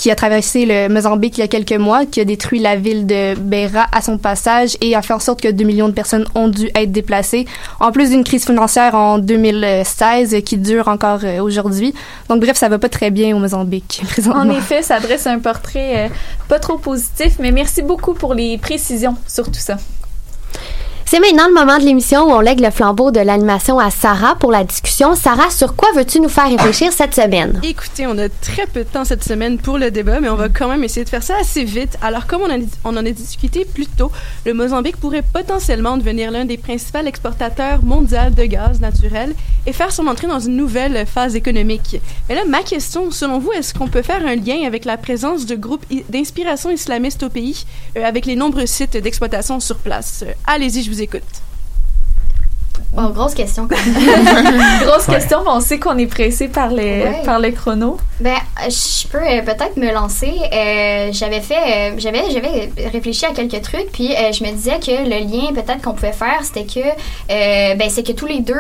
qui 0.02 0.10
a 0.10 0.16
traversé 0.16 0.66
le 0.66 0.90
Mozambique 0.90 1.38
il 1.38 1.42
y 1.42 1.44
a 1.44 1.48
quelques 1.48 1.80
mois, 1.80 2.08
qui 2.08 2.20
a 2.22 2.26
détruit 2.26 2.58
la 2.58 2.76
ville 2.76 3.06
de 3.06 3.36
Beira 3.36 3.86
à 3.92 4.02
son 4.02 4.18
passage 4.18 4.76
et 4.82 4.96
a 4.96 5.04
fait 5.04 5.14
en 5.14 5.20
sorte 5.20 5.42
que 5.42 5.48
2 5.48 5.64
millions 5.64 5.90
de 5.90 5.94
personnes 5.94 6.26
ont 6.34 6.48
dû 6.48 6.72
être 6.74 6.92
déplacées, 6.92 7.46
en 7.80 7.92
plus 7.92 8.10
d'une 8.10 8.24
crise 8.24 8.44
financière 8.44 8.96
en 8.96 9.20
2016 9.20 10.38
qui 10.44 10.58
dure 10.58 10.88
encore 10.88 11.20
euh, 11.24 11.38
aujourd'hui. 11.44 11.94
Donc 12.30 12.42
bref, 12.42 12.58
ça 12.58 12.68
va 12.68 12.80
pas 12.80 12.90
très 12.90 13.12
bien 13.12 13.36
au 13.36 13.40
Mozambique 13.40 14.02
présentement. 14.10 14.42
En 14.42 14.50
effet, 14.50 14.82
ça 14.82 15.00
dresse 15.00 15.28
un 15.28 15.38
portrait 15.38 16.08
euh, 16.08 16.10
pas 16.48 16.58
trop 16.58 16.80
positif, 16.80 17.36
mais 17.38 17.52
merci 17.52 17.84
beaucoup 17.84 18.16
pour 18.16 18.34
les 18.34 18.58
précisions 18.58 19.18
sur 19.28 19.52
tout 19.52 19.60
ça. 19.60 19.78
C'est 21.12 21.20
maintenant 21.20 21.50
le 21.50 21.54
moment 21.54 21.78
de 21.78 21.84
l'émission 21.84 22.24
où 22.24 22.32
on 22.32 22.40
lègue 22.40 22.62
le 22.62 22.72
flambeau 22.72 23.12
de 23.12 23.20
l'animation 23.20 23.78
à 23.80 23.92
Sarah 23.92 24.36
pour 24.36 24.50
la 24.50 24.64
discussion. 24.64 25.14
Sarah, 25.14 25.50
sur 25.50 25.76
quoi 25.76 25.90
veux-tu 25.94 26.22
nous 26.22 26.30
faire 26.30 26.50
réfléchir 26.50 26.94
cette 26.94 27.14
semaine? 27.14 27.60
Écoutez, 27.64 28.08
on 28.08 28.18
a 28.18 28.30
très 28.30 28.66
peu 28.66 28.86
de 28.86 28.90
temps 28.90 29.04
cette 29.04 29.26
semaine 29.26 29.58
pour 29.58 29.78
le 29.78 29.92
débat, 29.92 30.22
mais 30.22 30.30
on 30.30 30.38
va 30.38 30.48
quand 30.48 30.70
même 30.70 30.86
essayer 30.86 31.04
de 31.04 31.10
faire 31.10 31.22
ça 31.22 31.34
assez 31.42 31.66
vite. 31.66 31.98
Alors, 32.02 32.28
comme 32.28 32.44
on, 32.44 32.96
en 32.96 33.06
a 33.06 33.12
discuté 33.12 33.66
plus 33.66 33.88
tôt, 33.88 34.10
le 34.46 34.54
Mozambique 34.54 34.96
pourrait 34.96 35.22
potentiellement 35.22 35.98
devenir 35.98 36.32
l'un 36.32 36.46
des 36.46 36.56
principaux 36.56 37.00
exportateurs 37.00 37.84
mondiaux 37.84 38.30
de 38.34 38.46
gaz 38.46 38.80
naturel 38.80 39.36
et 39.66 39.74
faire 39.74 39.92
son 39.92 40.08
entrée 40.08 40.28
dans 40.28 40.40
une 40.40 40.56
nouvelle 40.56 41.06
phase 41.06 41.36
économique. 41.36 42.00
Mais 42.30 42.36
là, 42.36 42.46
ma 42.48 42.64
question, 42.64 43.12
selon 43.12 43.40
vous, 43.40 43.52
est-ce 43.52 43.74
qu'on 43.74 43.90
peut 43.90 44.02
faire 44.02 44.26
un 44.26 44.36
lien 44.36 44.66
avec 44.66 44.86
la 44.86 44.96
présence 44.96 45.46
de 45.46 45.56
groupes 45.56 45.86
d'inspiration 46.08 46.70
islamiste 46.70 47.22
au 47.24 47.30
pays, 47.30 47.66
euh, 47.98 48.06
avec 48.06 48.26
les 48.26 48.38
nombreux 48.38 48.66
sites 48.66 48.96
d'exploitation 48.96 49.60
sur 49.60 49.76
place? 49.76 50.24
Euh, 50.26 50.32
allez-y, 50.48 50.84
je 50.84 50.90
vous 50.90 51.01
écoute. 51.02 51.42
Bon, 52.94 53.10
grosse 53.12 53.34
question 53.34 53.68
grosse 54.86 55.06
question, 55.06 55.44
mais 55.44 55.52
on 55.52 55.62
sait 55.62 55.80
qu'on 55.80 55.98
est 55.98 56.08
pressé 56.08 56.50
par 56.50 56.70
les 56.70 57.06
par 57.24 57.40
le 57.40 57.52
chrono. 57.52 57.98
Ben, 58.20 58.36
je 58.68 59.08
peux 59.08 59.18
euh, 59.18 59.42
peut-être 59.42 59.78
me 59.78 59.92
lancer. 59.94 60.34
Euh, 60.54 61.10
j'avais 61.12 61.40
fait, 61.40 61.56
euh, 61.56 61.96
j'avais 61.98 62.30
j'avais 62.32 62.70
réfléchi 62.92 63.26
à 63.26 63.32
quelques 63.32 63.62
trucs, 63.62 63.92
puis 63.94 64.10
je 64.10 64.44
me 64.44 64.52
disais 64.52 64.80
que 64.80 64.92
le 64.92 65.26
lien 65.26 65.54
peut-être 65.54 65.82
qu'on 65.82 65.94
pouvait 65.94 66.12
faire, 66.12 66.40
c'était 66.44 66.66
que 66.66 67.76
ben 67.78 67.90
c'est 67.90 68.04
que 68.04 68.12
tous 68.12 68.28
les 68.28 68.42
deux 68.42 68.60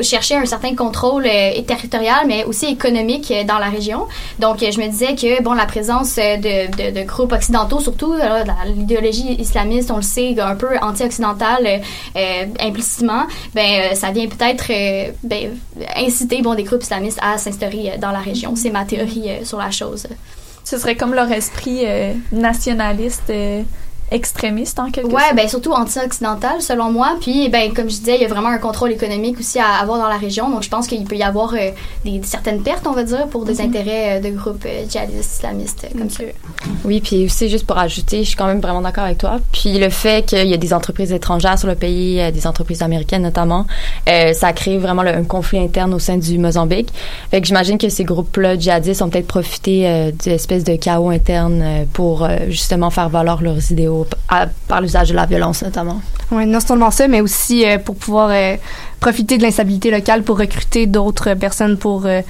cherchaient 0.00 0.36
un 0.36 0.44
certain 0.44 0.74
contrôle 0.76 1.24
territorial, 1.66 2.26
mais 2.26 2.44
aussi 2.44 2.66
économique 2.66 3.32
dans 3.48 3.58
la 3.58 3.68
région. 3.68 4.06
Donc, 4.38 4.58
je 4.60 4.78
me 4.78 4.88
disais 4.88 5.14
que 5.14 5.42
bon, 5.42 5.54
la 5.54 5.66
présence 5.66 6.16
de, 6.16 6.92
de, 6.92 7.02
groupes 7.04 7.32
occidentaux, 7.32 7.80
surtout 7.80 8.14
l'idéologie 8.76 9.36
islamiste, 9.38 9.90
on 9.90 9.96
le 9.96 10.02
sait, 10.02 10.38
un 10.38 10.54
peu 10.54 10.76
anti-occidentale 10.82 11.80
implicitement 12.60 13.21
ben, 13.54 13.92
euh, 13.92 13.94
ça 13.94 14.10
vient 14.10 14.28
peut-être 14.28 14.66
euh, 14.70 15.12
ben, 15.22 15.58
inciter 15.96 16.42
bon, 16.42 16.54
des 16.54 16.62
groupes 16.62 16.82
islamistes 16.82 17.18
à 17.22 17.38
s'instaurer 17.38 17.92
euh, 17.92 17.98
dans 17.98 18.10
la 18.10 18.20
région. 18.20 18.54
C'est 18.56 18.70
ma 18.70 18.84
théorie 18.84 19.44
sur 19.44 19.58
la 19.58 19.70
chose. 19.70 20.06
Ce 20.64 20.78
serait 20.78 20.96
comme 20.96 21.14
leur 21.14 21.30
esprit 21.32 21.84
nationaliste 22.30 23.32
extrémiste 24.12 24.78
en 24.78 24.90
quelque 24.90 25.08
ouais, 25.08 25.22
sorte. 25.22 25.36
ben 25.36 25.48
surtout 25.48 25.72
anti-occidental 25.72 26.60
selon 26.60 26.90
moi. 26.92 27.16
Puis 27.20 27.48
ben 27.48 27.72
comme 27.72 27.88
je 27.88 27.96
disais, 27.96 28.16
il 28.16 28.22
y 28.22 28.24
a 28.24 28.28
vraiment 28.28 28.48
un 28.48 28.58
contrôle 28.58 28.92
économique 28.92 29.38
aussi 29.38 29.58
à 29.58 29.80
avoir 29.80 29.98
dans 29.98 30.08
la 30.08 30.18
région. 30.18 30.50
Donc 30.50 30.62
je 30.62 30.68
pense 30.68 30.86
qu'il 30.86 31.04
peut 31.04 31.16
y 31.16 31.22
avoir 31.22 31.54
euh, 31.54 31.70
des, 32.04 32.20
certaines 32.24 32.62
pertes, 32.62 32.86
on 32.86 32.92
va 32.92 33.04
dire, 33.04 33.26
pour 33.28 33.44
des 33.44 33.54
mhm. 33.54 33.60
intérêts 33.60 34.18
euh, 34.18 34.20
de 34.20 34.30
groupes 34.36 34.64
euh, 34.66 34.84
djihadistes 34.88 35.36
islamistes 35.36 35.86
comme 35.96 36.10
ça. 36.10 36.24
Oui, 36.84 37.00
puis 37.00 37.24
aussi 37.24 37.48
juste 37.48 37.66
pour 37.66 37.78
ajouter, 37.78 38.22
je 38.22 38.28
suis 38.28 38.36
quand 38.36 38.46
même 38.46 38.60
vraiment 38.60 38.82
d'accord 38.82 39.04
avec 39.04 39.18
toi. 39.18 39.38
Puis 39.52 39.78
le 39.78 39.88
fait 39.88 40.24
qu'il 40.26 40.46
y 40.46 40.54
a 40.54 40.58
des 40.58 40.74
entreprises 40.74 41.12
étrangères 41.12 41.58
sur 41.58 41.68
le 41.68 41.74
pays, 41.74 42.20
des 42.32 42.46
entreprises 42.46 42.82
américaines 42.82 43.22
notamment, 43.22 43.66
ça 44.06 44.52
crée 44.52 44.78
vraiment 44.78 45.02
un 45.02 45.24
conflit 45.24 45.58
interne 45.58 45.94
au 45.94 45.98
sein 45.98 46.16
du 46.16 46.38
Mozambique. 46.38 46.90
Fait 47.30 47.40
que 47.40 47.46
j'imagine 47.46 47.78
que 47.78 47.88
ces 47.88 48.04
groupes-là 48.04 48.58
djihadistes 48.58 49.02
ont 49.02 49.08
peut-être 49.08 49.26
profité 49.26 50.12
d'une 50.22 50.32
espèce 50.32 50.64
de 50.64 50.76
chaos 50.76 51.10
interne 51.10 51.86
pour 51.92 52.28
justement 52.48 52.90
faire 52.90 53.08
valoir 53.08 53.42
leurs 53.42 53.70
idéaux 53.70 54.01
par 54.68 54.80
l'usage 54.80 55.10
de 55.10 55.14
la 55.14 55.26
violence 55.26 55.62
notamment. 55.62 56.00
Oui, 56.30 56.46
non 56.46 56.60
seulement 56.60 56.90
ça, 56.90 57.08
mais 57.08 57.20
aussi 57.20 57.66
euh, 57.66 57.78
pour 57.78 57.96
pouvoir 57.96 58.30
euh, 58.30 58.56
profiter 59.00 59.36
de 59.36 59.42
l'instabilité 59.42 59.90
locale 59.90 60.22
pour 60.22 60.38
recruter 60.38 60.86
d'autres 60.86 61.34
personnes 61.34 61.76
pour 61.76 62.06
euh, 62.06 62.22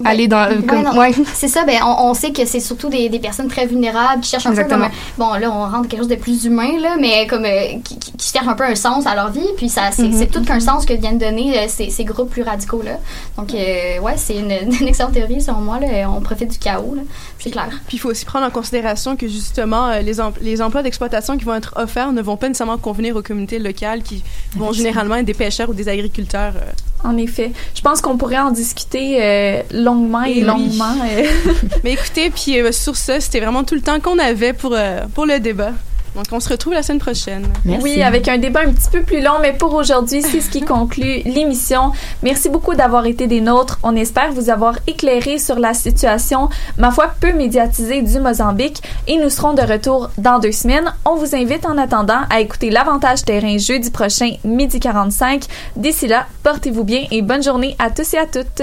ben, 0.00 0.10
aller 0.10 0.28
dans 0.28 0.48
ouais, 0.96 1.12
c'est 1.34 1.48
ça 1.48 1.64
ben 1.64 1.80
on, 1.82 2.12
sait 2.14 2.32
que 2.32 2.44
c'est 2.44 2.60
surtout 2.60 2.88
des, 2.88 3.08
des, 3.08 3.18
personnes 3.18 3.48
très 3.48 3.66
vulnérables 3.66 4.20
qui 4.20 4.30
cherchent 4.30 4.46
un 4.46 4.54
peu 4.54 4.64
comme 4.64 4.86
bon 5.18 5.34
là 5.34 5.50
on 5.50 5.70
rentre 5.70 5.88
quelque 5.88 6.00
chose 6.00 6.08
de 6.08 6.16
plus 6.16 6.44
humain 6.44 6.78
là 6.80 6.96
mais 7.00 7.26
comme 7.26 7.46
qui, 7.82 7.98
qui, 7.98 8.28
cherchent 8.32 8.48
un 8.48 8.54
peu 8.54 8.64
un 8.64 8.74
sens 8.74 9.06
à 9.06 9.14
leur 9.14 9.30
vie 9.30 9.48
puis 9.56 9.68
ça 9.68 9.90
c'est 9.92 10.02
mm-hmm. 10.02 10.30
tout 10.30 10.42
qu'un 10.42 10.60
sens 10.60 10.84
que 10.84 10.92
viennent 10.92 11.18
donner 11.18 11.66
ces, 11.68 11.90
ces, 11.90 12.04
groupes 12.04 12.30
plus 12.30 12.42
radicaux 12.42 12.82
là 12.82 12.98
donc 13.38 13.52
ouais 13.52 14.14
c'est 14.16 14.36
une, 14.36 14.52
une, 14.80 14.88
excellente 14.88 15.12
théorie 15.12 15.40
selon 15.40 15.60
moi 15.60 15.80
là 15.80 16.10
on 16.10 16.20
profite 16.20 16.50
du 16.50 16.58
chaos 16.58 16.94
là 16.94 17.02
c'est 17.38 17.50
clair. 17.50 17.68
Puis 17.86 17.96
il 17.96 18.00
faut 18.00 18.10
aussi 18.10 18.24
prendre 18.24 18.46
en 18.46 18.50
considération 18.50 19.16
que 19.16 19.28
justement, 19.28 19.88
euh, 19.88 20.00
les, 20.00 20.14
les 20.40 20.62
emplois 20.62 20.82
d'exploitation 20.82 21.36
qui 21.36 21.44
vont 21.44 21.54
être 21.54 21.72
offerts 21.76 22.12
ne 22.12 22.22
vont 22.22 22.36
pas 22.36 22.48
nécessairement 22.48 22.78
convenir 22.78 23.16
aux 23.16 23.22
communautés 23.22 23.58
locales 23.58 24.02
qui 24.02 24.22
vont 24.56 24.72
généralement 24.72 25.16
être 25.16 25.26
des 25.26 25.34
pêcheurs 25.34 25.68
ou 25.68 25.74
des 25.74 25.88
agriculteurs. 25.88 26.54
Euh. 26.56 26.70
En 27.04 27.16
effet. 27.18 27.52
Je 27.74 27.82
pense 27.82 28.00
qu'on 28.00 28.16
pourrait 28.16 28.38
en 28.38 28.50
discuter 28.50 29.18
euh, 29.22 29.62
longuement 29.86 30.24
et, 30.24 30.40
longuement. 30.40 30.94
Mais 31.84 31.92
écoutez, 31.92 32.30
puis 32.30 32.58
sur 32.72 32.96
ça, 32.96 33.20
c'était 33.20 33.40
vraiment 33.40 33.64
tout 33.64 33.74
le 33.74 33.80
temps 33.80 34.00
qu'on 34.00 34.18
avait 34.18 34.52
pour, 34.52 34.76
pour 35.14 35.26
le 35.26 35.38
débat. 35.38 35.72
Donc, 36.16 36.24
on 36.32 36.40
se 36.40 36.48
retrouve 36.48 36.72
la 36.72 36.82
semaine 36.82 36.98
prochaine. 36.98 37.46
Oui, 37.82 38.02
avec 38.02 38.26
un 38.26 38.38
débat 38.38 38.60
un 38.60 38.72
petit 38.72 38.88
peu 38.90 39.02
plus 39.02 39.20
long, 39.20 39.34
mais 39.42 39.52
pour 39.52 39.74
aujourd'hui, 39.74 40.22
c'est 40.22 40.40
ce 40.40 40.48
qui 40.48 40.62
conclut 40.64 41.20
l'émission. 41.26 41.92
Merci 42.22 42.48
beaucoup 42.48 42.74
d'avoir 42.74 43.04
été 43.04 43.26
des 43.26 43.42
nôtres. 43.42 43.78
On 43.82 43.94
espère 43.94 44.32
vous 44.32 44.48
avoir 44.48 44.78
éclairé 44.86 45.38
sur 45.38 45.58
la 45.58 45.74
situation, 45.74 46.48
ma 46.78 46.90
foi, 46.90 47.12
peu 47.20 47.34
médiatisée 47.34 48.00
du 48.00 48.18
Mozambique. 48.18 48.82
Et 49.06 49.18
nous 49.18 49.28
serons 49.28 49.52
de 49.52 49.60
retour 49.60 50.08
dans 50.16 50.38
deux 50.38 50.52
semaines. 50.52 50.90
On 51.04 51.16
vous 51.16 51.36
invite 51.36 51.66
en 51.66 51.76
attendant 51.76 52.22
à 52.30 52.40
écouter 52.40 52.70
l'Avantage 52.70 53.22
Terrain 53.22 53.58
jeudi 53.58 53.90
prochain, 53.90 54.30
midi 54.42 54.80
45. 54.80 55.44
D'ici 55.76 56.06
là, 56.06 56.26
portez-vous 56.42 56.84
bien 56.84 57.04
et 57.10 57.20
bonne 57.20 57.42
journée 57.42 57.76
à 57.78 57.90
tous 57.90 58.14
et 58.14 58.18
à 58.18 58.24
toutes. 58.24 58.62